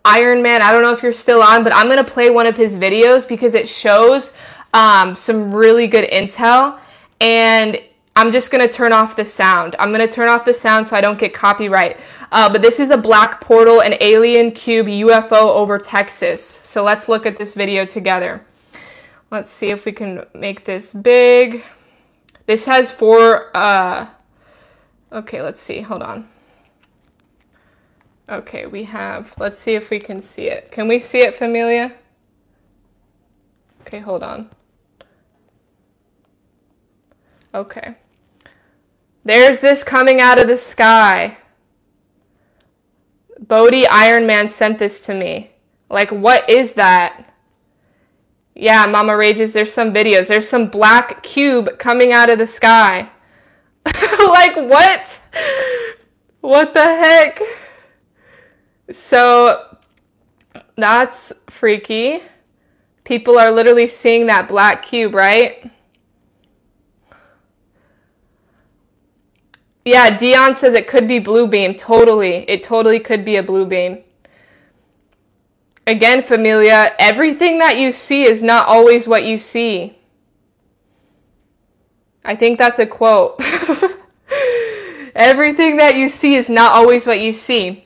Iron 0.03 0.41
Man. 0.41 0.61
I 0.61 0.73
don't 0.73 0.83
know 0.83 0.91
if 0.91 1.01
you're 1.01 1.13
still 1.13 1.41
on, 1.41 1.63
but 1.63 1.73
I'm 1.73 1.87
going 1.87 2.03
to 2.03 2.11
play 2.11 2.29
one 2.29 2.45
of 2.45 2.57
his 2.57 2.75
videos 2.75 3.27
because 3.27 3.53
it 3.53 3.69
shows 3.69 4.33
um, 4.73 5.15
some 5.15 5.53
really 5.53 5.87
good 5.87 6.09
intel. 6.09 6.79
And 7.21 7.79
I'm 8.15 8.31
just 8.31 8.51
to 8.67 8.71
turn 8.71 8.93
off 8.93 9.15
the 9.15 9.25
sound. 9.25 9.75
I'm 9.79 9.91
to 10.07 10.13
turn 10.13 10.29
off 10.29 10.45
the 10.45 10.53
sound 10.53 10.87
so 10.87 10.95
I 10.95 11.01
don't 11.01 11.17
get 11.17 11.33
copyright. 11.33 11.97
Uh, 12.31 12.51
but 12.51 12.61
this 12.61 12.79
is 12.79 12.91
a 12.91 12.97
black 12.97 13.41
portal, 13.41 13.81
an 13.81 13.95
alien 14.01 14.51
cube 14.51 14.87
UFO 14.87 15.31
over 15.31 15.79
Texas. 15.79 16.45
So 16.45 16.83
let's 16.83 17.09
look 17.09 17.25
at 17.25 17.37
this 17.37 17.55
video 17.55 17.85
together. 17.85 18.45
Let's 19.31 19.49
see 19.49 19.71
if 19.71 19.85
we 19.85 19.91
can 19.91 20.25
make 20.35 20.63
this 20.63 20.91
big. 20.91 21.63
This 22.45 22.65
has 22.65 22.91
four, 22.91 23.55
uh, 23.57 24.07
okay, 25.11 25.41
let's 25.41 25.59
see, 25.59 25.81
hold 25.81 26.03
on. 26.03 26.29
Okay, 28.29 28.67
we 28.67 28.83
have, 28.83 29.33
let's 29.39 29.57
see 29.57 29.73
if 29.73 29.89
we 29.89 29.99
can 29.99 30.21
see 30.21 30.49
it. 30.49 30.71
Can 30.71 30.87
we 30.87 30.99
see 30.99 31.21
it, 31.21 31.33
Familia? 31.33 31.93
Okay, 33.81 33.99
hold 33.99 34.21
on. 34.21 34.49
Okay. 37.53 37.95
There's 39.23 39.61
this 39.61 39.83
coming 39.83 40.19
out 40.19 40.39
of 40.39 40.47
the 40.47 40.57
sky. 40.57 41.37
Bodhi 43.39 43.87
Iron 43.87 44.25
Man 44.25 44.47
sent 44.47 44.79
this 44.79 45.01
to 45.01 45.13
me. 45.13 45.51
Like, 45.89 46.11
what 46.11 46.49
is 46.49 46.73
that? 46.73 47.33
Yeah, 48.55 48.85
Mama 48.85 49.15
Rages, 49.15 49.53
there's 49.53 49.73
some 49.73 49.93
videos. 49.93 50.27
There's 50.27 50.47
some 50.47 50.67
black 50.67 51.23
cube 51.23 51.77
coming 51.79 52.11
out 52.13 52.29
of 52.29 52.37
the 52.37 52.47
sky. 52.47 53.09
like, 53.85 54.55
what? 54.55 55.07
What 56.41 56.73
the 56.73 56.83
heck? 56.83 57.41
So, 58.91 59.77
that's 60.75 61.31
freaky. 61.49 62.21
People 63.03 63.37
are 63.37 63.51
literally 63.51 63.87
seeing 63.87 64.27
that 64.27 64.47
black 64.47 64.83
cube, 64.83 65.13
right? 65.13 65.71
Yeah, 69.85 70.17
Dion 70.17 70.55
says 70.55 70.73
it 70.73 70.87
could 70.87 71.07
be 71.07 71.19
blue 71.19 71.47
beam. 71.47 71.75
Totally. 71.75 72.49
It 72.49 72.63
totally 72.63 72.99
could 72.99 73.25
be 73.25 73.35
a 73.35 73.43
blue 73.43 73.65
beam. 73.65 74.03
Again, 75.85 76.21
familia, 76.21 76.95
everything 76.97 77.57
that 77.59 77.77
you 77.77 77.91
see 77.91 78.23
is 78.23 78.41
not 78.41 78.67
always 78.67 79.07
what 79.07 79.25
you 79.25 79.37
see. 79.37 79.97
I 82.23 82.35
think 82.35 82.57
that's 82.57 82.79
a 82.79 82.85
quote. 82.85 83.35
everything 85.15 85.75
that 85.77 85.95
you 85.95 86.07
see 86.07 86.35
is 86.35 86.49
not 86.49 86.71
always 86.71 87.05
what 87.05 87.19
you 87.19 87.33
see. 87.33 87.85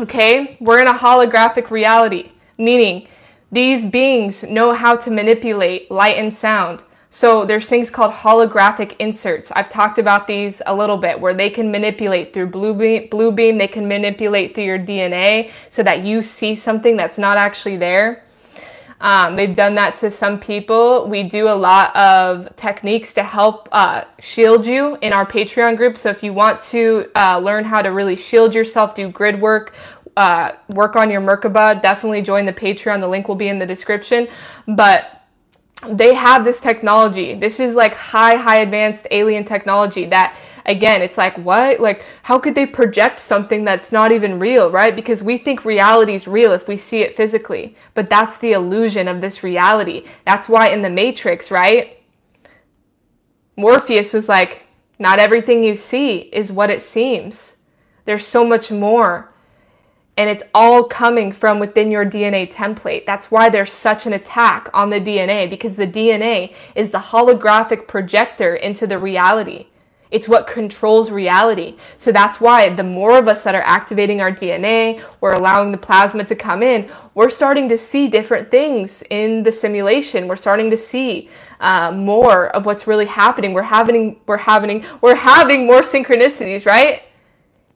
Okay? 0.00 0.56
We're 0.60 0.80
in 0.80 0.88
a 0.88 0.94
holographic 0.94 1.70
reality, 1.70 2.32
meaning 2.56 3.06
these 3.52 3.84
beings 3.84 4.42
know 4.42 4.72
how 4.72 4.96
to 4.96 5.10
manipulate 5.10 5.90
light 5.92 6.16
and 6.18 6.34
sound. 6.34 6.82
So 7.10 7.46
there's 7.46 7.68
things 7.68 7.88
called 7.90 8.12
holographic 8.12 8.94
inserts. 8.98 9.50
I've 9.52 9.70
talked 9.70 9.98
about 9.98 10.26
these 10.26 10.60
a 10.66 10.74
little 10.74 10.98
bit 10.98 11.18
where 11.18 11.32
they 11.32 11.48
can 11.48 11.70
manipulate 11.70 12.34
through 12.34 12.48
blue 12.48 12.74
beam, 12.74 13.08
blue 13.08 13.32
beam, 13.32 13.56
they 13.56 13.68
can 13.68 13.88
manipulate 13.88 14.54
through 14.54 14.64
your 14.64 14.78
DNA 14.78 15.50
so 15.70 15.82
that 15.82 16.04
you 16.04 16.20
see 16.20 16.54
something 16.54 16.96
that's 16.96 17.16
not 17.16 17.38
actually 17.38 17.78
there. 17.78 18.24
Um, 19.00 19.36
they've 19.36 19.54
done 19.54 19.74
that 19.76 19.94
to 19.96 20.10
some 20.10 20.40
people. 20.40 21.06
We 21.08 21.22
do 21.22 21.48
a 21.48 21.54
lot 21.54 21.94
of 21.96 22.54
techniques 22.56 23.12
to 23.14 23.22
help 23.22 23.68
uh, 23.72 24.04
shield 24.18 24.66
you 24.66 24.98
in 25.00 25.12
our 25.12 25.24
Patreon 25.24 25.76
group. 25.76 25.96
So 25.96 26.10
if 26.10 26.22
you 26.22 26.32
want 26.32 26.60
to 26.62 27.08
uh, 27.14 27.38
learn 27.38 27.64
how 27.64 27.80
to 27.80 27.90
really 27.90 28.16
shield 28.16 28.54
yourself, 28.54 28.94
do 28.94 29.08
grid 29.08 29.40
work, 29.40 29.74
uh, 30.16 30.52
work 30.68 30.96
on 30.96 31.10
your 31.10 31.20
Merkaba, 31.20 31.80
definitely 31.80 32.22
join 32.22 32.44
the 32.44 32.52
Patreon. 32.52 33.00
The 33.00 33.08
link 33.08 33.28
will 33.28 33.36
be 33.36 33.48
in 33.48 33.60
the 33.60 33.66
description. 33.66 34.26
But 34.66 35.17
they 35.86 36.14
have 36.14 36.44
this 36.44 36.60
technology. 36.60 37.34
This 37.34 37.60
is 37.60 37.74
like 37.74 37.94
high, 37.94 38.34
high 38.34 38.58
advanced 38.58 39.06
alien 39.10 39.44
technology 39.44 40.06
that 40.06 40.36
again, 40.68 41.00
it's 41.00 41.18
like, 41.18 41.36
what? 41.38 41.80
Like, 41.80 42.04
how 42.22 42.38
could 42.38 42.54
they 42.54 42.66
project 42.66 43.18
something 43.20 43.64
that's 43.64 43.90
not 43.90 44.12
even 44.12 44.38
real, 44.38 44.70
right? 44.70 44.94
Because 44.94 45.22
we 45.22 45.38
think 45.38 45.64
reality 45.64 46.14
is 46.14 46.28
real 46.28 46.52
if 46.52 46.68
we 46.68 46.76
see 46.76 47.00
it 47.00 47.16
physically. 47.16 47.74
But 47.94 48.10
that's 48.10 48.36
the 48.36 48.52
illusion 48.52 49.08
of 49.08 49.20
this 49.20 49.42
reality. 49.42 50.04
That's 50.26 50.48
why 50.48 50.68
in 50.68 50.82
the 50.82 50.90
Matrix, 50.90 51.50
right? 51.50 51.98
Morpheus 53.56 54.12
was 54.12 54.28
like, 54.28 54.66
not 54.98 55.18
everything 55.18 55.64
you 55.64 55.74
see 55.74 56.18
is 56.18 56.52
what 56.52 56.70
it 56.70 56.82
seems. 56.82 57.56
There's 58.04 58.26
so 58.26 58.44
much 58.44 58.70
more. 58.70 59.32
And 60.18 60.28
it's 60.28 60.42
all 60.52 60.82
coming 60.82 61.30
from 61.30 61.60
within 61.60 61.92
your 61.92 62.04
DNA 62.04 62.52
template. 62.52 63.06
That's 63.06 63.30
why 63.30 63.48
there's 63.48 63.72
such 63.72 64.04
an 64.04 64.14
attack 64.14 64.68
on 64.74 64.90
the 64.90 65.00
DNA 65.00 65.48
because 65.48 65.76
the 65.76 65.86
DNA 65.86 66.54
is 66.74 66.90
the 66.90 66.98
holographic 66.98 67.86
projector 67.86 68.56
into 68.56 68.88
the 68.88 68.98
reality. 68.98 69.68
It's 70.10 70.26
what 70.26 70.48
controls 70.48 71.12
reality. 71.12 71.76
So 71.98 72.10
that's 72.10 72.40
why 72.40 72.68
the 72.70 72.82
more 72.82 73.16
of 73.16 73.28
us 73.28 73.44
that 73.44 73.54
are 73.54 73.62
activating 73.62 74.20
our 74.20 74.32
DNA, 74.32 75.04
we're 75.20 75.34
allowing 75.34 75.70
the 75.70 75.78
plasma 75.78 76.24
to 76.24 76.34
come 76.34 76.64
in, 76.64 76.90
we're 77.14 77.30
starting 77.30 77.68
to 77.68 77.78
see 77.78 78.08
different 78.08 78.50
things 78.50 79.04
in 79.10 79.44
the 79.44 79.52
simulation. 79.52 80.26
We're 80.26 80.36
starting 80.36 80.68
to 80.70 80.76
see 80.76 81.28
uh, 81.60 81.92
more 81.92 82.48
of 82.56 82.66
what's 82.66 82.88
really 82.88 83.06
happening. 83.06 83.52
We're 83.52 83.62
having, 83.62 84.18
we're 84.26 84.36
having, 84.38 84.84
we're 85.00 85.14
having 85.14 85.64
more 85.64 85.82
synchronicities, 85.82 86.66
right? 86.66 87.02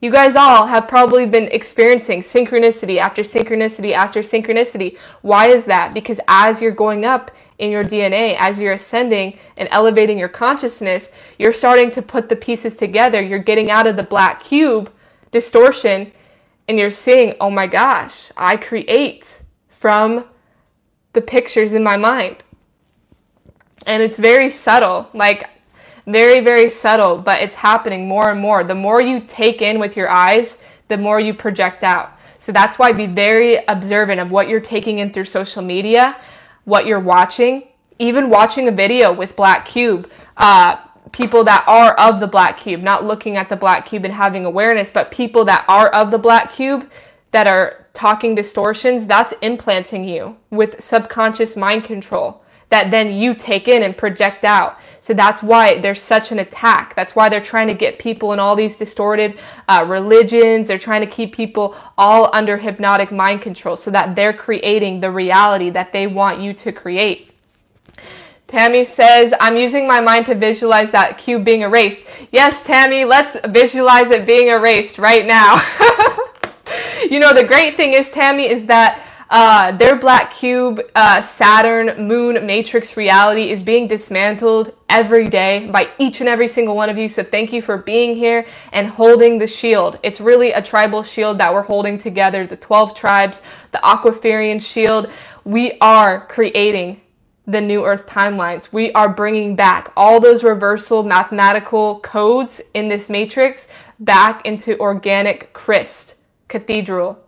You 0.03 0.11
guys 0.11 0.34
all 0.34 0.66
have 0.66 0.88
probably 0.88 1.26
been 1.26 1.46
experiencing 1.53 2.22
synchronicity 2.22 2.98
after 2.98 3.22
synchronicity 3.22 3.92
after 3.92 4.18
synchronicity. 4.18 4.98
Why 5.20 5.46
is 5.46 5.64
that? 5.66 5.94
Because 5.94 6.18
as 6.26 6.61
you're 6.61 6.72
going 6.72 7.05
up 7.05 7.30
in 7.59 7.70
your 7.70 7.84
DNA, 7.84 8.34
as 8.36 8.59
you're 8.59 8.72
ascending 8.72 9.38
and 9.57 9.68
elevating 9.70 10.18
your 10.18 10.28
consciousness, 10.28 11.12
you're 11.38 11.53
starting 11.53 11.92
to 11.92 12.03
put 12.03 12.28
the 12.28 12.34
pieces 12.34 12.74
together. 12.74 13.22
You're 13.22 13.38
getting 13.38 13.70
out 13.70 13.86
of 13.86 13.94
the 13.94 14.03
black 14.03 14.42
cube 14.42 14.92
distortion 15.30 16.11
and 16.66 16.76
you're 16.76 16.90
seeing, 16.90 17.34
oh 17.40 17.50
my 17.50 17.68
gosh, 17.68 18.32
I 18.36 18.57
create 18.57 19.30
from 19.68 20.24
the 21.12 21.22
pictures 21.22 21.74
in 21.74 21.84
my 21.84 21.96
mind. 21.96 22.42
And 23.86 24.03
it's 24.03 24.18
very 24.18 24.50
subtle. 24.50 25.09
Like, 25.14 25.48
very, 26.07 26.40
very 26.40 26.68
subtle, 26.68 27.18
but 27.18 27.42
it's 27.42 27.57
happening 27.57 28.09
more 28.09 28.30
and 28.30 28.40
more. 28.40 28.64
The 28.64 28.74
more 28.74 29.00
you 29.00 29.20
take 29.20 29.62
in 29.62 29.78
with 29.78 29.96
your 29.96 30.09
eyes, 30.09 30.59
the 30.88 30.98
more 30.98 31.20
you 31.20 31.34
project 31.34 31.82
out. 31.82 32.18
So 32.38 32.50
that's 32.50 32.78
why 32.78 32.92
be 32.92 33.07
very 33.07 33.64
observant 33.68 34.20
of 34.20 34.30
what 34.30 34.48
you're 34.48 34.61
taking 34.61 34.98
in 34.98 35.12
through 35.12 35.26
social 35.26 35.62
media, 35.62 36.16
what 36.64 36.86
you're 36.86 37.00
watching, 37.00 37.68
even 37.98 38.30
watching 38.30 38.66
a 38.66 38.72
video 38.72 39.12
with 39.12 39.36
Black 39.36 39.64
Cube. 39.64 40.11
Uh, 40.36 40.76
people 41.12 41.44
that 41.44 41.64
are 41.68 41.94
of 41.94 42.20
the 42.20 42.26
Black 42.26 42.59
Cube, 42.59 42.82
not 42.82 43.05
looking 43.05 43.36
at 43.36 43.48
the 43.48 43.57
Black 43.57 43.86
Cube 43.86 44.05
and 44.05 44.14
having 44.14 44.44
awareness, 44.44 44.90
but 44.90 45.11
people 45.11 45.44
that 45.44 45.64
are 45.68 45.88
of 45.90 46.11
the 46.11 46.18
Black 46.18 46.53
Cube 46.53 46.90
that 47.30 47.46
are 47.46 47.86
talking 47.92 48.34
distortions, 48.34 49.07
that's 49.07 49.34
implanting 49.42 50.05
you 50.05 50.36
with 50.50 50.82
subconscious 50.82 51.57
mind 51.57 51.84
control 51.84 52.41
that 52.72 52.90
then 52.90 53.12
you 53.12 53.34
take 53.34 53.68
in 53.68 53.82
and 53.82 53.96
project 53.96 54.44
out. 54.44 54.80
So 55.02 55.12
that's 55.12 55.42
why 55.42 55.78
there's 55.78 56.00
such 56.00 56.32
an 56.32 56.38
attack. 56.38 56.94
That's 56.94 57.14
why 57.14 57.28
they're 57.28 57.42
trying 57.42 57.66
to 57.66 57.74
get 57.74 57.98
people 57.98 58.32
in 58.32 58.38
all 58.38 58.56
these 58.56 58.76
distorted 58.76 59.38
uh, 59.68 59.84
religions. 59.86 60.66
They're 60.66 60.78
trying 60.78 61.02
to 61.02 61.06
keep 61.06 61.34
people 61.34 61.76
all 61.98 62.30
under 62.32 62.56
hypnotic 62.56 63.12
mind 63.12 63.42
control 63.42 63.76
so 63.76 63.90
that 63.90 64.16
they're 64.16 64.32
creating 64.32 65.00
the 65.00 65.10
reality 65.10 65.70
that 65.70 65.92
they 65.92 66.06
want 66.06 66.40
you 66.40 66.54
to 66.54 66.72
create. 66.72 67.32
Tammy 68.46 68.84
says, 68.84 69.34
I'm 69.40 69.56
using 69.56 69.86
my 69.86 70.00
mind 70.00 70.26
to 70.26 70.34
visualize 70.34 70.90
that 70.92 71.18
cube 71.18 71.44
being 71.44 71.62
erased. 71.62 72.06
Yes, 72.30 72.62
Tammy, 72.62 73.04
let's 73.04 73.36
visualize 73.48 74.10
it 74.10 74.26
being 74.26 74.48
erased 74.48 74.98
right 74.98 75.26
now. 75.26 75.56
you 77.10 77.18
know, 77.18 77.34
the 77.34 77.44
great 77.44 77.76
thing 77.76 77.92
is, 77.92 78.10
Tammy, 78.10 78.48
is 78.48 78.66
that 78.66 79.02
uh, 79.32 79.72
their 79.72 79.96
black 79.96 80.34
cube, 80.34 80.78
uh, 80.94 81.18
Saturn, 81.22 82.06
moon, 82.06 82.44
matrix 82.44 82.98
reality 82.98 83.50
is 83.50 83.62
being 83.62 83.88
dismantled 83.88 84.76
every 84.90 85.26
day 85.26 85.70
by 85.72 85.88
each 85.96 86.20
and 86.20 86.28
every 86.28 86.46
single 86.46 86.76
one 86.76 86.90
of 86.90 86.98
you. 86.98 87.08
So 87.08 87.22
thank 87.22 87.50
you 87.50 87.62
for 87.62 87.78
being 87.78 88.14
here 88.14 88.46
and 88.72 88.86
holding 88.86 89.38
the 89.38 89.46
shield. 89.46 89.98
It's 90.02 90.20
really 90.20 90.52
a 90.52 90.60
tribal 90.60 91.02
shield 91.02 91.38
that 91.38 91.52
we're 91.52 91.62
holding 91.62 91.98
together. 91.98 92.46
The 92.46 92.58
12 92.58 92.94
tribes, 92.94 93.40
the 93.70 93.78
Aquiferian 93.78 94.60
shield. 94.60 95.10
We 95.44 95.78
are 95.80 96.26
creating 96.26 97.00
the 97.46 97.60
new 97.62 97.86
earth 97.86 98.04
timelines. 98.06 98.70
We 98.70 98.92
are 98.92 99.08
bringing 99.08 99.56
back 99.56 99.94
all 99.96 100.20
those 100.20 100.44
reversal 100.44 101.04
mathematical 101.04 102.00
codes 102.00 102.60
in 102.74 102.88
this 102.88 103.08
matrix 103.08 103.68
back 103.98 104.44
into 104.44 104.78
organic 104.78 105.54
Christ 105.54 106.16
cathedral 106.48 107.18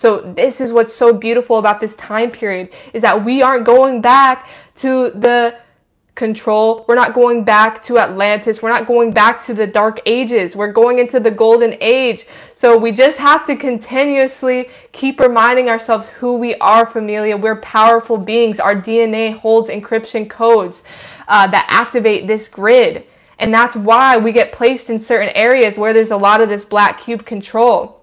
so 0.00 0.22
this 0.22 0.62
is 0.62 0.72
what's 0.72 0.94
so 0.94 1.12
beautiful 1.12 1.58
about 1.58 1.78
this 1.78 1.94
time 1.96 2.30
period 2.30 2.70
is 2.94 3.02
that 3.02 3.22
we 3.22 3.42
aren't 3.42 3.66
going 3.66 4.00
back 4.00 4.48
to 4.76 5.10
the 5.10 5.54
control. 6.14 6.86
We're 6.88 6.94
not 6.94 7.12
going 7.12 7.44
back 7.44 7.84
to 7.84 7.98
Atlantis. 7.98 8.62
We're 8.62 8.70
not 8.70 8.86
going 8.86 9.10
back 9.10 9.42
to 9.42 9.52
the 9.52 9.66
dark 9.66 10.00
ages. 10.06 10.56
We're 10.56 10.72
going 10.72 11.00
into 11.00 11.20
the 11.20 11.30
golden 11.30 11.76
age. 11.82 12.26
So 12.54 12.78
we 12.78 12.92
just 12.92 13.18
have 13.18 13.46
to 13.48 13.56
continuously 13.56 14.70
keep 14.92 15.20
reminding 15.20 15.68
ourselves 15.68 16.08
who 16.08 16.34
we 16.34 16.54
are, 16.54 16.86
familia. 16.86 17.36
We're 17.36 17.60
powerful 17.60 18.16
beings. 18.16 18.58
Our 18.58 18.74
DNA 18.74 19.36
holds 19.36 19.68
encryption 19.68 20.30
codes 20.30 20.82
uh, 21.28 21.46
that 21.48 21.66
activate 21.68 22.26
this 22.26 22.48
grid. 22.48 23.04
And 23.38 23.52
that's 23.52 23.76
why 23.76 24.16
we 24.16 24.32
get 24.32 24.50
placed 24.50 24.88
in 24.88 24.98
certain 24.98 25.28
areas 25.34 25.76
where 25.76 25.92
there's 25.92 26.10
a 26.10 26.16
lot 26.16 26.40
of 26.40 26.48
this 26.48 26.64
black 26.64 27.02
cube 27.02 27.26
control. 27.26 28.02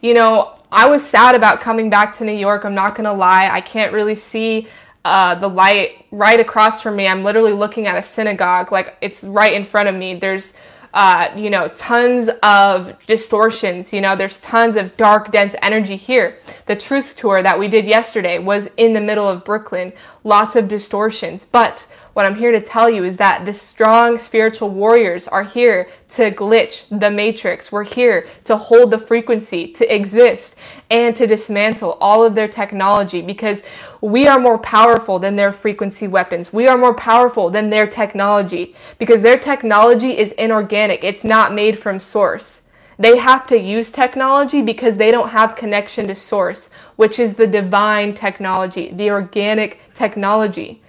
You 0.00 0.14
know, 0.14 0.59
I 0.72 0.88
was 0.88 1.06
sad 1.06 1.34
about 1.34 1.60
coming 1.60 1.90
back 1.90 2.14
to 2.16 2.24
New 2.24 2.32
York. 2.32 2.64
I'm 2.64 2.74
not 2.74 2.94
gonna 2.94 3.12
lie. 3.12 3.48
I 3.50 3.60
can't 3.60 3.92
really 3.92 4.14
see 4.14 4.68
uh, 5.04 5.34
the 5.34 5.48
light 5.48 6.06
right 6.10 6.38
across 6.38 6.82
from 6.82 6.96
me. 6.96 7.08
I'm 7.08 7.24
literally 7.24 7.52
looking 7.52 7.86
at 7.86 7.96
a 7.96 8.02
synagogue, 8.02 8.70
like 8.70 8.96
it's 9.00 9.24
right 9.24 9.52
in 9.52 9.64
front 9.64 9.88
of 9.88 9.94
me. 9.94 10.14
There's, 10.14 10.54
uh, 10.94 11.30
you 11.36 11.50
know, 11.50 11.68
tons 11.68 12.28
of 12.42 12.94
distortions. 13.06 13.92
You 13.92 14.00
know, 14.00 14.14
there's 14.14 14.38
tons 14.38 14.76
of 14.76 14.96
dark, 14.96 15.32
dense 15.32 15.56
energy 15.62 15.96
here. 15.96 16.38
The 16.66 16.76
truth 16.76 17.16
tour 17.16 17.42
that 17.42 17.58
we 17.58 17.66
did 17.66 17.86
yesterday 17.86 18.38
was 18.38 18.68
in 18.76 18.92
the 18.92 19.00
middle 19.00 19.28
of 19.28 19.44
Brooklyn. 19.44 19.92
Lots 20.22 20.54
of 20.54 20.68
distortions, 20.68 21.46
but 21.46 21.86
what 22.12 22.26
I'm 22.26 22.34
here 22.34 22.50
to 22.50 22.60
tell 22.60 22.90
you 22.90 23.04
is 23.04 23.16
that 23.18 23.44
the 23.44 23.54
strong 23.54 24.18
spiritual 24.18 24.70
warriors 24.70 25.28
are 25.28 25.44
here 25.44 25.88
to 26.14 26.32
glitch 26.32 26.86
the 26.90 27.10
matrix. 27.10 27.70
We're 27.70 27.84
here 27.84 28.26
to 28.44 28.56
hold 28.56 28.90
the 28.90 28.98
frequency, 28.98 29.68
to 29.74 29.94
exist, 29.94 30.56
and 30.90 31.14
to 31.14 31.26
dismantle 31.26 31.98
all 32.00 32.24
of 32.24 32.34
their 32.34 32.48
technology 32.48 33.22
because 33.22 33.62
we 34.00 34.26
are 34.26 34.40
more 34.40 34.58
powerful 34.58 35.20
than 35.20 35.36
their 35.36 35.52
frequency 35.52 36.08
weapons. 36.08 36.52
We 36.52 36.66
are 36.66 36.76
more 36.76 36.94
powerful 36.94 37.48
than 37.48 37.70
their 37.70 37.86
technology 37.86 38.74
because 38.98 39.22
their 39.22 39.38
technology 39.38 40.18
is 40.18 40.32
inorganic. 40.32 41.04
It's 41.04 41.24
not 41.24 41.54
made 41.54 41.78
from 41.78 42.00
source. 42.00 42.62
They 42.98 43.16
have 43.18 43.46
to 43.46 43.58
use 43.58 43.90
technology 43.90 44.60
because 44.60 44.96
they 44.96 45.10
don't 45.10 45.30
have 45.30 45.56
connection 45.56 46.08
to 46.08 46.14
source, 46.14 46.70
which 46.96 47.18
is 47.18 47.34
the 47.34 47.46
divine 47.46 48.14
technology, 48.14 48.92
the 48.92 49.10
organic 49.10 49.80
technology 49.94 50.82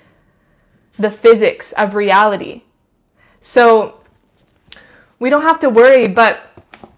the 0.97 1.11
physics 1.11 1.73
of 1.73 1.95
reality. 1.95 2.63
So 3.39 4.01
we 5.19 5.29
don't 5.29 5.43
have 5.43 5.59
to 5.59 5.69
worry, 5.69 6.07
but 6.07 6.51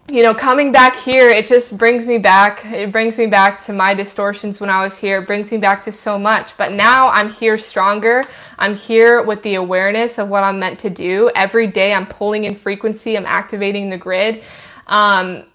you 0.09 0.21
know, 0.21 0.35
coming 0.35 0.71
back 0.71 0.97
here, 0.97 1.29
it 1.29 1.45
just 1.45 1.77
brings 1.77 2.05
me 2.07 2.17
back. 2.17 2.65
It 2.65 2.91
brings 2.91 3.17
me 3.17 3.25
back 3.25 3.61
to 3.61 3.73
my 3.73 3.93
distortions 3.93 4.59
when 4.59 4.69
I 4.69 4.83
was 4.83 4.97
here. 4.97 5.19
It 5.19 5.27
brings 5.27 5.51
me 5.51 5.57
back 5.57 5.81
to 5.83 5.93
so 5.93 6.19
much. 6.19 6.57
But 6.57 6.73
now 6.73 7.09
I'm 7.09 7.29
here 7.29 7.57
stronger. 7.57 8.25
I'm 8.59 8.75
here 8.75 9.23
with 9.23 9.41
the 9.43 9.55
awareness 9.55 10.19
of 10.19 10.27
what 10.27 10.43
I'm 10.43 10.59
meant 10.59 10.77
to 10.79 10.89
do. 10.89 11.31
Every 11.35 11.67
day 11.67 11.93
I'm 11.93 12.05
pulling 12.05 12.43
in 12.43 12.53
frequency. 12.53 13.15
I'm 13.15 13.25
activating 13.25 13.89
the 13.89 13.97
grid. 13.97 14.43
Um, 14.87 15.45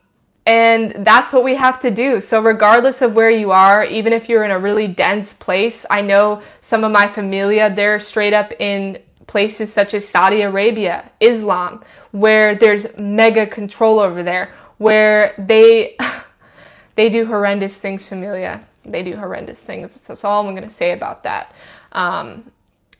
and 0.49 1.05
that's 1.05 1.35
what 1.35 1.45
we 1.45 1.57
have 1.57 1.79
to 1.83 1.91
do. 1.91 2.23
So, 2.23 2.41
regardless 2.41 3.03
of 3.03 3.15
where 3.15 3.31
you 3.31 3.51
are, 3.51 3.85
even 3.85 4.15
if 4.15 4.31
you're 4.31 4.45
in 4.45 4.51
a 4.51 4.59
really 4.59 4.89
dense 4.89 5.35
place, 5.35 5.85
I 5.91 6.01
know 6.01 6.41
some 6.63 6.85
of 6.85 6.91
my 6.91 7.07
familia, 7.07 7.73
they're 7.73 8.01
straight 8.01 8.33
up 8.33 8.51
in 8.59 8.99
places 9.27 9.71
such 9.71 9.93
as 9.93 10.09
Saudi 10.09 10.41
Arabia, 10.41 11.11
Islam, 11.21 11.85
where 12.13 12.55
there's 12.55 12.97
mega 12.97 13.47
control 13.47 14.01
over 14.01 14.23
there, 14.23 14.55
where 14.79 15.35
they 15.39 15.99
they 16.95 17.11
do 17.11 17.27
horrendous 17.27 17.77
things, 17.79 18.09
familia. 18.09 18.65
They 18.87 19.03
do 19.03 19.17
horrendous 19.17 19.61
things. 19.61 20.01
That's 20.01 20.25
all 20.25 20.49
I'm 20.49 20.55
going 20.55 20.67
to 20.67 20.75
say 20.75 20.93
about 20.93 21.25
that. 21.25 21.55
Um, 21.93 22.51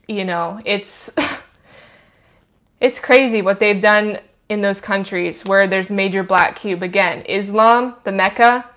you 0.07 0.27
know, 0.27 0.61
it's 0.67 1.11
it's 2.83 3.01
crazy 3.01 3.41
what 3.41 3.59
they've 3.59 3.81
done 3.81 4.19
in 4.49 4.61
those 4.61 4.81
countries 4.81 5.45
where 5.45 5.67
there's 5.67 5.91
major 5.91 6.23
black 6.23 6.57
cube. 6.57 6.83
Again, 6.83 7.23
Islam, 7.23 7.95
the 8.05 8.13
Mecca, 8.13 8.69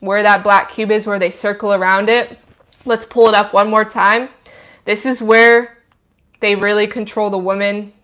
where 0.00 0.22
that 0.22 0.42
black 0.42 0.70
cube 0.70 0.90
is, 0.90 1.06
where 1.06 1.18
they 1.18 1.30
circle 1.30 1.72
around 1.72 2.08
it. 2.08 2.38
Let's 2.84 3.06
pull 3.06 3.28
it 3.28 3.34
up 3.34 3.54
one 3.54 3.70
more 3.70 3.84
time. 3.84 4.28
This 4.84 5.06
is 5.06 5.22
where 5.22 5.78
they 6.40 6.54
really 6.54 6.86
control 6.86 7.30
the 7.30 7.38
woman, 7.38 7.94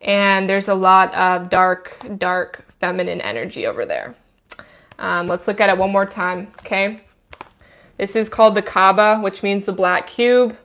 and 0.00 0.50
there's 0.50 0.66
a 0.66 0.74
lot 0.74 1.14
of 1.14 1.48
dark, 1.48 1.96
dark 2.18 2.64
feminine 2.80 3.20
energy 3.20 3.66
over 3.66 3.86
there. 3.86 4.16
Um, 4.98 5.28
let's 5.28 5.46
look 5.46 5.60
at 5.60 5.70
it 5.70 5.78
one 5.78 5.92
more 5.92 6.06
time, 6.06 6.52
okay? 6.60 7.02
This 7.98 8.16
is 8.16 8.28
called 8.28 8.56
the 8.56 8.62
Kaaba, 8.62 9.20
which 9.20 9.44
means 9.44 9.66
the 9.66 9.72
black 9.72 10.08
cube, 10.08 10.56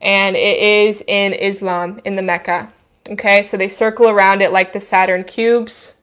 and 0.00 0.36
it 0.36 0.58
is 0.58 1.02
in 1.08 1.32
Islam, 1.32 2.00
in 2.04 2.14
the 2.14 2.22
Mecca. 2.22 2.72
Okay, 3.08 3.42
so 3.42 3.56
they 3.56 3.68
circle 3.68 4.08
around 4.08 4.42
it 4.42 4.52
like 4.52 4.72
the 4.72 4.80
Saturn 4.80 5.24
cubes. 5.24 5.96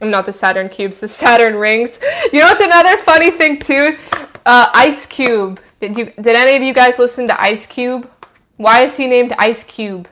I'm 0.00 0.10
not 0.10 0.26
the 0.26 0.32
Saturn 0.32 0.68
cubes, 0.68 1.00
the 1.00 1.08
Saturn 1.22 1.56
rings. 1.56 1.98
You 2.32 2.40
know 2.40 2.46
what's 2.46 2.60
another 2.60 2.96
funny 2.98 3.30
thing 3.30 3.58
too? 3.58 3.96
Uh, 4.44 4.70
Ice 4.74 5.06
Cube. 5.06 5.60
Did 5.80 5.98
you? 5.98 6.06
Did 6.06 6.36
any 6.36 6.56
of 6.56 6.62
you 6.62 6.72
guys 6.72 6.98
listen 6.98 7.28
to 7.28 7.40
Ice 7.40 7.66
Cube? 7.66 8.10
Why 8.56 8.82
is 8.82 8.96
he 8.96 9.06
named 9.06 9.34
Ice 9.38 9.64
Cube? 9.64 10.08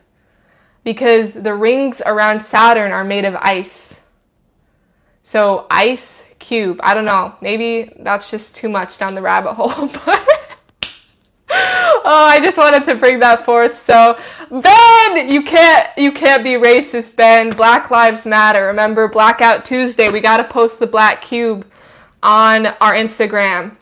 Because 0.83 1.33
the 1.33 1.55
rings 1.55 2.03
around 2.05 2.41
Saturn 2.41 2.93
are 2.93 3.05
made 3.05 3.25
of 3.25 3.37
ice. 3.37 4.03
So 5.23 5.67
Ice 5.71 6.25
Cube. 6.39 6.79
I 6.83 6.93
don't 6.93 7.07
know. 7.07 7.35
Maybe 7.41 7.91
that's 8.01 8.31
just 8.31 8.55
too 8.55 8.69
much 8.69 8.99
down 8.99 9.15
the 9.15 9.23
rabbit 9.23 9.55
hole, 9.55 9.89
but. 10.05 10.34
Oh, 12.05 12.25
I 12.27 12.39
just 12.41 12.59
wanted 12.59 12.85
to 12.85 12.95
bring 12.95 13.19
that 13.21 13.45
forth. 13.45 13.85
So, 13.85 14.19
Ben, 14.51 15.29
you 15.29 15.43
can't 15.43 15.91
you 15.97 16.13
can't 16.13 16.45
be 16.45 16.53
racist, 16.53 17.17
Ben. 17.17 17.51
Black 17.51 17.91
Lives 17.91 18.27
Matter. 18.27 18.67
Remember 18.67 19.09
Blackout 19.09 19.65
Tuesday. 19.65 20.11
We 20.11 20.21
got 20.21 20.37
to 20.37 20.45
post 20.45 20.79
the 20.79 20.87
black 20.87 21.23
cube 21.23 21.67
on 22.23 22.67
our 22.67 22.95
Instagram. 22.95 23.77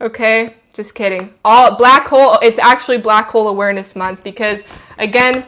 Okay? 0.00 0.56
Just 0.72 0.94
kidding. 0.94 1.34
All 1.44 1.76
black 1.76 2.06
hole 2.06 2.38
it's 2.42 2.58
actually 2.58 2.98
Black 2.98 3.28
Hole 3.28 3.48
Awareness 3.48 3.96
Month 3.96 4.22
because 4.22 4.64
again, 4.98 5.44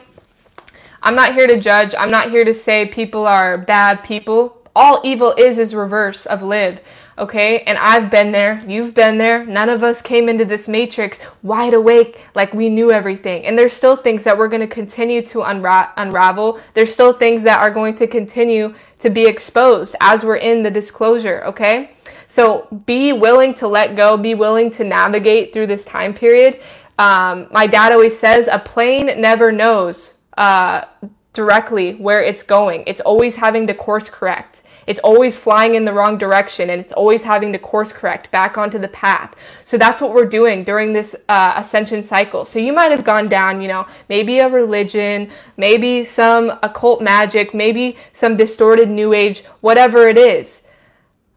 I'm 1.01 1.15
not 1.15 1.33
here 1.33 1.47
to 1.47 1.59
judge. 1.59 1.95
I'm 1.97 2.11
not 2.11 2.29
here 2.29 2.45
to 2.45 2.53
say 2.53 2.85
people 2.85 3.25
are 3.25 3.57
bad 3.57 4.03
people. 4.03 4.61
All 4.75 5.01
evil 5.03 5.33
is 5.37 5.59
is 5.59 5.75
reverse 5.75 6.25
of 6.25 6.41
live. 6.41 6.81
Okay? 7.17 7.59
And 7.61 7.77
I've 7.77 8.09
been 8.09 8.31
there. 8.31 8.59
You've 8.67 8.93
been 8.93 9.17
there. 9.17 9.45
None 9.45 9.69
of 9.69 9.83
us 9.83 10.01
came 10.01 10.29
into 10.29 10.45
this 10.45 10.67
matrix 10.67 11.19
wide 11.41 11.73
awake 11.73 12.25
like 12.35 12.53
we 12.53 12.69
knew 12.69 12.91
everything. 12.91 13.45
And 13.45 13.57
there's 13.57 13.73
still 13.73 13.95
things 13.95 14.23
that 14.23 14.37
we're 14.37 14.47
going 14.47 14.61
to 14.61 14.67
continue 14.67 15.21
to 15.23 15.39
unra- 15.39 15.91
unravel. 15.97 16.59
There's 16.73 16.93
still 16.93 17.13
things 17.13 17.43
that 17.43 17.59
are 17.59 17.71
going 17.71 17.95
to 17.95 18.07
continue 18.07 18.73
to 18.99 19.09
be 19.09 19.25
exposed 19.25 19.95
as 20.01 20.23
we're 20.23 20.37
in 20.37 20.63
the 20.63 20.71
disclosure. 20.71 21.43
Okay? 21.45 21.91
So 22.27 22.67
be 22.85 23.13
willing 23.13 23.53
to 23.55 23.67
let 23.67 23.95
go, 23.95 24.17
be 24.17 24.33
willing 24.33 24.71
to 24.71 24.83
navigate 24.83 25.53
through 25.53 25.67
this 25.67 25.85
time 25.85 26.15
period. 26.15 26.61
Um, 26.97 27.47
my 27.51 27.67
dad 27.67 27.91
always 27.91 28.17
says 28.17 28.47
a 28.47 28.57
plane 28.57 29.21
never 29.21 29.51
knows 29.51 30.17
uh, 30.37 30.85
directly 31.33 31.93
where 31.93 32.23
it's 32.23 32.41
going. 32.41 32.83
It's 32.87 33.01
always 33.01 33.35
having 33.35 33.67
to 33.67 33.75
course 33.75 34.09
correct. 34.09 34.62
It's 34.87 34.99
always 35.01 35.37
flying 35.37 35.75
in 35.75 35.85
the 35.85 35.93
wrong 35.93 36.17
direction 36.17 36.69
and 36.69 36.79
it's 36.79 36.93
always 36.93 37.23
having 37.23 37.51
to 37.53 37.59
course 37.59 37.93
correct 37.93 38.31
back 38.31 38.57
onto 38.57 38.77
the 38.77 38.87
path. 38.89 39.35
So 39.63 39.77
that's 39.77 40.01
what 40.01 40.13
we're 40.13 40.25
doing 40.25 40.63
during 40.63 40.93
this 40.93 41.15
uh, 41.29 41.53
ascension 41.55 42.03
cycle. 42.03 42.45
So 42.45 42.59
you 42.59 42.73
might 42.73 42.91
have 42.91 43.03
gone 43.03 43.29
down, 43.29 43.61
you 43.61 43.67
know, 43.67 43.87
maybe 44.09 44.39
a 44.39 44.49
religion, 44.49 45.29
maybe 45.57 46.03
some 46.03 46.59
occult 46.63 47.01
magic, 47.01 47.53
maybe 47.53 47.97
some 48.11 48.37
distorted 48.37 48.89
new 48.89 49.13
age, 49.13 49.43
whatever 49.61 50.07
it 50.07 50.17
is. 50.17 50.63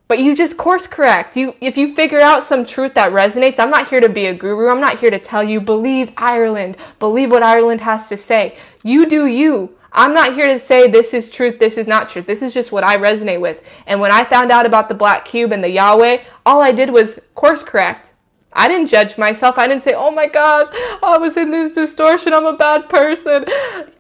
But 0.08 0.20
you 0.20 0.36
just 0.36 0.56
course 0.56 0.86
correct. 0.86 1.36
You, 1.36 1.54
if 1.60 1.76
you 1.76 1.94
figure 1.94 2.20
out 2.20 2.44
some 2.44 2.64
truth 2.64 2.94
that 2.94 3.12
resonates, 3.12 3.58
I'm 3.58 3.70
not 3.70 3.88
here 3.88 4.00
to 4.00 4.08
be 4.08 4.26
a 4.26 4.34
guru. 4.34 4.68
I'm 4.68 4.80
not 4.80 5.00
here 5.00 5.10
to 5.10 5.18
tell 5.18 5.42
you, 5.42 5.60
believe 5.60 6.12
Ireland, 6.16 6.76
believe 7.00 7.30
what 7.30 7.42
Ireland 7.42 7.80
has 7.80 8.08
to 8.10 8.16
say. 8.16 8.56
You 8.84 9.06
do 9.06 9.26
you. 9.26 9.76
I'm 9.96 10.12
not 10.12 10.34
here 10.34 10.46
to 10.46 10.58
say 10.58 10.88
this 10.88 11.14
is 11.14 11.30
truth, 11.30 11.58
this 11.58 11.78
is 11.78 11.86
not 11.86 12.10
truth. 12.10 12.26
This 12.26 12.42
is 12.42 12.52
just 12.52 12.70
what 12.70 12.84
I 12.84 12.98
resonate 12.98 13.40
with. 13.40 13.62
And 13.86 13.98
when 13.98 14.12
I 14.12 14.24
found 14.24 14.52
out 14.52 14.66
about 14.66 14.88
the 14.90 14.94
black 14.94 15.24
cube 15.24 15.52
and 15.52 15.64
the 15.64 15.70
Yahweh, 15.70 16.22
all 16.44 16.60
I 16.60 16.70
did 16.70 16.90
was 16.90 17.18
course 17.34 17.62
correct. 17.62 18.12
I 18.52 18.68
didn't 18.68 18.88
judge 18.88 19.18
myself. 19.18 19.58
I 19.58 19.66
didn't 19.66 19.82
say, 19.82 19.94
oh 19.94 20.10
my 20.10 20.26
gosh, 20.26 20.66
I 21.02 21.18
was 21.18 21.36
in 21.36 21.50
this 21.50 21.72
distortion. 21.72 22.32
I'm 22.32 22.46
a 22.46 22.56
bad 22.56 22.88
person. 22.88 23.44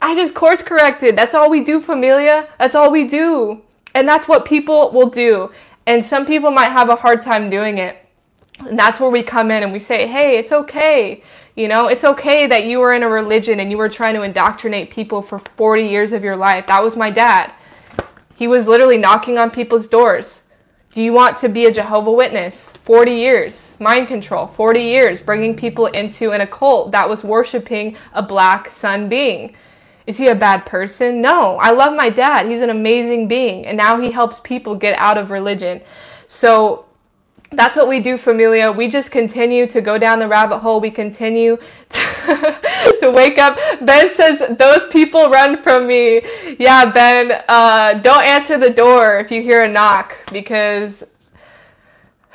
I 0.00 0.14
just 0.14 0.34
course 0.34 0.62
corrected. 0.62 1.16
That's 1.16 1.34
all 1.34 1.50
we 1.50 1.64
do, 1.64 1.80
familia. 1.80 2.48
That's 2.58 2.74
all 2.74 2.90
we 2.90 3.06
do. 3.06 3.62
And 3.94 4.08
that's 4.08 4.28
what 4.28 4.44
people 4.44 4.92
will 4.92 5.10
do. 5.10 5.50
And 5.86 6.04
some 6.04 6.26
people 6.26 6.50
might 6.50 6.72
have 6.72 6.90
a 6.90 6.96
hard 6.96 7.22
time 7.22 7.48
doing 7.48 7.78
it. 7.78 7.96
And 8.60 8.78
that's 8.78 8.98
where 8.98 9.10
we 9.10 9.22
come 9.22 9.50
in 9.50 9.62
and 9.62 9.72
we 9.72 9.80
say, 9.80 10.06
hey, 10.06 10.38
it's 10.38 10.52
okay. 10.52 11.22
You 11.56 11.68
know, 11.68 11.88
it's 11.88 12.04
okay 12.04 12.46
that 12.46 12.66
you 12.66 12.80
were 12.80 12.92
in 12.92 13.02
a 13.02 13.08
religion 13.08 13.60
and 13.60 13.70
you 13.70 13.78
were 13.78 13.88
trying 13.88 14.14
to 14.14 14.22
indoctrinate 14.22 14.90
people 14.90 15.22
for 15.22 15.38
40 15.38 15.84
years 15.84 16.12
of 16.12 16.22
your 16.22 16.36
life. 16.36 16.66
That 16.66 16.84
was 16.84 16.98
my 16.98 17.10
dad. 17.10 17.54
He 18.34 18.46
was 18.46 18.68
literally 18.68 18.98
knocking 18.98 19.38
on 19.38 19.50
people's 19.50 19.88
doors. 19.88 20.42
Do 20.90 21.02
you 21.02 21.14
want 21.14 21.38
to 21.38 21.48
be 21.48 21.64
a 21.64 21.72
Jehovah 21.72 22.12
Witness? 22.12 22.72
40 22.84 23.10
years. 23.12 23.74
Mind 23.80 24.06
control. 24.06 24.46
40 24.46 24.80
years. 24.80 25.20
Bringing 25.20 25.56
people 25.56 25.86
into 25.86 26.32
an 26.32 26.42
occult 26.42 26.92
that 26.92 27.08
was 27.08 27.24
worshiping 27.24 27.96
a 28.12 28.22
black 28.22 28.70
sun 28.70 29.08
being. 29.08 29.54
Is 30.06 30.18
he 30.18 30.28
a 30.28 30.34
bad 30.34 30.66
person? 30.66 31.22
No. 31.22 31.56
I 31.56 31.70
love 31.70 31.96
my 31.96 32.10
dad. 32.10 32.46
He's 32.46 32.60
an 32.60 32.70
amazing 32.70 33.28
being. 33.28 33.66
And 33.66 33.76
now 33.76 33.98
he 33.98 34.10
helps 34.10 34.40
people 34.40 34.74
get 34.74 34.98
out 34.98 35.18
of 35.18 35.30
religion. 35.30 35.80
So 36.28 36.85
that's 37.52 37.76
what 37.76 37.88
we 37.88 38.00
do, 38.00 38.18
familia. 38.18 38.72
We 38.72 38.88
just 38.88 39.10
continue 39.10 39.66
to 39.68 39.80
go 39.80 39.98
down 39.98 40.18
the 40.18 40.28
rabbit 40.28 40.58
hole. 40.58 40.80
We 40.80 40.90
continue 40.90 41.56
to, 41.90 42.96
to 43.00 43.10
wake 43.10 43.38
up. 43.38 43.58
Ben 43.82 44.12
says, 44.12 44.56
Those 44.58 44.86
people 44.88 45.30
run 45.30 45.62
from 45.62 45.86
me. 45.86 46.22
Yeah, 46.58 46.90
Ben, 46.90 47.42
uh, 47.48 47.94
don't 47.94 48.24
answer 48.24 48.58
the 48.58 48.70
door 48.70 49.18
if 49.18 49.30
you 49.30 49.42
hear 49.42 49.62
a 49.62 49.68
knock 49.68 50.16
because 50.32 51.04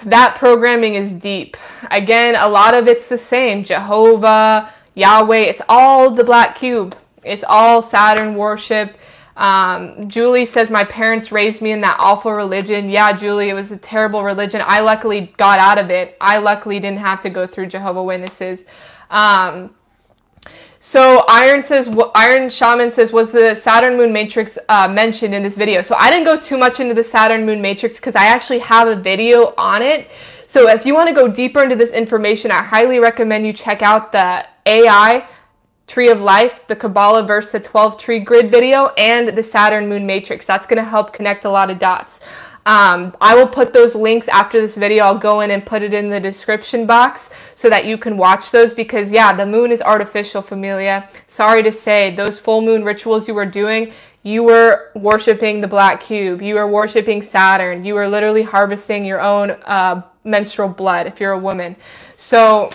that 0.05 0.36
programming 0.36 0.95
is 0.95 1.14
deep. 1.14 1.57
Again, 1.91 2.36
a 2.36 2.47
lot 2.47 2.74
of 2.74 2.88
it's 2.88 3.07
the 3.07 3.18
same 3.18 3.64
Jehovah, 3.64 4.74
Yahweh, 4.95 5.38
it's 5.38 5.62
all 5.70 6.09
the 6.09 6.24
black 6.24 6.55
cube, 6.55 6.95
it's 7.24 7.43
all 7.47 7.82
Saturn 7.82 8.36
worship. 8.36 8.97
Um, 9.38 10.09
Julie 10.09 10.45
says, 10.45 10.69
My 10.69 10.84
parents 10.84 11.32
raised 11.32 11.61
me 11.61 11.71
in 11.71 11.82
that 11.82 11.97
awful 11.99 12.34
religion. 12.34 12.89
Yeah, 12.89 13.13
Julie, 13.13 13.49
it 13.49 13.53
was 13.53 13.71
a 13.71 13.77
terrible 13.77 14.23
religion. 14.23 14.61
I 14.65 14.82
luckily 14.82 15.34
got 15.38 15.59
out 15.59 15.77
of 15.77 15.89
it. 15.89 16.17
I 16.19 16.38
luckily 16.38 16.79
didn't 16.79 16.99
have 16.99 17.21
to 17.21 17.29
go 17.29 17.47
through 17.47 17.67
Jehovah 17.67 18.03
Witnesses. 18.03 18.65
Um, 19.09 19.73
so 20.79 21.23
Iron 21.29 21.61
says, 21.61 21.95
Iron 22.15 22.49
Shaman 22.49 22.89
says, 22.89 23.13
was 23.13 23.32
the 23.32 23.53
Saturn 23.53 23.97
Moon 23.97 24.11
Matrix 24.11 24.57
uh, 24.67 24.88
mentioned 24.88 25.36
in 25.36 25.43
this 25.43 25.55
video? 25.55 25.84
So 25.84 25.95
I 25.95 26.09
didn't 26.09 26.25
go 26.25 26.39
too 26.39 26.57
much 26.57 26.79
into 26.79 26.95
the 26.95 27.03
Saturn 27.03 27.45
Moon 27.45 27.61
Matrix 27.61 27.99
because 27.99 28.15
I 28.15 28.25
actually 28.25 28.59
have 28.59 28.88
a 28.88 28.95
video 28.95 29.53
on 29.59 29.84
it. 29.84 30.09
So 30.47 30.67
if 30.67 30.84
you 30.84 30.95
want 30.95 31.07
to 31.07 31.13
go 31.13 31.27
deeper 31.27 31.61
into 31.61 31.75
this 31.75 31.93
information, 31.93 32.49
I 32.49 32.63
highly 32.63 32.97
recommend 32.97 33.45
you 33.45 33.53
check 33.53 33.84
out 33.84 34.11
the 34.11 34.45
AI 34.65 35.27
Tree 35.91 36.07
of 36.07 36.21
Life, 36.21 36.65
the 36.67 36.75
Kabbalah 36.77 37.27
verse, 37.27 37.51
the 37.51 37.59
12 37.59 37.97
tree 37.97 38.19
grid 38.19 38.49
video, 38.49 38.93
and 38.97 39.27
the 39.27 39.43
Saturn 39.43 39.89
Moon 39.89 40.05
Matrix. 40.05 40.45
That's 40.45 40.65
going 40.65 40.77
to 40.77 40.89
help 40.89 41.11
connect 41.11 41.43
a 41.43 41.49
lot 41.49 41.69
of 41.69 41.79
dots. 41.79 42.21
Um, 42.65 43.13
I 43.19 43.35
will 43.35 43.45
put 43.45 43.73
those 43.73 43.93
links 43.93 44.29
after 44.29 44.61
this 44.61 44.77
video. 44.77 45.03
I'll 45.03 45.17
go 45.17 45.41
in 45.41 45.51
and 45.51 45.65
put 45.65 45.81
it 45.81 45.93
in 45.93 46.09
the 46.09 46.21
description 46.21 46.85
box 46.85 47.31
so 47.55 47.69
that 47.69 47.83
you 47.83 47.97
can 47.97 48.15
watch 48.15 48.51
those 48.51 48.73
because, 48.73 49.11
yeah, 49.11 49.33
the 49.33 49.45
moon 49.45 49.69
is 49.69 49.81
artificial, 49.81 50.41
familia. 50.41 51.09
Sorry 51.27 51.61
to 51.61 51.73
say, 51.73 52.15
those 52.15 52.39
full 52.39 52.61
moon 52.61 52.85
rituals 52.85 53.27
you 53.27 53.33
were 53.33 53.45
doing, 53.45 53.91
you 54.23 54.43
were 54.43 54.91
worshiping 54.95 55.59
the 55.59 55.67
black 55.67 55.99
cube. 55.99 56.41
You 56.41 56.55
were 56.55 56.69
worshiping 56.69 57.21
Saturn. 57.21 57.83
You 57.83 57.95
were 57.95 58.07
literally 58.07 58.43
harvesting 58.43 59.03
your 59.03 59.19
own 59.19 59.57
uh, 59.65 60.03
menstrual 60.23 60.69
blood 60.69 61.05
if 61.05 61.19
you're 61.19 61.33
a 61.33 61.37
woman. 61.37 61.75
So, 62.15 62.69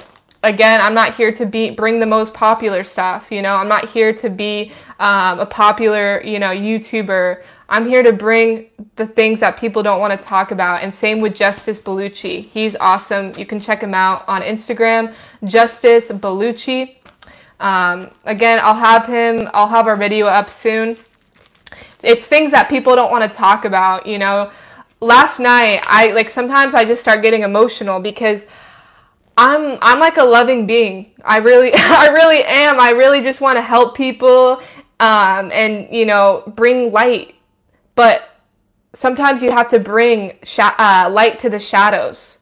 again, 0.47 0.81
I'm 0.81 0.95
not 0.95 1.15
here 1.15 1.33
to 1.33 1.45
be 1.45 1.71
bring 1.71 1.99
the 1.99 2.07
most 2.07 2.33
popular 2.33 2.85
stuff. 2.85 3.31
You 3.31 3.43
know, 3.43 3.57
I'm 3.57 3.69
not 3.69 3.89
here 3.89 4.13
to 4.15 4.31
be 4.31 4.73
um, 4.99 5.41
a 5.41 5.47
popular, 5.47 6.23
you 6.23 6.39
know, 6.39 6.51
YouTuber. 6.51 7.43
I'm 7.69 7.87
here 7.87 8.03
to 8.03 8.13
bring 8.13 8.71
the 8.95 9.07
things 9.07 9.41
that 9.41 9.59
people 9.59 9.83
don't 9.83 10.01
want 10.01 10.19
to 10.19 10.27
talk 10.27 10.53
about. 10.53 10.83
And 10.83 10.95
same 10.95 11.21
with 11.21 11.35
Justice 11.35 11.81
Bellucci. 11.81 12.45
He's 12.45 12.77
awesome. 12.77 13.37
You 13.37 13.45
can 13.45 13.61
check 13.61 13.83
him 13.83 13.93
out 13.93 14.25
on 14.29 14.43
Instagram, 14.43 15.13
Justice 15.45 16.09
Bellucci. 16.11 16.97
Um, 17.59 18.11
again, 18.25 18.61
I'll 18.63 18.75
have 18.75 19.07
him. 19.07 19.51
I'll 19.53 19.69
have 19.69 19.87
our 19.89 19.97
video 19.97 20.27
up 20.27 20.49
soon. 20.49 20.97
It's 22.03 22.27
things 22.27 22.53
that 22.53 22.69
people 22.69 22.95
don't 22.95 23.11
want 23.11 23.25
to 23.25 23.31
talk 23.31 23.65
about. 23.65 24.07
You 24.07 24.19
know, 24.19 24.53
last 25.01 25.41
night 25.41 25.81
I 25.85 26.13
like 26.13 26.31
sometimes 26.31 26.75
I 26.75 26.85
just 26.85 27.03
start 27.03 27.23
getting 27.23 27.43
emotional 27.43 27.99
because 27.99 28.47
I'm 29.37 29.79
I'm 29.83 30.01
like 30.01 30.17
a 30.17 30.25
loving 30.25 30.67
being. 30.67 31.13
I 31.25 31.39
really 31.39 31.73
I 31.77 32.09
really 32.09 32.43
am. 32.45 32.81
I 32.81 32.91
really 32.91 33.23
just 33.23 33.41
want 33.41 33.57
to 33.57 33.63
help 33.63 33.97
people 33.97 34.63
um, 35.01 35.51
and 35.53 35.89
you 35.95 36.07
know 36.07 36.43
bring 36.57 36.93
light. 36.93 37.35
But 37.95 38.29
sometimes 38.95 39.43
you 39.43 39.51
have 39.51 39.69
to 39.71 39.79
bring 39.79 40.39
sh- 40.43 40.61
uh, 40.61 41.09
light 41.13 41.39
to 41.41 41.51
the 41.51 41.59
shadows. 41.59 42.39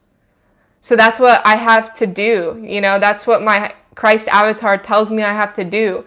So 0.81 0.95
that's 0.95 1.19
what 1.19 1.45
I 1.45 1.55
have 1.55 1.93
to 1.95 2.07
do. 2.07 2.61
You 2.63 2.79
know, 2.79 2.99
that's 2.99 3.25
what 3.25 3.41
my 3.41 3.73
Christ 3.95 4.27
avatar 4.27 4.77
tells 4.77 5.11
me 5.11 5.23
I 5.23 5.33
have 5.33 5.55
to 5.55 5.63
do. 5.63 6.05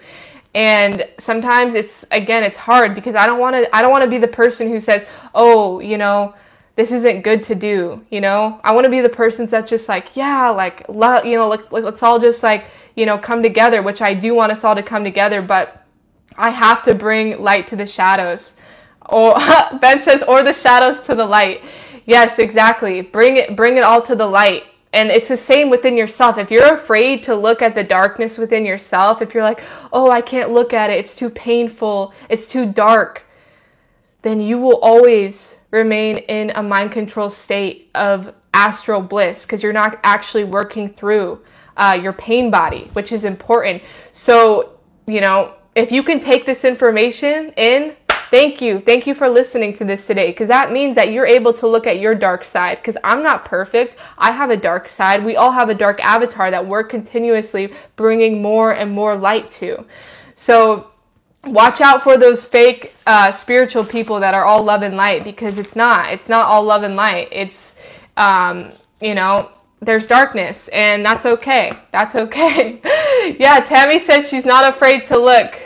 And 0.54 1.06
sometimes 1.18 1.74
it's 1.74 2.06
again 2.10 2.42
it's 2.42 2.56
hard 2.56 2.94
because 2.94 3.14
I 3.14 3.26
don't 3.26 3.38
want 3.38 3.56
to 3.56 3.76
I 3.76 3.82
don't 3.82 3.90
want 3.90 4.04
to 4.04 4.10
be 4.10 4.18
the 4.18 4.28
person 4.28 4.68
who 4.68 4.80
says, 4.80 5.06
"Oh, 5.34 5.80
you 5.80 5.98
know, 5.98 6.34
this 6.78 6.92
isn't 6.92 7.22
good 7.22 7.42
to 7.42 7.54
do," 7.54 8.06
you 8.08 8.22
know? 8.22 8.60
I 8.62 8.72
want 8.72 8.84
to 8.84 8.90
be 8.90 9.00
the 9.00 9.08
person 9.10 9.46
that's 9.46 9.68
just 9.68 9.88
like, 9.88 10.16
"Yeah, 10.16 10.48
like 10.50 10.86
you 10.88 11.36
know, 11.36 11.48
like, 11.48 11.70
let's 11.72 12.02
all 12.02 12.18
just 12.18 12.42
like, 12.42 12.66
you 12.94 13.04
know, 13.04 13.18
come 13.18 13.42
together," 13.42 13.82
which 13.82 14.00
I 14.00 14.14
do 14.14 14.34
want 14.34 14.52
us 14.52 14.62
all 14.62 14.76
to 14.76 14.82
come 14.82 15.02
together, 15.02 15.42
but 15.42 15.84
I 16.38 16.50
have 16.50 16.84
to 16.84 16.94
bring 16.94 17.42
light 17.42 17.66
to 17.66 17.76
the 17.76 17.86
shadows. 17.86 18.54
Or 19.06 19.34
Ben 19.80 20.02
says, 20.02 20.22
or 20.22 20.42
the 20.42 20.52
shadows 20.52 21.02
to 21.02 21.14
the 21.14 21.26
light. 21.26 21.64
Yes, 22.06 22.38
exactly. 22.38 23.02
Bring 23.02 23.36
it, 23.36 23.56
bring 23.56 23.76
it 23.76 23.82
all 23.82 24.00
to 24.02 24.14
the 24.14 24.26
light. 24.26 24.64
And 24.92 25.10
it's 25.10 25.28
the 25.28 25.36
same 25.36 25.68
within 25.68 25.96
yourself. 25.96 26.38
If 26.38 26.50
you're 26.50 26.74
afraid 26.74 27.22
to 27.24 27.34
look 27.34 27.60
at 27.60 27.74
the 27.74 27.84
darkness 27.84 28.38
within 28.38 28.64
yourself, 28.64 29.20
if 29.20 29.34
you're 29.34 29.42
like, 29.42 29.60
oh, 29.92 30.10
I 30.10 30.22
can't 30.22 30.50
look 30.50 30.72
at 30.72 30.88
it, 30.88 30.98
it's 30.98 31.14
too 31.14 31.28
painful, 31.28 32.14
it's 32.30 32.46
too 32.46 32.64
dark, 32.64 33.24
then 34.22 34.40
you 34.40 34.56
will 34.56 34.78
always 34.78 35.57
remain 35.70 36.18
in 36.18 36.50
a 36.54 36.62
mind 36.62 36.92
control 36.92 37.30
state 37.30 37.90
of 37.94 38.34
astral 38.54 39.02
bliss 39.02 39.44
because 39.44 39.62
you're 39.62 39.72
not 39.72 39.98
actually 40.02 40.44
working 40.44 40.88
through 40.88 41.40
uh, 41.76 41.98
your 42.00 42.12
pain 42.12 42.50
body, 42.50 42.90
which 42.92 43.12
is 43.12 43.24
important. 43.24 43.82
So, 44.12 44.78
you 45.06 45.20
know, 45.20 45.54
if 45.74 45.92
you 45.92 46.02
can 46.02 46.18
take 46.20 46.44
this 46.44 46.64
information 46.64 47.52
in, 47.56 47.94
thank 48.30 48.60
you. 48.60 48.80
Thank 48.80 49.06
you 49.06 49.14
for 49.14 49.28
listening 49.28 49.72
to 49.74 49.84
this 49.84 50.06
today 50.06 50.28
because 50.28 50.48
that 50.48 50.72
means 50.72 50.96
that 50.96 51.12
you're 51.12 51.26
able 51.26 51.52
to 51.54 51.68
look 51.68 51.86
at 51.86 52.00
your 52.00 52.14
dark 52.14 52.44
side 52.44 52.78
because 52.78 52.96
I'm 53.04 53.22
not 53.22 53.44
perfect. 53.44 53.96
I 54.18 54.32
have 54.32 54.50
a 54.50 54.56
dark 54.56 54.90
side. 54.90 55.24
We 55.24 55.36
all 55.36 55.52
have 55.52 55.68
a 55.68 55.74
dark 55.74 56.04
avatar 56.04 56.50
that 56.50 56.66
we're 56.66 56.84
continuously 56.84 57.72
bringing 57.96 58.42
more 58.42 58.72
and 58.74 58.90
more 58.90 59.14
light 59.14 59.50
to. 59.52 59.86
So, 60.34 60.90
watch 61.44 61.80
out 61.80 62.02
for 62.02 62.16
those 62.16 62.44
fake 62.44 62.94
uh, 63.06 63.32
spiritual 63.32 63.84
people 63.84 64.20
that 64.20 64.34
are 64.34 64.44
all 64.44 64.62
love 64.62 64.82
and 64.82 64.96
light 64.96 65.24
because 65.24 65.58
it's 65.58 65.76
not. 65.76 66.12
It's 66.12 66.28
not 66.28 66.46
all 66.46 66.62
love 66.62 66.82
and 66.82 66.96
light. 66.96 67.28
It's, 67.32 67.76
um, 68.16 68.72
you 69.00 69.14
know, 69.14 69.50
there's 69.80 70.06
darkness 70.06 70.68
and 70.68 71.04
that's 71.04 71.24
okay. 71.24 71.72
That's 71.92 72.14
okay. 72.14 72.80
yeah, 73.38 73.60
Tammy 73.60 73.98
says 73.98 74.28
she's 74.28 74.44
not 74.44 74.68
afraid 74.68 75.06
to 75.06 75.18
look. 75.18 75.58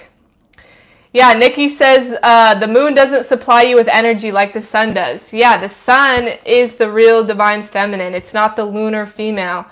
Yeah, 1.14 1.35
Nikki 1.35 1.68
says 1.68 2.18
uh, 2.23 2.55
the 2.55 2.68
moon 2.68 2.95
doesn't 2.95 3.25
supply 3.25 3.62
you 3.62 3.77
with 3.77 3.89
energy 3.89 4.33
like 4.33 4.55
the 4.55 4.62
sun 4.62 4.95
does. 4.95 5.33
Yeah, 5.33 5.59
the 5.59 5.68
sun 5.68 6.29
is 6.47 6.77
the 6.77 6.91
real 6.91 7.23
divine 7.23 7.62
feminine. 7.62 8.14
It's 8.14 8.33
not 8.33 8.57
the 8.57 8.64
lunar 8.64 9.05
female. 9.05 9.66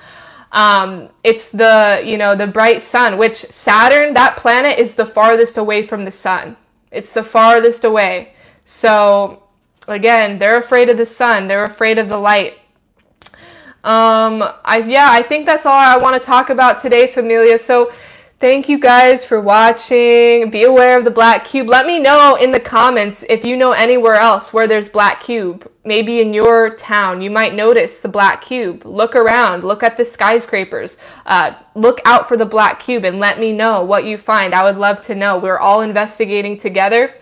Um, 0.53 1.09
it's 1.23 1.51
the 1.51 2.03
you 2.05 2.19
know 2.19 2.35
the 2.35 2.47
bright 2.47 2.83
sun, 2.83 3.19
which 3.19 3.37
Saturn, 3.37 4.15
that 4.15 4.37
planet, 4.37 4.79
is 4.79 4.95
the 4.95 5.07
farthest 5.07 5.59
away 5.59 5.83
from 5.83 6.05
the 6.05 6.13
sun. 6.13 6.57
It's 6.91 7.13
the 7.13 7.23
farthest 7.23 7.85
away. 7.85 8.35
So 8.65 9.45
again, 9.87 10.39
they're 10.39 10.59
afraid 10.59 10.89
of 10.89 10.97
the 10.97 11.07
sun. 11.07 11.47
They're 11.47 11.65
afraid 11.65 11.99
of 11.99 12.09
the 12.09 12.19
light. 12.19 12.59
Um, 13.83 14.43
I 14.65 14.85
yeah, 14.87 15.09
I 15.11 15.23
think 15.23 15.47
that's 15.47 15.67
all 15.67 15.73
I 15.73 15.97
want 15.97 16.21
to 16.21 16.27
talk 16.27 16.51
about 16.51 16.83
today, 16.83 17.07
familia. 17.07 17.59
So 17.59 17.93
Thank 18.41 18.71
you 18.71 18.79
guys 18.79 19.23
for 19.23 19.39
watching. 19.39 20.49
Be 20.51 20.63
aware 20.63 20.97
of 20.97 21.05
the 21.05 21.11
black 21.11 21.45
cube. 21.45 21.69
Let 21.69 21.85
me 21.85 21.99
know 22.01 22.37
in 22.37 22.53
the 22.53 22.59
comments 22.59 23.23
if 23.29 23.45
you 23.45 23.55
know 23.55 23.73
anywhere 23.73 24.15
else 24.15 24.51
where 24.51 24.67
there's 24.67 24.89
black 24.89 25.23
cube. 25.23 25.71
Maybe 25.85 26.23
in 26.23 26.33
your 26.33 26.71
town, 26.71 27.21
you 27.21 27.31
might 27.31 27.55
notice 27.55 27.99
the 27.99 28.09
black 28.09 28.41
cube. 28.41 28.87
Look 28.87 29.15
around, 29.15 29.63
look 29.63 29.83
at 29.83 29.99
the 29.99 30.07
skyscrapers. 30.07 30.97
Uh, 31.27 31.53
look 31.75 32.01
out 32.07 32.29
for 32.29 32.39
the 32.39 32.47
black 32.47 32.81
cube 32.81 33.05
and 33.05 33.19
let 33.21 33.39
me 33.39 33.53
know 33.53 33.85
what 33.85 34.07
you 34.07 34.17
find. 34.17 34.55
I 34.55 34.65
would 34.65 34.79
love 34.79 35.05
to 35.05 35.15
know. 35.15 35.37
We're 35.37 35.59
all 35.59 35.83
investigating 35.83 36.57
together. 36.57 37.17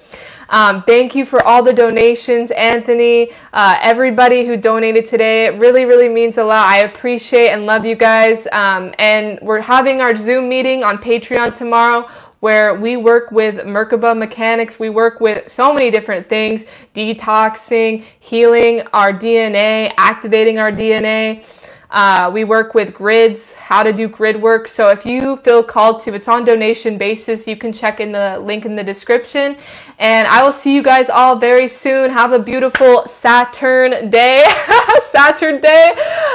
Um, 0.51 0.83
thank 0.85 1.15
you 1.15 1.27
for 1.27 1.43
all 1.45 1.63
the 1.63 1.73
donations, 1.73 2.51
Anthony, 2.53 3.33
uh, 3.53 3.79
everybody 3.83 4.47
who 4.47 4.57
donated 4.57 5.05
today. 5.05 5.47
It 5.47 5.59
really, 5.59 5.85
really 5.85 6.09
means 6.09 6.39
a 6.39 6.45
lot. 6.45 6.67
I 6.67 6.79
appreciate 6.81 7.51
and 7.51 7.67
love 7.67 7.85
you 7.85 7.97
guys. 7.97 8.47
Um, 8.53 8.95
and 8.99 9.39
we're 9.43 9.61
having 9.61 10.01
our 10.01 10.17
Zoom 10.17 10.49
meeting 10.49 10.85
on 10.85 10.99
Patreon 10.99 11.57
tomorrow 11.57 12.09
where 12.41 12.75
we 12.75 12.97
work 12.97 13.31
with 13.33 13.57
Merkaba 13.67 14.17
mechanics. 14.17 14.79
We 14.79 14.91
work 14.91 15.21
with 15.21 15.51
so 15.51 15.73
many 15.75 15.91
different 15.91 16.29
things, 16.29 16.65
detoxing, 16.95 18.05
healing 18.21 18.83
our 18.93 19.13
DNA, 19.13 19.93
activating 19.99 20.59
our 20.59 20.71
DNA. 20.71 21.45
Uh, 21.91 22.31
we 22.33 22.45
work 22.45 22.75
with 22.75 22.93
grids, 22.95 23.55
how 23.55 23.83
to 23.83 23.93
do 23.93 24.09
grid 24.09 24.41
work. 24.41 24.69
So 24.69 24.91
if 24.91 25.07
you 25.07 25.39
feel 25.39 25.63
called 25.63 26.03
to, 26.03 26.15
it's 26.15 26.29
on 26.29 26.45
donation 26.45 26.99
basis. 26.99 27.49
You 27.49 27.57
can 27.57 27.73
check 27.73 27.99
in 28.01 28.13
the 28.13 28.39
link 28.41 28.67
in 28.67 28.77
the 28.77 28.85
description. 28.85 29.57
And 29.99 30.29
I 30.29 30.45
will 30.45 30.53
see 30.53 30.75
you 30.75 30.83
guys 30.83 31.09
all 31.09 31.37
very 31.37 31.67
soon. 31.67 32.11
Have 32.11 32.33
a 32.33 32.39
beautiful 32.39 33.09
Saturn 33.09 34.11
day, 34.11 34.47
Saturn 35.03 35.61
day. 35.61 35.91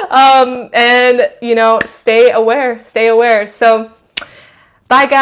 Um, 0.10 0.70
and 0.74 1.32
you 1.42 1.56
know, 1.56 1.80
stay 1.86 2.32
aware, 2.32 2.82
stay 2.82 3.08
aware. 3.08 3.48
So 3.48 3.92
bye 4.90 5.06
guys. 5.06 5.22